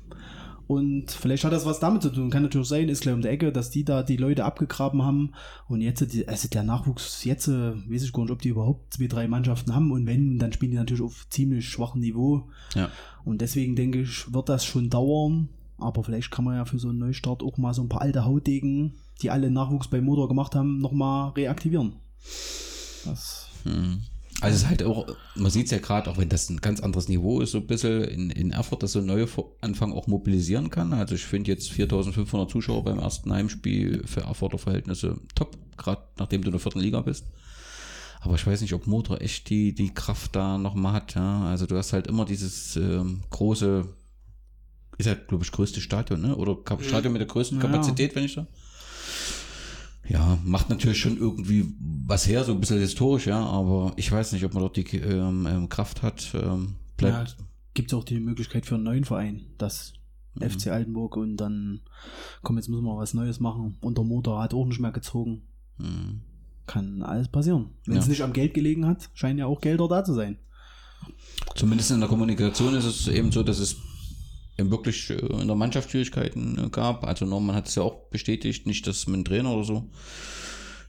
Und 0.67 1.11
vielleicht 1.11 1.45
hat 1.45 1.53
das 1.53 1.65
was 1.65 1.79
damit 1.79 2.03
zu 2.03 2.11
tun. 2.11 2.31
Kann 2.31 2.43
natürlich 2.43 2.69
sein, 2.69 2.89
ist 2.89 3.03
gleich 3.03 3.15
um 3.15 3.23
die 3.23 3.29
Ecke, 3.29 3.53
dass 3.53 3.71
die 3.71 3.85
da 3.85 4.03
die 4.03 4.17
Leute 4.17 4.45
abgegraben 4.45 5.03
haben. 5.03 5.33
Und 5.69 5.81
jetzt, 5.81 6.03
also 6.29 6.49
der 6.49 6.63
Nachwuchs, 6.65 7.25
jetzt 7.25 7.49
äh, 7.49 7.75
weiß 7.91 8.03
ich 8.03 8.13
gar 8.13 8.23
nicht, 8.23 8.33
ob 8.33 8.43
die 8.43 8.49
überhaupt 8.49 8.95
zwei, 8.95 9.07
drei 9.07 9.29
Mannschaften 9.29 9.75
haben. 9.75 9.93
Und 9.93 10.07
wenn, 10.07 10.39
dann 10.39 10.53
spielen 10.53 10.73
die 10.73 10.77
natürlich 10.79 11.03
auf 11.03 11.29
ziemlich 11.31 11.69
schwachem 11.69 12.01
Niveau. 12.01 12.49
Ja. 12.75 12.91
Und 13.25 13.41
deswegen 13.41 13.77
denke 13.77 14.01
ich, 14.01 14.33
wird 14.33 14.49
das 14.49 14.65
schon 14.65 14.91
dauern. 14.91 15.49
Aber 15.79 16.03
vielleicht 16.03 16.31
kann 16.31 16.45
man 16.45 16.57
ja 16.57 16.65
für 16.65 16.79
so 16.79 16.89
einen 16.89 16.99
Neustart 16.99 17.43
auch 17.43 17.59
mal 17.59 17.75
so 17.75 17.83
ein 17.83 17.89
paar 17.89 18.01
alte 18.01 18.25
Hautdegen, 18.25 18.95
die 19.23 19.31
alle 19.31 19.51
Nachwuchs 19.51 19.89
bei 19.89 20.01
Motor 20.01 20.29
gemacht 20.29 20.55
haben, 20.55 20.81
nochmal 20.81 21.31
reaktivieren. 21.33 21.97
Das, 23.05 23.47
Hm. 23.67 23.99
Also 24.43 24.57
es 24.57 24.63
ist 24.63 24.69
halt 24.69 24.83
auch, 24.83 25.07
man 25.35 25.51
sieht 25.51 25.67
es 25.67 25.71
ja 25.71 25.79
gerade, 25.79 26.11
auch 26.11 26.19
wenn 26.19 26.29
das 26.29 26.51
ein 26.51 26.59
ganz 26.61 26.81
anderes 26.81 27.09
Niveau 27.09 27.41
ist, 27.41 27.53
so 27.53 27.59
ein 27.59 27.67
bisschen 27.67 28.05
in, 28.05 28.31
in 28.31 28.51
Erfurt, 28.51 28.83
dass 28.83 28.93
so 28.93 28.99
ein 28.99 29.07
neuer 29.07 29.27
Anfang 29.63 29.93
auch 29.93 30.07
mobilisieren 30.09 30.69
kann. 30.69 30.93
Also 30.93 31.15
ich 31.15 31.25
finde 31.25 31.51
jetzt 31.51 31.71
4500 31.71 32.51
Zuschauer 32.51 32.85
beim 32.85 32.99
ersten 32.99 33.33
Heimspiel 33.33 34.03
für 34.07 34.21
Erfurter 34.23 34.59
Verhältnisse 34.59 35.19
top, 35.35 35.57
gerade 35.79 36.03
nachdem 36.19 36.43
du 36.43 36.49
in 36.49 36.53
der 36.53 36.61
vierten 36.61 36.81
Liga 36.81 37.01
bist. 37.01 37.25
Aber 38.21 38.35
ich 38.35 38.47
weiß 38.47 38.61
nicht, 38.61 38.75
ob 38.75 38.87
Motor 38.87 39.21
echt 39.23 39.49
die, 39.49 39.75
die 39.75 39.95
Kraft 39.95 40.37
da 40.37 40.59
nochmal 40.59 40.93
hat. 40.95 41.15
Ja? 41.15 41.45
Also 41.45 41.67
du 41.67 41.77
hast 41.77 41.93
halt 41.95 42.07
immer 42.07 42.25
dieses 42.27 42.77
ähm, 42.77 43.23
große, 43.31 43.87
ist 44.99 45.07
ja, 45.07 45.15
glaube 45.15 45.45
ich, 45.45 45.53
größte 45.53 45.81
Stadion, 45.81 46.21
ne? 46.23 46.35
Oder 46.37 46.57
Kap- 46.57 46.83
Stadion 46.83 47.13
mit 47.13 47.21
der 47.21 47.29
größten 47.29 47.59
Ja. 47.59 47.67
Kapazität, 47.67 48.15
wenn 48.17 48.25
ich 48.25 48.35
da. 48.35 48.47
Ja, 50.09 50.39
macht 50.45 50.71
natürlich 50.71 51.01
schon 51.01 51.17
irgendwie 51.19 51.67
was 52.07 52.27
her, 52.29 52.45
so 52.45 52.53
ein 52.53 52.61
bisschen 52.61 52.79
historisch, 52.79 53.27
ja, 53.27 53.45
aber 53.45 53.93
ich 53.97 54.11
weiß 54.13 54.33
nicht, 54.33 54.45
ob 54.45 54.55
man 54.55 54.63
dort 54.63 54.77
die 54.77 54.85
ähm, 54.99 55.47
ähm, 55.51 55.69
Kraft 55.69 56.03
hat. 56.03 56.33
Ähm, 56.35 56.77
bleibt. 56.97 57.31
Ja, 57.31 57.37
gibt 57.75 57.91
es 57.93 57.99
auch 57.99 58.05
die 58.05 58.21
Möglichkeit 58.21 58.67
für 58.67 58.77
einen 58.77 58.85
neuen 58.85 59.05
Verein, 59.05 59.47
das 59.59 59.93
Mhm. 60.39 60.51
FC 60.51 60.67
Altenburg 60.69 61.17
und 61.17 61.39
dann, 61.39 61.81
komm, 62.43 62.57
jetzt 62.59 62.69
müssen 62.69 62.85
wir 62.85 62.97
was 62.97 63.15
Neues 63.15 63.41
machen. 63.41 63.79
Und 63.81 63.97
der 63.97 64.05
Motor 64.05 64.43
hat 64.43 64.53
auch 64.53 64.67
nicht 64.67 64.81
mehr 64.81 64.93
gezogen. 64.93 65.43
Mhm. 65.79 66.21
Kann 66.67 67.03
alles 67.03 67.29
passieren. 67.29 67.71
Wenn 67.87 67.97
es 67.97 68.05
Ja. 68.05 68.11
nicht 68.11 68.23
am 68.23 68.33
Geld 68.35 68.53
gelegen 68.53 68.87
hat, 68.87 69.09
scheinen 69.15 69.39
ja 69.39 69.47
auch 69.47 69.61
Gelder 69.63 69.89
da 69.89 70.05
zu 70.05 70.13
sein. 70.13 70.37
Zumindest 71.55 71.91
in 71.91 72.01
der 72.01 72.09
Kommunikation 72.09 72.75
ist 72.75 72.85
es 72.85 73.09
eben 73.09 73.33
so, 73.33 73.43
dass 73.43 73.59
es 73.59 73.77
wirklich 74.57 75.11
äh, 75.11 75.15
in 75.15 75.47
der 75.47 75.57
Mannschaft 75.57 75.91
Schwierigkeiten 75.91 76.59
äh, 76.59 76.69
gab. 76.71 77.05
Also 77.07 77.25
Norman 77.25 77.57
hat 77.57 77.69
es 77.69 77.75
ja 77.75 77.83
auch 77.83 78.09
bestätigt, 78.11 78.67
nicht 78.67 78.87
das 78.87 79.07
mit 79.07 79.17
dem 79.17 79.25
Trainer 79.25 79.53
oder 79.53 79.65
so. 79.65 79.91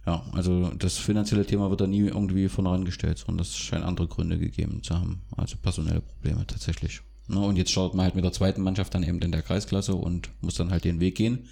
Ja, 0.05 0.23
also 0.31 0.69
das 0.69 0.97
finanzielle 0.97 1.45
Thema 1.45 1.69
wird 1.69 1.81
da 1.81 1.87
nie 1.87 1.99
irgendwie 1.99 2.47
von 2.47 2.65
herangestellt, 2.65 3.17
sondern 3.17 3.39
das 3.39 3.57
scheint 3.57 3.83
andere 3.83 4.07
Gründe 4.07 4.39
gegeben 4.39 4.81
zu 4.81 4.95
haben. 4.95 5.21
Also 5.35 5.57
personelle 5.61 5.99
Probleme 5.99 6.47
tatsächlich. 6.47 7.01
Na, 7.27 7.41
und 7.41 7.57
jetzt 7.57 7.71
startet 7.71 7.95
man 7.95 8.05
halt 8.05 8.15
mit 8.15 8.23
der 8.23 8.31
zweiten 8.31 8.61
Mannschaft 8.61 8.95
dann 8.95 9.03
eben 9.03 9.19
in 9.19 9.33
der 9.33 9.41
Kreisklasse 9.41 9.95
und 9.95 10.29
muss 10.41 10.55
dann 10.55 10.71
halt 10.71 10.85
den 10.85 11.01
Weg 11.01 11.15
gehen, 11.15 11.49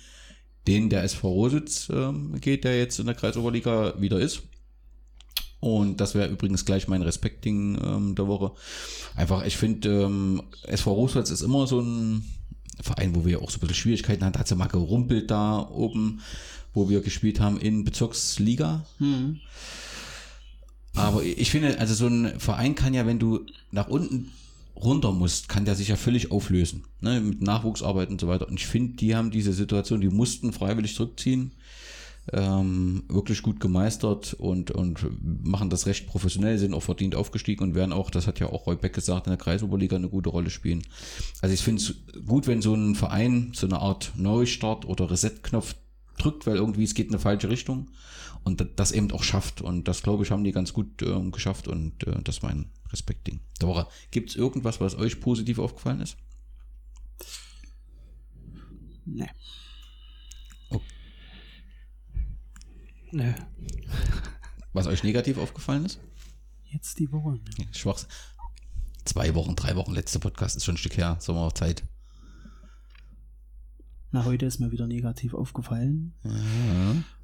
den 0.68 0.90
der 0.90 1.04
SV 1.04 1.28
Rositz 1.28 1.90
ähm, 1.94 2.40
geht, 2.40 2.64
der 2.64 2.78
jetzt 2.78 2.98
in 2.98 3.08
der 3.08 3.16
Kreisoberliga 3.16 4.00
wieder 4.00 4.20
ist. 4.20 4.44
Und 5.66 6.00
das 6.00 6.14
wäre 6.14 6.30
übrigens 6.30 6.64
gleich 6.64 6.88
mein 6.88 7.02
Respekting 7.02 7.80
ähm, 7.84 8.14
der 8.14 8.28
Woche. 8.28 8.52
Einfach, 9.16 9.44
ich 9.48 9.58
finde, 9.58 10.04
ähm, 10.04 10.44
SV 10.62 10.94
Roswitz 10.94 11.32
ist 11.32 11.42
immer 11.42 11.66
so 11.66 11.80
ein 11.80 12.24
Verein, 12.80 13.16
wo 13.16 13.26
wir 13.26 13.42
auch 13.42 13.50
so 13.50 13.58
ein 13.58 13.62
bisschen 13.62 13.74
Schwierigkeiten 13.74 14.24
hatten. 14.24 14.34
Da 14.34 14.42
hat 14.42 14.48
sie 14.48 14.56
mal 14.56 14.68
gerumpelt 14.68 15.32
da 15.32 15.68
oben, 15.68 16.22
wo 16.76 16.88
wir 16.88 17.02
gespielt 17.02 17.40
haben 17.40 17.60
in 17.60 17.84
Bezirksliga. 17.84 18.86
Aber 20.94 21.24
ich 21.24 21.50
finde, 21.50 21.80
also 21.80 21.96
so 21.96 22.06
ein 22.06 22.40
Verein 22.40 22.76
kann 22.76 22.94
ja, 22.94 23.08
wenn 23.08 23.18
du 23.18 23.48
nach 23.72 23.88
unten 23.88 24.30
runter 24.76 25.14
musst, 25.14 25.50
kann 25.50 25.66
der 25.66 25.74
sich 25.74 25.88
ja 25.88 25.96
völlig 25.96 26.30
auflösen. 26.30 26.84
Ne? 27.02 27.20
Mit 27.22 27.42
Nachwuchsarbeit 27.42 28.10
und 28.10 28.22
so 28.22 28.28
weiter. 28.28 28.48
Und 28.48 28.60
ich 28.60 28.68
finde, 28.68 28.98
die 28.98 29.16
haben 29.16 29.32
diese 29.32 29.52
Situation, 29.52 30.00
die 30.00 30.10
mussten 30.10 30.54
freiwillig 30.54 30.94
zurückziehen 30.94 31.54
ähm, 32.34 33.04
wirklich 33.08 33.42
gut 33.44 33.60
gemeistert 33.60 34.34
und, 34.34 34.72
und 34.72 35.06
machen 35.46 35.70
das 35.70 35.86
recht 35.86 36.08
professionell, 36.08 36.58
sind 36.58 36.74
auch 36.74 36.84
verdient 36.84 37.16
aufgestiegen 37.16 37.64
und 37.64 37.76
werden 37.76 37.94
auch, 37.94 38.10
das 38.10 38.28
hat 38.28 38.40
ja 38.40 38.48
auch 38.48 38.66
Roy 38.68 38.76
Beck 38.76 38.94
gesagt, 38.94 39.28
in 39.28 39.32
der 39.32 39.38
Kreisoberliga 39.38 39.96
eine 39.96 40.10
gute 40.10 40.30
Rolle 40.30 40.50
spielen. 40.50 40.84
Also 41.42 41.54
ich 41.54 41.62
finde 41.62 41.82
es 41.82 41.96
gut, 42.26 42.48
wenn 42.48 42.62
so 42.62 42.74
ein 42.74 42.96
Verein 42.96 43.52
so 43.54 43.68
eine 43.68 43.80
Art 43.80 44.14
Neustart 44.16 44.86
oder 44.86 45.10
Reset-Knopf 45.12 45.76
drückt, 46.18 46.48
weil 46.48 46.56
irgendwie 46.56 46.84
es 46.84 46.96
geht 46.96 47.08
in 47.08 47.14
eine 47.14 47.20
falsche 47.20 47.50
Richtung 47.50 47.90
und 48.44 48.60
da- 48.62 48.66
das 48.76 48.92
eben 48.92 49.12
auch 49.12 49.24
schafft. 49.24 49.62
Und 49.62 49.88
das, 49.88 50.02
glaube 50.02 50.24
ich, 50.24 50.32
haben 50.32 50.44
die 50.44 50.52
ganz 50.52 50.74
gut 50.74 51.02
ähm, 51.04 51.32
geschafft 51.32 51.68
und 51.68 52.06
äh, 52.08 52.22
das 52.24 52.38
ist 52.38 52.44
mein 52.44 52.66
Respektding. 52.92 53.40
Woche. 53.62 53.88
Gibt 54.12 54.30
es 54.32 54.36
irgendwas, 54.36 54.80
was 54.80 54.96
euch 54.98 55.20
positiv 55.20 55.60
aufgefallen 55.60 56.02
ist? 56.02 56.18
Nee. 59.06 59.30
Nö. 63.16 63.32
Was 64.74 64.88
euch 64.88 65.06
negativ 65.06 65.38
aufgefallen 65.38 65.86
ist? 65.86 66.02
Jetzt 66.66 67.00
die 67.00 67.10
Woche. 67.14 67.40
Schwachs. 67.72 68.10
Zwei 69.06 69.34
Wochen, 69.36 69.56
drei 69.56 69.78
Wochen, 69.78 69.94
letzter 69.94 70.20
Podcast 70.20 70.58
ist 70.58 70.66
schon 70.66 70.76
ein 70.76 70.80
Stück 70.80 70.98
her, 70.98 71.16
Sommerzeit. 71.22 71.86
Na, 74.12 74.26
heute 74.26 74.46
ist 74.46 74.60
mir 74.60 74.74
wieder 74.74 74.86
negativ 74.86 75.34
aufgefallen, 75.34 76.14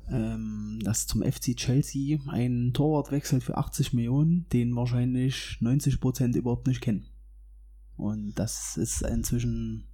ähm, 0.09 0.79
dass 0.81 1.07
zum 1.07 1.23
FC 1.23 1.57
Chelsea 1.57 2.19
ein 2.29 2.71
Torwart 2.73 3.11
wechselt 3.11 3.43
für 3.43 3.57
80 3.57 3.91
Millionen, 3.91 4.47
den 4.53 4.73
wahrscheinlich 4.77 5.57
90 5.59 5.99
Prozent 5.99 6.37
überhaupt 6.37 6.67
nicht 6.67 6.79
kennen. 6.79 7.05
Und 7.97 8.35
das 8.35 8.77
ist 8.77 9.01
inzwischen, 9.01 9.89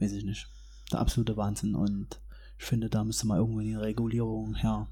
weiß 0.00 0.10
ich 0.10 0.24
nicht, 0.24 0.48
der 0.90 0.98
absolute 0.98 1.36
Wahnsinn. 1.36 1.76
Und 1.76 2.20
ich 2.58 2.64
finde, 2.64 2.90
da 2.90 3.04
müsste 3.04 3.28
mal 3.28 3.38
irgendwo 3.38 3.60
eine 3.60 3.80
Regulierung 3.80 4.56
her, 4.56 4.88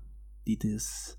die 0.47 0.59
das 0.59 1.19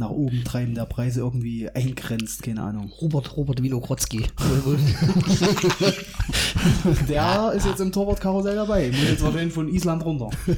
nach 0.00 0.10
oben 0.10 0.42
treiben 0.44 0.74
der 0.74 0.86
Preise 0.86 1.20
irgendwie 1.20 1.68
eingrenzt, 1.68 2.42
keine 2.42 2.62
Ahnung. 2.62 2.90
Robert, 3.00 3.36
Robert 3.36 3.62
Winokrotzki. 3.62 4.26
Der 7.08 7.52
ist 7.54 7.66
jetzt 7.66 7.80
im 7.80 7.92
Torwartkarussell 7.92 8.56
dabei. 8.56 8.88
Muss 8.88 9.02
jetzt 9.02 9.22
wahrscheinlich 9.22 9.52
von 9.52 9.68
Island 9.68 10.04
runter. 10.04 10.30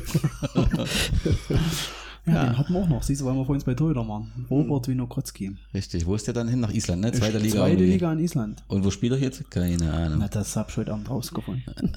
ja, 2.27 2.45
den 2.45 2.57
hatten 2.57 2.73
wir 2.73 2.81
auch 2.81 2.89
noch. 2.89 3.03
Siehst 3.03 3.21
du, 3.21 3.25
weil 3.25 3.35
wir 3.35 3.45
vorhin 3.45 3.65
bei 3.65 3.75
Torhüter 3.75 4.07
waren. 4.07 4.31
Robert 4.49 4.87
Winokrotzki. 4.89 5.57
Richtig. 5.75 6.07
Wo 6.07 6.15
ist 6.15 6.27
der 6.29 6.35
dann 6.35 6.49
hin? 6.49 6.61
Nach 6.61 6.73
Island, 6.73 7.03
ne? 7.03 7.11
Zweite 7.13 7.39
Liga. 7.39 7.57
Zweite 7.57 7.73
irgendwie. 7.73 7.93
Liga 7.93 8.13
in 8.13 8.21
Island. 8.21 8.63
Und 8.69 8.85
wo 8.85 8.93
spielt 8.93 9.13
er 9.13 9.19
jetzt? 9.19 9.51
Keine 9.51 9.93
Ahnung. 9.93 10.21
Na, 10.21 10.29
das 10.29 10.55
hab 10.57 10.71
ich 10.71 10.77
heute 10.77 10.93
Abend 10.93 11.11
rausgefunden. 11.11 11.65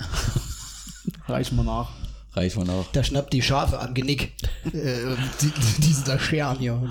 Reichen 1.27 1.55
wir 1.57 1.63
nach. 1.63 1.91
Reicht 2.36 2.57
man 2.57 2.69
auch. 2.69 2.91
Der 2.91 3.03
schnappt 3.03 3.31
die 3.33 3.41
Schafe 3.41 3.79
am 3.79 3.93
Genick. 3.93 4.33
äh, 4.65 5.15
die, 5.41 5.51
diese 5.81 6.03
da 6.03 6.19
scheren 6.19 6.59
hier. 6.59 6.81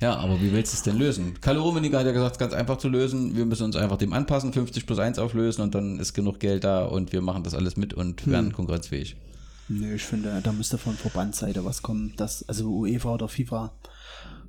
Ja, 0.00 0.16
aber 0.16 0.40
wie 0.40 0.52
willst 0.52 0.72
du 0.72 0.76
es 0.76 0.82
denn 0.82 0.96
lösen? 0.96 1.40
Kalle 1.40 1.58
Rummenigge 1.58 1.98
hat 1.98 2.06
ja 2.06 2.12
gesagt, 2.12 2.38
ganz 2.38 2.52
einfach 2.52 2.78
zu 2.78 2.88
lösen. 2.88 3.36
Wir 3.36 3.44
müssen 3.44 3.64
uns 3.64 3.74
einfach 3.74 3.96
dem 3.96 4.12
anpassen, 4.12 4.52
50 4.52 4.86
plus 4.86 5.00
1 5.00 5.18
auflösen 5.18 5.62
und 5.62 5.74
dann 5.74 5.98
ist 5.98 6.14
genug 6.14 6.38
Geld 6.38 6.62
da 6.62 6.84
und 6.84 7.12
wir 7.12 7.20
machen 7.20 7.42
das 7.42 7.54
alles 7.54 7.76
mit 7.76 7.94
und 7.94 8.26
werden 8.28 8.52
konkurrenzfähig. 8.52 9.16
Nö, 9.68 9.94
ich 9.94 10.04
finde, 10.04 10.40
da 10.42 10.52
müsste 10.52 10.78
von 10.78 10.94
Verbandsseite 10.94 11.64
was 11.64 11.82
kommen, 11.82 12.14
dass, 12.16 12.48
also 12.48 12.70
UEFA 12.70 13.14
oder 13.14 13.28
FIFA, 13.28 13.72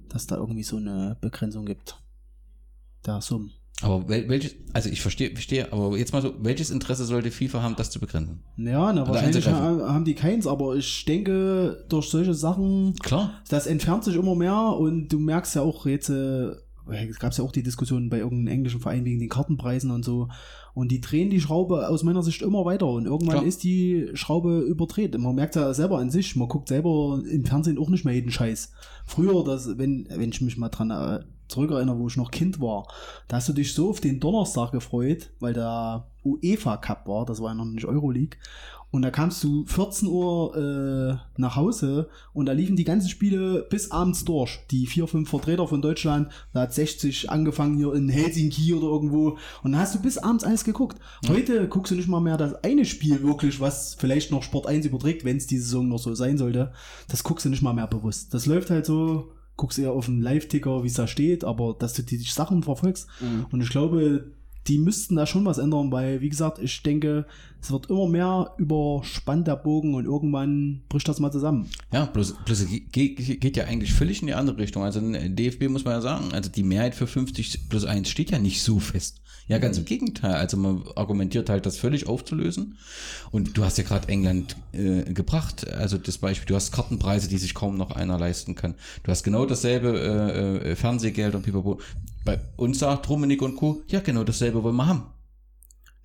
dass 0.08 0.28
da 0.28 0.36
irgendwie 0.36 0.64
so 0.64 0.78
eine 0.78 1.18
Begrenzung 1.20 1.66
gibt. 1.66 1.98
Der 3.06 3.20
Summen. 3.22 3.52
Aber 3.82 4.10
wel, 4.10 4.28
welches, 4.28 4.56
also 4.74 4.90
ich 4.90 5.02
verstehe, 5.02 5.32
verstehe, 5.32 5.72
aber 5.72 5.98
jetzt 5.98 6.12
mal 6.12 6.22
so, 6.22 6.34
welches 6.42 6.70
Interesse 6.70 7.06
sollte 7.06 7.32
FIFA 7.32 7.62
haben, 7.62 7.76
das 7.78 7.90
zu 7.92 8.00
begrenzen? 8.00 8.42
Ja, 8.58 8.92
na, 8.92 9.04
Oder 9.04 9.14
wahrscheinlich 9.14 9.48
ha- 9.48 9.94
haben 9.94 10.04
die 10.04 10.16
keins, 10.16 10.48
aber 10.48 10.76
ich 10.76 11.06
denke, 11.06 11.86
durch 11.88 12.10
solche 12.10 12.34
Sachen 12.34 12.96
Klar. 13.02 13.32
das 13.50 13.68
entfernt 13.68 14.04
sich 14.04 14.16
immer 14.16 14.36
mehr 14.36 14.76
und 14.78 15.08
du 15.08 15.20
merkst 15.20 15.56
ja 15.56 15.62
auch 15.62 15.86
jetzt, 15.86 16.10
äh, 16.10 16.50
es 16.92 17.20
gab 17.20 17.34
ja 17.38 17.44
auch 17.44 17.52
die 17.54 17.64
Diskussion 17.64 18.10
bei 18.10 18.18
irgendeinem 18.18 18.54
englischen 18.56 18.82
Verein 18.82 19.06
wegen 19.06 19.20
den 19.20 19.30
Kartenpreisen 19.30 19.92
und 19.92 20.04
so. 20.04 20.28
Und 20.74 20.92
die 20.92 21.02
drehen 21.02 21.30
die 21.30 21.40
Schraube 21.42 21.88
aus 21.88 22.04
meiner 22.04 22.24
Sicht 22.24 22.42
immer 22.42 22.66
weiter 22.66 22.88
und 22.88 23.06
irgendwann 23.06 23.38
Klar. 23.38 23.46
ist 23.46 23.64
die 23.64 24.10
Schraube 24.14 24.60
überdreht. 24.62 25.18
Man 25.18 25.36
merkt 25.36 25.56
ja 25.56 25.74
selber 25.74 26.00
an 26.00 26.10
sich, 26.10 26.36
man 26.36 26.48
guckt 26.48 26.68
selber 26.68 27.22
im 27.30 27.46
Fernsehen 27.46 27.78
auch 27.78 27.90
nicht 27.90 28.06
mehr 28.06 28.14
jeden 28.16 28.32
Scheiß. 28.32 28.72
Früher, 29.06 29.44
das, 29.44 29.78
wenn, 29.78 30.08
wenn 30.10 30.30
ich 30.32 30.42
mich 30.42 30.58
mal 30.58 30.70
dran 30.70 30.90
äh, 30.92 31.20
zurückerinnere, 31.50 32.00
wo 32.00 32.08
ich 32.08 32.18
noch 32.18 32.32
Kind 32.32 32.62
war, 32.62 32.88
da 33.28 33.38
hast 33.38 33.50
du 33.50 33.54
dich 33.54 33.74
so 33.74 33.90
auf 33.90 34.00
den 34.00 34.20
Donnerstag 34.20 34.72
gefreut, 34.72 35.32
weil 35.40 35.54
der 35.54 36.08
UEFA 36.24 36.78
Cup 36.78 37.08
war, 37.08 37.26
das 37.26 37.42
war 37.42 37.50
ja 37.50 37.56
noch 37.56 37.66
nicht 37.66 37.86
Euroleague. 37.86 38.38
Und 38.92 39.04
da 39.04 39.12
kamst 39.12 39.44
du 39.44 39.66
14 39.68 40.08
Uhr 40.08 40.56
äh, 40.58 41.40
nach 41.40 41.56
Hause 41.56 42.10
und 42.34 42.48
da 42.48 42.54
liefen 42.54 42.76
die 42.76 42.84
ganzen 42.84 43.08
Spiele 43.08 43.68
bis 43.70 43.92
abends 43.92 44.26
durch. 44.26 44.60
Die 44.72 44.88
vier, 44.88 45.08
fünf 45.08 45.30
Vertreter 45.30 45.68
von 45.68 45.82
Deutschland, 45.82 46.30
da 46.54 46.62
hat 46.62 46.74
60 46.74 47.30
angefangen 47.30 47.78
hier 47.78 47.94
in 47.94 48.10
Helsinki 48.10 48.74
oder 48.74 48.88
irgendwo. 48.88 49.38
Und 49.62 49.74
dann 49.74 49.82
hast 49.82 49.94
du 49.94 50.00
bis 50.00 50.18
abends 50.18 50.44
alles 50.44 50.64
geguckt. 50.64 50.98
Heute 51.28 51.68
guckst 51.68 51.92
du 51.92 51.96
nicht 51.96 52.08
mal 52.08 52.20
mehr 52.20 52.38
das 52.38 52.64
eine 52.64 52.84
Spiel 52.84 53.22
wirklich, 53.22 53.60
was 53.60 53.94
vielleicht 53.94 54.32
noch 54.32 54.42
Sport 54.42 54.66
1 54.66 54.88
überträgt, 54.88 55.24
wenn 55.24 55.38
es 55.38 55.46
diese 55.46 55.66
Saison 55.66 55.88
noch 55.88 56.00
so 56.00 56.16
sein 56.16 56.40
sollte. 56.40 56.72
Das 57.10 57.24
guckst 57.24 57.46
du 57.46 57.50
nicht 57.50 57.62
mal 57.62 57.74
mehr 57.74 57.88
bewusst. 57.88 58.34
Das 58.34 58.48
läuft 58.48 58.72
halt 58.72 58.88
so, 58.88 59.30
guckst 59.60 59.78
eher 59.78 59.92
auf 59.92 60.06
den 60.06 60.22
Live-Ticker, 60.22 60.84
wie 60.84 60.88
es 60.88 60.94
da 60.94 61.06
steht, 61.06 61.44
aber 61.44 61.76
dass 61.78 61.94
du 61.94 62.02
die 62.02 62.18
Sachen 62.18 62.64
verfolgst. 62.64 63.08
Und 63.52 63.62
ich 63.62 63.70
glaube, 63.70 64.32
die 64.68 64.78
müssten 64.78 65.16
da 65.16 65.26
schon 65.26 65.46
was 65.46 65.58
ändern, 65.58 65.92
weil, 65.92 66.22
wie 66.22 66.30
gesagt, 66.30 66.60
ich 66.60 66.82
denke, 66.84 67.26
es 67.62 67.72
wird 67.72 67.90
immer 67.90 68.08
mehr 68.08 68.54
überspannt 68.58 69.48
der 69.48 69.56
Bogen 69.56 69.96
und 69.96 70.06
irgendwann 70.06 70.82
bricht 70.90 71.08
das 71.08 71.20
mal 71.20 71.32
zusammen. 71.32 71.70
Ja, 71.92 72.06
bloß, 72.06 72.36
bloß 72.46 72.68
geht, 72.92 73.58
ja 73.58 73.66
eigentlich 73.66 73.94
völlig 73.94 74.22
in 74.22 74.28
die 74.28 74.34
andere 74.34 74.58
Richtung. 74.58 74.84
Also 74.84 75.00
ein 75.00 75.36
DFB 75.36 75.68
muss 75.70 75.84
man 75.84 75.96
ja 75.96 76.02
sagen, 76.02 76.32
also 76.32 76.50
die 76.50 76.64
Mehrheit 76.64 76.96
für 76.96 77.08
50 77.08 77.70
plus 77.70 77.86
1 77.86 78.10
steht 78.10 78.32
ja 78.32 78.40
nicht 78.40 78.64
so 78.64 78.80
fest. 78.80 79.22
Ja, 79.50 79.58
ganz 79.58 79.80
im 79.80 79.86
Gegenteil. 79.86 80.36
Also 80.36 80.58
man 80.58 80.84
argumentiert 80.96 81.50
halt, 81.50 81.66
das 81.66 81.78
völlig 81.78 82.08
aufzulösen. 82.08 82.78
Und 83.32 83.58
du 83.58 83.66
hast 83.66 83.80
ja 83.80 83.84
gerade 83.84 84.08
England 84.08 84.56
äh, 84.74 85.12
gebracht. 85.12 85.68
Also 85.74 85.98
das 85.98 86.20
Beispiel, 86.20 86.46
du 86.46 86.56
hast 86.56 86.72
Kartenpreise, 86.72 87.28
die 87.28 87.40
sich 87.40 87.56
kaum 87.56 87.76
noch 87.76 87.92
einer 87.92 88.20
leisten 88.20 88.54
kann. 88.54 88.76
Du 89.02 89.12
hast 89.12 89.24
genau 89.24 89.48
dasselbe 89.48 90.00
äh, 90.00 90.70
äh, 90.70 90.76
Fernsehgeld 90.76 91.34
und 91.34 91.42
pipapo. 91.42 91.80
Bei 92.24 92.40
uns 92.58 92.78
sagt 92.78 93.10
Rummenig 93.10 93.42
und 93.42 93.56
Co., 93.56 93.82
ja 93.88 94.02
genau 94.02 94.24
dasselbe 94.24 94.64
wollen 94.64 94.76
wir 94.76 94.86
haben. 94.86 95.04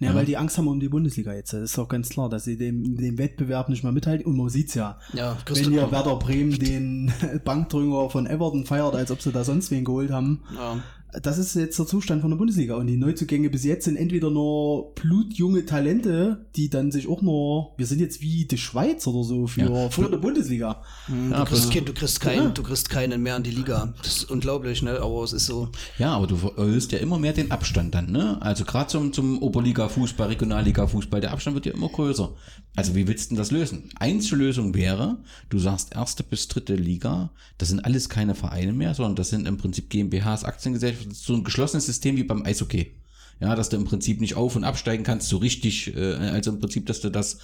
Ja, 0.01 0.11
Ja. 0.11 0.15
weil 0.17 0.27
die 0.27 0.37
Angst 0.37 0.59
haben 0.59 0.67
um 0.69 0.81
die 0.81 0.89
Bundesliga 0.89 1.33
jetzt. 1.33 1.53
Das 1.53 1.63
ist 1.63 1.79
doch 1.79 1.89
ganz 1.89 2.09
klar, 2.09 2.29
dass 2.29 2.45
sie 2.45 2.57
dem, 2.57 2.97
dem 2.97 3.17
Wettbewerb 3.17 3.69
nicht 3.69 3.85
mehr 3.85 3.93
mithalten. 3.93 4.27
Und 4.27 4.37
man 4.37 4.49
sieht's 4.49 4.75
ja. 4.75 4.99
Ja, 5.13 5.37
Wenn 5.49 5.71
hier 5.71 5.91
Werder 5.93 6.17
Bremen 6.17 6.59
den 6.59 7.13
Bankdrünger 7.45 8.11
von 8.11 8.27
Everton 8.27 8.67
feiert, 8.67 8.95
als 8.95 9.11
ob 9.11 9.23
sie 9.23 9.31
da 9.33 9.45
sonst 9.45 9.71
wen 9.71 9.85
geholt 9.85 10.11
haben. 10.11 10.43
Ja. 10.55 10.79
Das 11.23 11.39
ist 11.39 11.55
jetzt 11.55 11.79
der 11.79 11.87
Zustand 11.87 12.21
von 12.23 12.31
der 12.31 12.37
Bundesliga. 12.37 12.75
Und 12.77 12.87
die 12.87 12.97
Neuzugänge 12.97 13.49
bis 13.51 13.65
jetzt 13.65 13.85
sind 13.85 13.97
entweder 13.97 14.31
nur 14.31 14.93
blutjunge 14.95 15.65
Talente, 15.65 16.45
die 16.57 16.69
dann 16.69 16.91
sich 16.91 17.09
auch 17.09 17.23
nur, 17.23 17.73
wir 17.77 17.87
sind 17.87 18.01
jetzt 18.01 18.21
wie 18.21 18.45
die 18.47 18.59
Schweiz 18.59 19.07
oder 19.07 19.23
so 19.25 19.47
für, 19.47 19.61
Ja. 19.61 19.91
für 19.91 20.11
die 20.11 20.17
Bundesliga. 20.17 20.83
Hm, 21.07 21.31
Ja, 21.31 21.45
du, 21.45 21.51
kriegst, 21.51 21.75
du, 21.75 21.93
kriegst 21.93 22.21
keinen, 22.21 22.53
du 22.55 22.63
kriegst 22.63 22.91
keinen 22.91 23.23
mehr 23.23 23.37
in 23.37 23.43
die 23.43 23.51
Liga. 23.51 23.95
Das 24.03 24.17
ist 24.19 24.31
unglaublich, 24.31 24.83
ne? 24.83 24.99
aber 25.01 25.23
es 25.23 25.33
ist 25.33 25.47
so. 25.47 25.69
Ja, 25.99 26.15
aber 26.17 26.27
du 26.27 26.37
erhöhst 26.57 26.93
ja 26.93 26.99
immer 26.99 27.19
mehr 27.19 27.33
den 27.33 27.51
Abstand 27.51 27.95
dann, 27.95 28.11
ne? 28.11 28.41
Also 28.43 28.65
gerade 28.65 28.89
zum, 28.89 29.13
zum 29.13 29.41
Oberliga-Fußball, 29.43 30.29
Regionalliga-Fußball, 30.29 31.21
der 31.21 31.33
Abstand 31.33 31.55
wird 31.55 31.67
ja 31.67 31.73
immer 31.75 31.89
größer. 31.89 32.33
Also 32.77 32.97
wie 32.97 33.07
willst 33.07 33.27
du 33.27 33.35
denn 33.35 33.39
das 33.39 33.53
lösen? 33.53 33.85
Einzige 34.01 34.37
Lösung 34.37 34.75
wäre, 34.75 35.19
du 35.49 35.59
sagst 35.61 35.95
erste 35.95 36.25
bis 36.25 36.49
dritte 36.49 36.75
Liga, 36.75 37.31
das 37.59 37.69
sind 37.69 37.85
alles 37.85 38.09
keine 38.09 38.35
Vereine 38.35 38.73
mehr, 38.73 38.95
sondern 38.95 39.15
das 39.15 39.29
sind 39.31 39.47
im 39.47 39.59
Prinzip 39.59 39.91
GmbHs, 39.91 40.43
Aktiengesellschaften, 40.45 41.04
so 41.11 41.35
ein 41.35 41.45
geschlossenes 41.45 41.87
System 41.87 42.17
wie 42.17 42.25
beim 42.25 42.45
Eishockey. 42.45 42.95
Ja, 43.41 43.57
dass 43.57 43.69
du 43.69 43.77
im 43.77 43.85
Prinzip 43.85 44.21
nicht 44.21 44.37
auf- 44.37 44.55
und 44.55 44.65
absteigen 44.65 45.03
kannst, 45.03 45.29
so 45.29 45.39
richtig, 45.39 45.97
äh, 45.97 46.15
also 46.15 46.53
im 46.53 46.61
Prinzip, 46.61 46.87
dass 46.87 47.01
du 47.01 47.11
das 47.11 47.39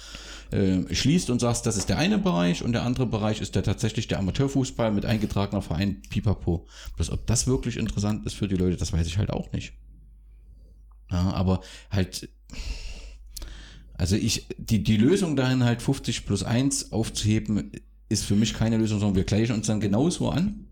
äh, 0.51 0.93
schließt 0.93 1.29
und 1.29 1.39
sagst, 1.39 1.65
das 1.65 1.75
ist 1.77 1.89
der 1.89 1.97
eine 1.97 2.17
Bereich 2.17 2.63
und 2.63 2.71
der 2.71 2.83
andere 2.83 3.05
Bereich 3.05 3.41
ist 3.41 3.55
der 3.55 3.63
tatsächlich 3.63 4.07
der 4.07 4.19
Amateurfußball 4.19 4.91
mit 4.91 5.05
eingetragener 5.05 5.61
Verein 5.61 6.01
Pipapo. 6.09 6.65
Bloß 6.95 7.11
ob 7.11 7.27
das 7.27 7.45
wirklich 7.45 7.77
interessant 7.77 8.25
ist 8.25 8.35
für 8.35 8.47
die 8.47 8.55
Leute, 8.55 8.77
das 8.77 8.93
weiß 8.93 9.05
ich 9.05 9.17
halt 9.17 9.31
auch 9.31 9.51
nicht. 9.51 9.73
Ja, 11.11 11.33
aber 11.33 11.59
halt, 11.89 12.29
also 13.93 14.15
ich, 14.15 14.47
die, 14.57 14.81
die 14.83 14.97
Lösung 14.97 15.35
dahin 15.35 15.63
halt 15.63 15.81
50 15.81 16.25
plus 16.25 16.43
1 16.43 16.93
aufzuheben, 16.93 17.71
ist 18.07 18.25
für 18.25 18.35
mich 18.35 18.53
keine 18.53 18.77
Lösung, 18.77 18.99
sondern 18.99 19.15
wir 19.15 19.23
gleichen 19.25 19.53
uns 19.53 19.67
dann 19.67 19.81
genauso 19.81 20.29
an 20.29 20.67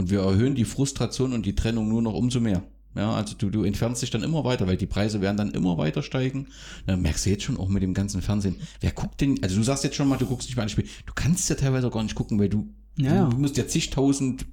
und 0.00 0.10
wir 0.10 0.20
erhöhen 0.20 0.54
die 0.54 0.64
Frustration 0.64 1.32
und 1.34 1.44
die 1.46 1.54
Trennung 1.54 1.88
nur 1.88 2.00
noch 2.02 2.14
umso 2.14 2.40
mehr. 2.40 2.62
Ja, 2.96 3.12
also 3.14 3.34
du, 3.36 3.50
du 3.50 3.62
entfernst 3.62 4.02
dich 4.02 4.10
dann 4.10 4.22
immer 4.24 4.42
weiter, 4.44 4.66
weil 4.66 4.76
die 4.76 4.86
Preise 4.86 5.20
werden 5.20 5.36
dann 5.36 5.50
immer 5.52 5.78
weiter 5.78 6.02
steigen. 6.02 6.48
Dann 6.86 7.02
merkst 7.02 7.24
du 7.26 7.30
jetzt 7.30 7.44
schon 7.44 7.56
auch 7.56 7.68
mit 7.68 7.82
dem 7.84 7.94
ganzen 7.94 8.20
Fernsehen. 8.22 8.56
Wer 8.80 8.90
guckt 8.92 9.20
denn, 9.20 9.40
also 9.42 9.54
du 9.56 9.62
sagst 9.62 9.84
jetzt 9.84 9.94
schon 9.94 10.08
mal, 10.08 10.16
du 10.18 10.26
guckst 10.26 10.48
nicht 10.48 10.56
mal 10.56 10.62
ein 10.64 10.68
Spiel. 10.70 10.86
Du 11.06 11.12
kannst 11.14 11.48
ja 11.50 11.54
teilweise 11.54 11.86
auch 11.86 11.92
gar 11.92 12.02
nicht 12.02 12.16
gucken, 12.16 12.38
weil 12.40 12.48
du, 12.48 12.66
Ja, 12.96 13.14
ja. 13.14 13.24
du 13.28 13.36
musst 13.36 13.56
ja 13.58 13.68
zigtausend 13.68 14.46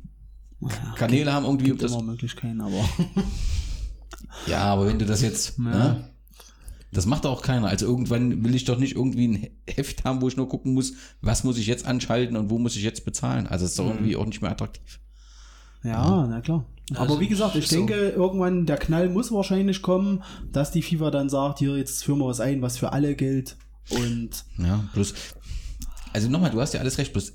Kanäle 0.97 1.31
haben 1.33 1.45
irgendwie. 1.45 1.65
Gibt 1.65 1.81
Das, 1.81 1.91
immer 1.93 2.03
Möglichkeiten, 2.03 2.61
aber 2.61 2.77
ja, 4.47 4.59
aber 4.65 4.87
wenn 4.87 4.99
du 4.99 5.05
das 5.05 5.21
jetzt, 5.21 5.57
Ja. 5.57 5.63
ne, 5.63 6.09
das 6.91 7.05
macht 7.05 7.25
auch 7.25 7.41
keiner. 7.41 7.67
Also 7.67 7.85
irgendwann 7.85 8.43
will 8.43 8.55
ich 8.55 8.65
doch 8.65 8.77
nicht 8.77 8.95
irgendwie 8.95 9.27
ein 9.27 9.47
Heft 9.67 10.03
haben, 10.03 10.21
wo 10.21 10.27
ich 10.27 10.37
nur 10.37 10.47
gucken 10.47 10.73
muss, 10.73 10.93
was 11.21 11.43
muss 11.43 11.57
ich 11.57 11.67
jetzt 11.67 11.85
anschalten 11.85 12.37
und 12.37 12.49
wo 12.49 12.59
muss 12.59 12.75
ich 12.75 12.83
jetzt 12.83 13.03
bezahlen. 13.05 13.47
Also 13.47 13.65
es 13.65 13.71
ist 13.71 13.79
doch 13.79 13.87
irgendwie 13.87 14.15
auch 14.15 14.25
nicht 14.25 14.41
mehr 14.41 14.51
attraktiv. 14.51 14.99
Ja, 15.93 16.27
na 16.27 16.41
klar. 16.41 16.65
Also, 16.91 17.01
aber 17.01 17.19
wie 17.19 17.27
gesagt, 17.27 17.55
ich 17.55 17.67
so. 17.67 17.75
denke, 17.75 18.09
irgendwann 18.09 18.65
der 18.65 18.77
Knall 18.77 19.09
muss 19.09 19.31
wahrscheinlich 19.31 19.81
kommen, 19.81 20.23
dass 20.51 20.71
die 20.71 20.81
FIFA 20.81 21.11
dann 21.11 21.29
sagt, 21.29 21.59
hier, 21.59 21.77
jetzt 21.77 22.03
führen 22.03 22.19
wir 22.19 22.27
was 22.27 22.39
ein, 22.39 22.61
was 22.61 22.77
für 22.77 22.93
alle 22.93 23.15
gilt. 23.15 23.57
Und 23.89 24.45
Ja, 24.57 24.83
bloß, 24.93 25.13
also 26.13 26.29
nochmal, 26.29 26.51
du 26.51 26.61
hast 26.61 26.73
ja 26.73 26.79
alles 26.79 26.97
recht, 26.97 27.11
bloß 27.11 27.33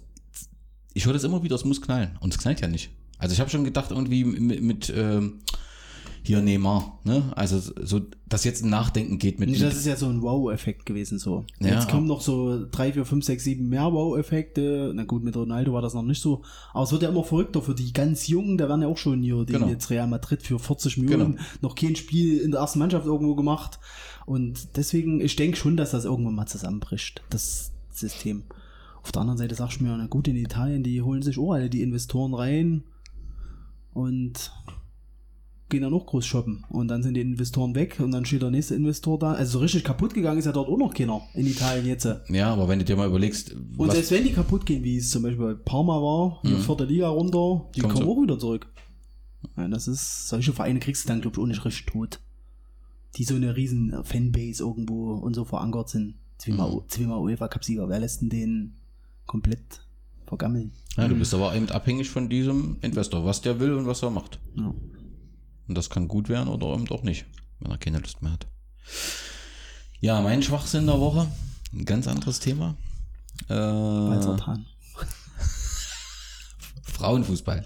ich 0.94 1.06
höre 1.06 1.12
das 1.12 1.24
immer 1.24 1.42
wieder, 1.42 1.56
es 1.56 1.64
muss 1.64 1.80
knallen. 1.80 2.16
Und 2.20 2.34
es 2.34 2.38
knallt 2.38 2.60
ja 2.60 2.68
nicht. 2.68 2.90
Also 3.18 3.32
ich 3.34 3.40
habe 3.40 3.50
schon 3.50 3.64
gedacht, 3.64 3.90
irgendwie 3.90 4.24
mit, 4.24 4.62
mit 4.62 4.92
ähm, 4.94 5.40
hier 6.24 6.40
Neymar, 6.40 7.00
ne? 7.04 7.32
Also 7.34 7.58
so, 7.84 8.00
dass 8.28 8.44
jetzt 8.44 8.62
ein 8.64 8.70
Nachdenken 8.70 9.18
geht 9.18 9.40
mit, 9.40 9.50
das 9.60 9.74
ist 9.74 9.86
ja 9.86 9.96
so 9.96 10.06
ein 10.06 10.22
Wow-Effekt 10.22 10.86
gewesen 10.86 11.18
so. 11.18 11.44
Ja, 11.58 11.74
Jetzt 11.74 11.88
kommen 11.88 12.06
noch 12.06 12.20
so 12.20 12.64
drei, 12.70 12.92
vier, 12.92 13.04
fünf, 13.04 13.24
sechs, 13.24 13.42
sieben 13.44 13.68
mehr 13.68 13.92
Wow-Effekte. 13.92 14.92
Na 14.94 15.02
gut, 15.04 15.24
mit 15.24 15.36
Ronaldo 15.36 15.72
war 15.72 15.82
das 15.82 15.94
noch 15.94 16.02
nicht 16.04 16.22
so. 16.22 16.42
Aber 16.72 16.84
es 16.84 16.92
wird 16.92 17.02
ja 17.02 17.08
immer 17.08 17.24
verrückter 17.24 17.60
für 17.60 17.74
die 17.74 17.92
ganz 17.92 18.28
Jungen. 18.28 18.56
Da 18.56 18.68
werden 18.68 18.82
ja 18.82 18.88
auch 18.88 18.98
schon 18.98 19.20
hier 19.22 19.44
die 19.44 19.54
Genau. 19.54 19.66
jetzt 19.66 19.90
Real 19.90 20.06
Madrid 20.06 20.42
für 20.42 20.58
40 20.60 20.98
Millionen 20.98 21.32
Genau. 21.32 21.44
noch 21.60 21.74
kein 21.74 21.96
Spiel 21.96 22.38
in 22.38 22.52
der 22.52 22.60
ersten 22.60 22.78
Mannschaft 22.78 23.06
irgendwo 23.06 23.34
gemacht. 23.34 23.80
Und 24.24 24.76
deswegen, 24.76 25.20
ich 25.20 25.34
denke 25.34 25.56
schon, 25.56 25.76
dass 25.76 25.90
das 25.90 26.04
irgendwann 26.04 26.36
mal 26.36 26.46
zusammenbricht, 26.46 27.22
das 27.30 27.72
System. 27.90 28.44
Auf 29.02 29.10
der 29.10 29.22
anderen 29.22 29.38
Seite 29.38 29.56
sagst 29.56 29.80
du 29.80 29.84
mir, 29.84 29.96
na 29.96 30.06
gut, 30.06 30.28
in 30.28 30.36
Italien, 30.36 30.84
die 30.84 31.02
holen 31.02 31.22
sich 31.22 31.36
auch 31.38 31.52
alle 31.52 31.68
die 31.68 31.82
Investoren 31.82 32.32
rein 32.34 32.84
und 33.92 34.52
gehen 35.72 35.82
dann 35.82 35.92
auch 35.92 36.06
groß 36.06 36.24
shoppen. 36.24 36.64
Und 36.68 36.86
dann 36.88 37.02
sind 37.02 37.14
die 37.14 37.20
Investoren 37.20 37.74
weg 37.74 37.98
und 37.98 38.12
dann 38.12 38.24
steht 38.24 38.42
der 38.42 38.50
nächste 38.50 38.74
Investor 38.76 39.18
da. 39.18 39.32
Also 39.32 39.52
so 39.54 39.58
richtig 39.58 39.82
kaputt 39.82 40.14
gegangen 40.14 40.38
ist 40.38 40.44
ja 40.44 40.52
dort 40.52 40.68
auch 40.68 40.78
noch 40.78 40.94
keiner 40.94 41.20
in 41.34 41.46
Italien 41.46 41.84
jetzt. 41.86 42.06
ja, 42.28 42.52
aber 42.52 42.68
wenn 42.68 42.78
du 42.78 42.84
dir 42.84 42.96
mal 42.96 43.08
überlegst, 43.08 43.56
Und 43.76 43.90
selbst 43.90 44.10
wenn 44.12 44.22
die 44.24 44.32
kaputt 44.32 44.64
gehen, 44.66 44.84
wie 44.84 44.98
es 44.98 45.10
zum 45.10 45.22
Beispiel 45.24 45.44
bei 45.44 45.54
Parma 45.54 45.94
war, 46.00 46.40
hier 46.42 46.56
Mhm. 46.56 46.60
vierte 46.62 46.84
Liga 46.84 47.08
runter, 47.08 47.68
die 47.74 47.80
Kommen 47.80 47.94
kommen 47.94 48.04
so. 48.06 48.12
auch 48.12 48.22
wieder 48.22 48.38
zurück. 48.38 48.66
Ja, 49.56 49.66
das 49.66 49.88
ist, 49.88 50.28
solche 50.28 50.52
Vereine 50.52 50.78
kriegst 50.78 51.04
du 51.04 51.08
dann, 51.08 51.20
glaube 51.20 51.36
ich, 51.36 51.42
auch 51.42 51.46
nicht 51.48 51.64
richtig 51.64 51.86
tot. 51.86 52.20
Die 53.16 53.24
so 53.24 53.34
eine 53.34 53.56
riesen 53.56 53.92
Fanbase 54.04 54.62
irgendwo 54.62 55.14
und 55.14 55.34
so 55.34 55.44
verankert 55.44 55.88
sind. 55.88 56.14
Zweimal, 56.38 56.70
Mhm. 56.70 56.80
zweimal 56.88 57.18
UEFA 57.18 57.48
Cup-Sieger, 57.48 57.88
wer 57.88 57.98
lässt 58.00 58.20
denn 58.22 58.28
den 58.30 58.74
komplett 59.26 59.84
vergammeln? 60.26 60.72
ja, 60.96 61.08
du 61.08 61.14
bist 61.14 61.32
aber 61.34 61.54
eben 61.54 61.68
abhängig 61.70 62.08
von 62.10 62.28
diesem 62.28 62.76
Investor, 62.82 63.24
was 63.24 63.40
der 63.40 63.58
will 63.60 63.72
und 63.74 63.86
was 63.86 64.02
er 64.02 64.10
macht. 64.10 64.38
Ja. 64.56 64.72
Und 65.68 65.76
das 65.76 65.90
kann 65.90 66.08
gut 66.08 66.28
werden 66.28 66.48
oder 66.48 66.74
eben 66.74 66.88
auch 66.90 67.02
nicht, 67.02 67.24
wenn 67.60 67.70
er 67.70 67.78
keine 67.78 67.98
Lust 67.98 68.22
mehr 68.22 68.32
hat. 68.32 68.46
Ja, 70.00 70.20
mein 70.20 70.42
Schwachsinn 70.42 70.86
der 70.86 70.98
Woche, 70.98 71.28
ein 71.72 71.84
ganz 71.84 72.08
anderes 72.08 72.40
Thema. 72.40 72.76
Äh, 73.48 73.54
Walzertan. 73.54 74.66
Frauenfußball. 76.82 77.64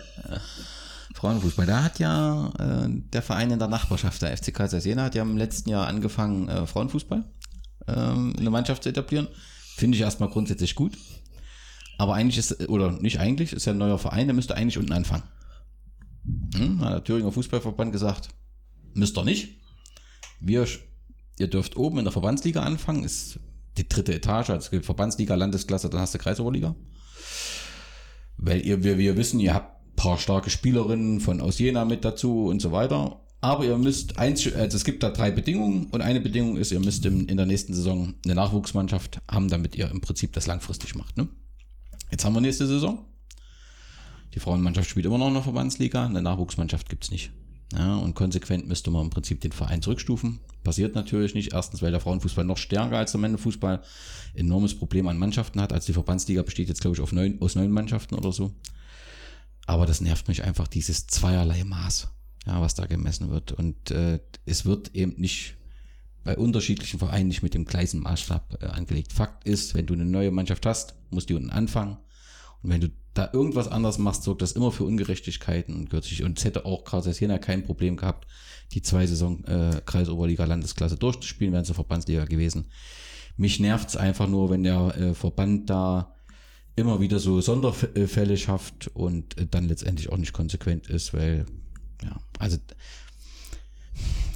Frauenfußball. 1.14 1.66
Da 1.66 1.82
hat 1.82 1.98
ja 1.98 2.52
äh, 2.58 2.88
der 2.88 3.22
Verein 3.22 3.50
in 3.50 3.58
der 3.58 3.68
Nachbarschaft, 3.68 4.20
der 4.22 4.36
FC 4.36 4.52
Kaiser 4.52 4.78
Jena, 4.78 5.04
hat 5.04 5.14
ja 5.14 5.22
im 5.22 5.36
letzten 5.36 5.70
Jahr 5.70 5.86
angefangen, 5.86 6.48
äh, 6.48 6.66
Frauenfußball 6.66 7.24
ähm, 7.88 8.34
in 8.36 8.42
der 8.42 8.50
Mannschaft 8.50 8.82
zu 8.82 8.90
etablieren. 8.90 9.28
Finde 9.76 9.96
ich 9.96 10.02
erstmal 10.02 10.28
grundsätzlich 10.28 10.74
gut. 10.74 10.96
Aber 11.98 12.14
eigentlich 12.14 12.38
ist, 12.38 12.68
oder 12.68 12.92
nicht 12.92 13.20
eigentlich, 13.20 13.52
ist 13.52 13.64
ja 13.64 13.72
ein 13.72 13.78
neuer 13.78 13.98
Verein, 13.98 14.26
der 14.26 14.34
müsste 14.34 14.54
eigentlich 14.54 14.78
unten 14.78 14.92
anfangen. 14.92 15.24
Hm, 16.54 16.80
hat 16.80 16.92
der 16.92 17.04
Thüringer 17.04 17.32
Fußballverband 17.32 17.92
gesagt, 17.92 18.28
müsst 18.94 19.16
ihr 19.16 19.24
nicht. 19.24 19.58
Wir, 20.40 20.66
ihr 21.38 21.48
dürft 21.48 21.76
oben 21.76 21.98
in 21.98 22.04
der 22.04 22.12
Verbandsliga 22.12 22.62
anfangen, 22.62 23.04
ist 23.04 23.40
die 23.76 23.88
dritte 23.88 24.14
Etage, 24.14 24.50
also 24.50 24.76
es 24.76 24.84
Verbandsliga, 24.84 25.34
Landesklasse, 25.34 25.90
dann 25.90 26.00
hast 26.00 26.14
du 26.14 26.18
Kreisoberliga. 26.18 26.74
Weil 28.38 28.64
ihr, 28.66 28.84
wir, 28.84 28.98
wir 28.98 29.16
wissen, 29.16 29.40
ihr 29.40 29.54
habt 29.54 29.86
ein 29.86 29.96
paar 29.96 30.18
starke 30.18 30.50
Spielerinnen 30.50 31.20
von 31.20 31.40
aus 31.40 31.58
Jena 31.58 31.84
mit 31.84 32.04
dazu 32.04 32.46
und 32.46 32.60
so 32.60 32.72
weiter. 32.72 33.20
Aber 33.40 33.64
ihr 33.64 33.76
müsst 33.76 34.18
eins, 34.18 34.52
also 34.54 34.76
es 34.76 34.84
gibt 34.84 35.02
da 35.02 35.10
drei 35.10 35.30
Bedingungen 35.30 35.86
und 35.86 36.00
eine 36.00 36.20
Bedingung 36.20 36.56
ist, 36.56 36.72
ihr 36.72 36.80
müsst 36.80 37.04
im, 37.06 37.28
in 37.28 37.36
der 37.36 37.46
nächsten 37.46 37.74
Saison 37.74 38.14
eine 38.24 38.34
Nachwuchsmannschaft 38.34 39.20
haben, 39.30 39.48
damit 39.48 39.76
ihr 39.76 39.90
im 39.90 40.00
Prinzip 40.00 40.32
das 40.32 40.46
langfristig 40.46 40.94
macht. 40.94 41.16
Ne? 41.16 41.28
Jetzt 42.10 42.24
haben 42.24 42.34
wir 42.34 42.40
nächste 42.40 42.66
Saison. 42.66 43.04
Die 44.36 44.40
Frauenmannschaft 44.40 44.90
spielt 44.90 45.06
immer 45.06 45.16
noch 45.18 45.28
in 45.28 45.34
der 45.34 45.42
Verbandsliga, 45.42 46.04
eine 46.04 46.20
Nachwuchsmannschaft 46.20 46.90
gibt's 46.90 47.10
nicht. 47.10 47.32
Ja, 47.72 47.96
und 47.96 48.14
konsequent 48.14 48.68
müsste 48.68 48.90
man 48.90 49.04
im 49.04 49.10
Prinzip 49.10 49.40
den 49.40 49.50
Verein 49.50 49.82
zurückstufen. 49.82 50.38
Passiert 50.62 50.94
natürlich 50.94 51.34
nicht. 51.34 51.52
Erstens, 51.52 51.82
weil 51.82 51.90
der 51.90 52.00
Frauenfußball 52.00 52.44
noch 52.44 52.58
stärker 52.58 52.98
als 52.98 53.12
der 53.12 53.20
Männerfußball 53.20 53.82
enormes 54.34 54.78
Problem 54.78 55.08
an 55.08 55.18
Mannschaften 55.18 55.60
hat. 55.60 55.72
Also 55.72 55.86
die 55.86 55.92
Verbandsliga 55.94 56.42
besteht 56.42 56.68
jetzt, 56.68 56.80
glaube 56.80 56.96
ich, 56.96 57.00
auf 57.00 57.12
neun, 57.12 57.40
aus 57.40 57.56
neun 57.56 57.72
Mannschaften 57.72 58.14
oder 58.14 58.30
so. 58.30 58.52
Aber 59.66 59.86
das 59.86 60.00
nervt 60.00 60.28
mich 60.28 60.44
einfach, 60.44 60.68
dieses 60.68 61.06
zweierlei 61.08 61.64
Maß, 61.64 62.08
ja, 62.46 62.60
was 62.60 62.74
da 62.74 62.86
gemessen 62.86 63.30
wird. 63.30 63.52
Und 63.52 63.90
äh, 63.90 64.20
es 64.44 64.64
wird 64.64 64.94
eben 64.94 65.14
nicht 65.18 65.56
bei 66.22 66.36
unterschiedlichen 66.36 66.98
Vereinen 66.98 67.28
nicht 67.28 67.42
mit 67.42 67.54
dem 67.54 67.64
gleichen 67.64 68.00
Maßstab 68.00 68.62
äh, 68.62 68.66
angelegt. 68.66 69.12
Fakt 69.12 69.48
ist, 69.48 69.74
wenn 69.74 69.86
du 69.86 69.94
eine 69.94 70.04
neue 70.04 70.30
Mannschaft 70.30 70.66
hast, 70.66 70.94
musst 71.10 71.30
du 71.30 71.36
unten 71.36 71.50
anfangen. 71.50 71.96
Und 72.62 72.70
wenn 72.70 72.80
du 72.80 72.90
da 73.16 73.30
irgendwas 73.32 73.68
anders 73.68 73.98
machst, 73.98 74.24
sorgt 74.24 74.42
das 74.42 74.52
immer 74.52 74.70
für 74.70 74.84
Ungerechtigkeiten 74.84 75.74
und 75.74 75.90
kürzlich. 75.90 76.22
Und 76.22 76.38
es 76.38 76.44
hätte 76.44 76.64
auch 76.64 76.84
Kraus 76.84 77.06
Jena 77.18 77.38
kein 77.38 77.62
Problem 77.62 77.96
gehabt, 77.96 78.26
die 78.72 78.82
zwei 78.82 79.06
Saison 79.06 79.44
äh, 79.44 79.80
Kreisoberliga 79.84 80.44
Landesklasse 80.44 80.96
durchzuspielen, 80.96 81.52
wären 81.52 81.64
sie 81.64 81.74
Verbandsliga 81.74 82.24
gewesen. 82.24 82.66
Mich 83.36 83.60
nervt's 83.60 83.96
einfach 83.96 84.28
nur, 84.28 84.50
wenn 84.50 84.62
der 84.62 84.96
äh, 84.96 85.14
Verband 85.14 85.70
da 85.70 86.14
immer 86.74 87.00
wieder 87.00 87.18
so 87.18 87.40
Sonderfälle 87.40 88.36
schafft 88.36 88.88
und 88.94 89.38
äh, 89.38 89.46
dann 89.50 89.68
letztendlich 89.68 90.10
auch 90.10 90.18
nicht 90.18 90.32
konsequent 90.32 90.88
ist, 90.88 91.14
weil, 91.14 91.46
ja, 92.02 92.18
also 92.38 92.58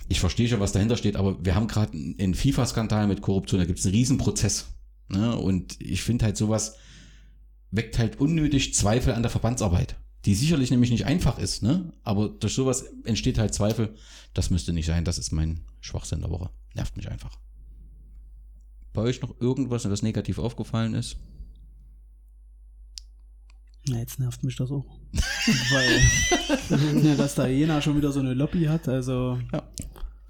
ich 0.09 0.21
verstehe 0.21 0.49
schon, 0.49 0.61
was 0.61 0.73
dahinter 0.73 0.97
steht, 0.97 1.17
aber 1.17 1.45
wir 1.45 1.55
haben 1.55 1.69
gerade 1.69 1.93
einen 1.93 2.35
FIFA-Skandal 2.35 3.07
mit 3.07 3.21
Korruption, 3.21 3.61
da 3.61 3.67
gibt 3.67 3.79
es 3.79 3.85
einen 3.85 3.95
Riesenprozess. 3.95 4.67
Ne? 5.09 5.37
Und 5.37 5.81
ich 5.81 6.03
finde 6.03 6.25
halt 6.25 6.37
sowas 6.37 6.77
weckt 7.71 7.99
halt 7.99 8.21
unnötig 8.21 8.75
Zweifel 8.75 9.15
an 9.15 9.23
der 9.23 9.31
Verbandsarbeit, 9.31 9.97
die 10.25 10.35
sicherlich 10.35 10.71
nämlich 10.71 10.91
nicht 10.91 11.07
einfach 11.07 11.39
ist, 11.39 11.63
ne? 11.63 11.93
aber 12.03 12.29
durch 12.29 12.55
sowas 12.55 12.85
entsteht 13.05 13.39
halt 13.39 13.55
Zweifel. 13.55 13.95
Das 14.35 14.51
müsste 14.51 14.73
nicht 14.73 14.87
sein, 14.87 15.05
das 15.05 15.19
ist 15.19 15.33
mein 15.33 15.65
Schwachsinn 15.81 16.21
der 16.21 16.31
Woche. 16.31 16.51
Nervt 16.75 16.97
mich 16.97 17.11
einfach. 17.11 17.39
Bei 18.93 19.03
euch 19.03 19.21
noch 19.23 19.41
irgendwas, 19.41 19.85
das 19.85 20.03
negativ 20.03 20.39
aufgefallen 20.39 20.95
ist? 20.95 21.17
Na, 23.89 23.99
jetzt 23.99 24.19
nervt 24.19 24.45
mich 24.45 24.57
das 24.57 24.71
auch. 24.71 24.85
Weil, 25.71 27.03
ja, 27.05 27.15
dass 27.15 27.35
da 27.35 27.47
Jena 27.47 27.81
schon 27.81 27.97
wieder 27.97 28.13
so 28.13 28.21
eine 28.21 28.35
Lobby 28.35 28.65
hat, 28.65 28.89
also 28.89 29.39
Ja, 29.53 29.69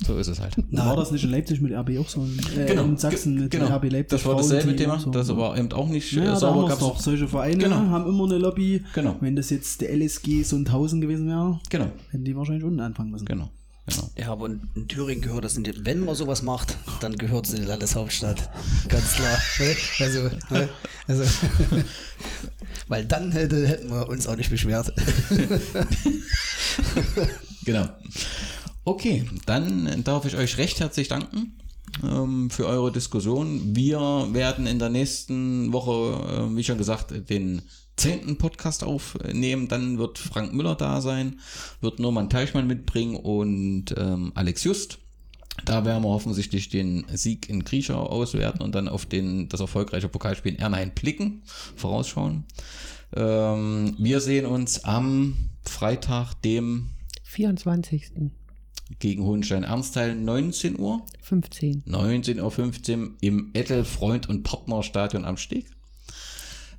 so 0.07 0.17
ist 0.19 0.29
es 0.29 0.41
halt. 0.41 0.57
war 0.71 0.97
das 0.97 1.11
nicht 1.11 1.25
in 1.25 1.31
Leipzig 1.31 1.61
mit 1.61 1.73
RB 1.73 1.99
auch 1.99 2.09
so? 2.09 2.27
Äh, 2.57 2.73
in 2.73 2.97
Sachsen 2.97 3.35
mit 3.35 3.51
genau. 3.51 3.67
RB 3.77 3.85
Leipzig. 3.91 4.19
Das 4.19 4.25
war 4.27 4.37
dasselbe 4.37 4.75
Thema. 4.77 4.99
so. 4.99 5.11
Das 5.11 5.29
war 5.37 5.57
eben 5.59 5.71
auch 5.73 5.89
nicht 5.89 6.11
ja, 6.13 6.25
da 6.25 6.31
haben 6.33 6.39
sauber. 6.39 6.63
wir's 6.63 6.69
Gab's 6.71 6.81
doch. 6.81 7.01
Solche 7.01 7.29
Vereine 7.29 7.63
Genau. 7.65 7.77
haben 7.77 8.09
immer 8.09 8.25
eine 8.25 8.39
Lobby. 8.39 8.83
Genau. 8.95 9.17
Wenn 9.21 9.37
das 9.37 9.51
jetzt 9.51 9.81
der 9.81 9.93
LSG 9.97 10.43
so 10.43 10.57
ein 10.57 10.61
1000 10.67 11.03
gewesen 11.03 11.29
wäre, 11.29 11.61
Genau, 11.69 11.87
hätten 12.11 12.25
die 12.25 12.35
wahrscheinlich 12.37 12.65
unten 12.65 12.81
anfangen 12.81 13.11
müssen. 13.11 13.27
genau, 13.27 13.51
genau. 13.87 14.11
Ja, 14.17 14.33
aber 14.33 14.47
in, 14.47 14.61
in 14.75 14.89
Thüringen 14.89 15.21
gehört 15.23 15.45
das, 15.45 15.57
in 15.57 15.65
die, 15.65 15.73
wenn 15.85 16.01
man 16.05 16.15
sowas 16.15 16.43
macht, 16.43 16.77
dann 17.01 17.17
gehört 17.17 17.47
es 17.47 17.55
in 17.55 17.61
die 17.63 17.67
Landeshauptstadt. 17.67 18.49
Ganz 18.89 19.13
klar. 19.15 19.39
also, 20.01 20.21
ne? 20.51 20.69
also 21.09 21.25
weil 22.89 23.05
dann 23.05 23.33
hätte, 23.33 23.67
hätten 23.69 23.91
wir 23.91 24.09
uns 24.09 24.27
auch 24.27 24.37
nicht 24.37 24.51
beschwert. 24.51 24.93
Genau. 27.65 27.87
Okay, 28.85 29.27
dann 29.47 30.03
darf 30.05 30.25
ich 30.25 30.37
euch 30.37 30.57
recht 30.57 30.81
herzlich 30.81 31.09
danken 31.09 31.59
ähm, 32.03 32.51
für 32.51 32.67
eure 32.67 32.91
Diskussion. 32.91 33.77
Wir 33.77 34.29
werden 34.33 34.67
in 34.67 34.79
der 34.79 34.89
nächsten 34.89 35.73
Woche, 35.73 36.49
äh, 36.51 36.57
wie 36.57 36.65
schon 36.65 36.79
gesagt, 36.79 37.13
den 37.29 37.63
zehnten 37.97 38.39
Podcast 38.39 38.83
aufnehmen. 38.83 39.69
Dann 39.69 39.99
wird 39.99 40.19
Frank 40.19 40.55
Müller 40.55 40.75
da 40.75 41.01
sein, 41.01 41.41
wird 41.81 41.99
Norman 41.99 42.31
Teichmann 42.31 42.67
mitbringen 42.67 43.17
und 43.17 43.95
ähm, 43.97 44.33
Alex 44.35 44.65
Just. 44.65 44.99
Da 45.67 45.85
werden 45.85 46.03
wir 46.05 46.09
offensichtlich 46.09 46.71
den 46.71 47.05
Sieg 47.13 47.51
in 47.51 47.65
Griechau 47.65 48.07
auswerten 48.07 48.63
und 48.63 48.75
dann 48.75 48.89
auf 48.89 49.05
den, 49.05 49.51
das 49.51 49.61
erfolgreiche 49.61 50.09
Pokalspiel 50.09 50.55
in 50.55 50.59
Ernheim 50.59 50.93
blicken, 50.95 51.43
vorausschauen. 51.77 52.45
Ähm, 53.15 53.95
wir 53.99 54.21
sehen 54.21 54.47
uns 54.47 54.85
am 54.85 55.37
Freitag, 55.63 56.35
dem 56.43 56.89
24. 57.25 58.13
gegen 58.99 59.25
Hohenstein-Ernsthal 59.25 60.15
19 60.15 60.79
Uhr. 60.79 61.05
15. 61.23 61.85
19.15 61.87 62.99
Uhr 62.99 63.11
im 63.21 63.51
Ettel 63.55 63.85
Freund 63.85 64.29
und 64.29 64.43
Partnerstadion 64.43 65.25
am 65.25 65.37
Steg. 65.37 65.67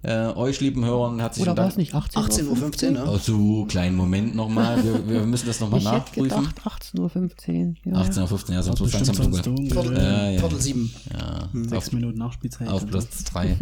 Äh, 0.04 0.28
euch 0.36 0.60
lieben 0.62 0.84
Hörern 0.84 1.20
herzlichen 1.20 1.48
Oder 1.50 1.62
war 1.62 1.68
es 1.68 1.78
nicht 1.78 1.94
18 1.94 2.22
18.15 2.24 2.86
Uhr, 2.86 2.92
ne? 2.92 3.06
Oh, 3.08 3.18
so, 3.18 3.66
kleinen 3.66 3.96
Moment 3.96 4.36
nochmal. 4.36 4.84
Wir, 4.84 5.08
wir 5.08 5.22
müssen 5.28 5.46
das 5.46 5.60
nochmal 5.60 5.80
Ich 5.80 5.86
hätte 5.86 5.98
nachprüfen. 6.00 6.30
gedacht 6.30 6.62
18.15 6.96 7.00
Uhr. 7.00 7.76
Ja, 7.94 8.02
18.15 8.02 8.50
Uhr, 8.50 8.54
ja, 8.56 8.64
sonst 8.64 8.80
wird 8.80 8.88
es 8.90 8.94
langsam 8.94 9.16
dunkel. 9.32 9.42
dunkel. 9.44 9.72
Viertel, 9.72 9.98
Ja, 9.98 10.30
ja. 10.32 10.40
Viertel 10.40 10.60
sieben. 10.60 10.94
Ja, 11.14 11.50
Sechs 11.54 11.74
auf, 11.88 11.92
Minuten 11.94 12.18
Nachspielzeit. 12.18 12.68
auf 12.68 12.88
Platz 12.88 13.24
3. 13.26 13.58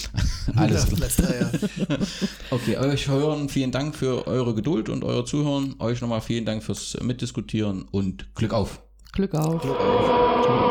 Alles 0.56 0.86
klar. 0.86 0.96
Platz 0.98 1.16
drei, 1.16 1.40
ja. 1.40 1.50
Okay, 2.52 2.76
euch 2.76 3.08
Hörern 3.08 3.48
vielen 3.48 3.72
Dank 3.72 3.96
für 3.96 4.26
eure 4.28 4.54
Geduld 4.54 4.88
und 4.88 5.02
euer 5.04 5.24
Zuhören. 5.26 5.74
Euch 5.80 6.00
nochmal 6.00 6.20
vielen 6.20 6.44
Dank 6.44 6.62
fürs 6.62 6.96
Mitdiskutieren 7.02 7.82
und 7.90 8.34
Glück 8.36 8.52
auf. 8.52 8.80
Glück 9.12 9.34
auf. 9.34 9.60
Glück 9.62 9.76
auf. 9.80 10.69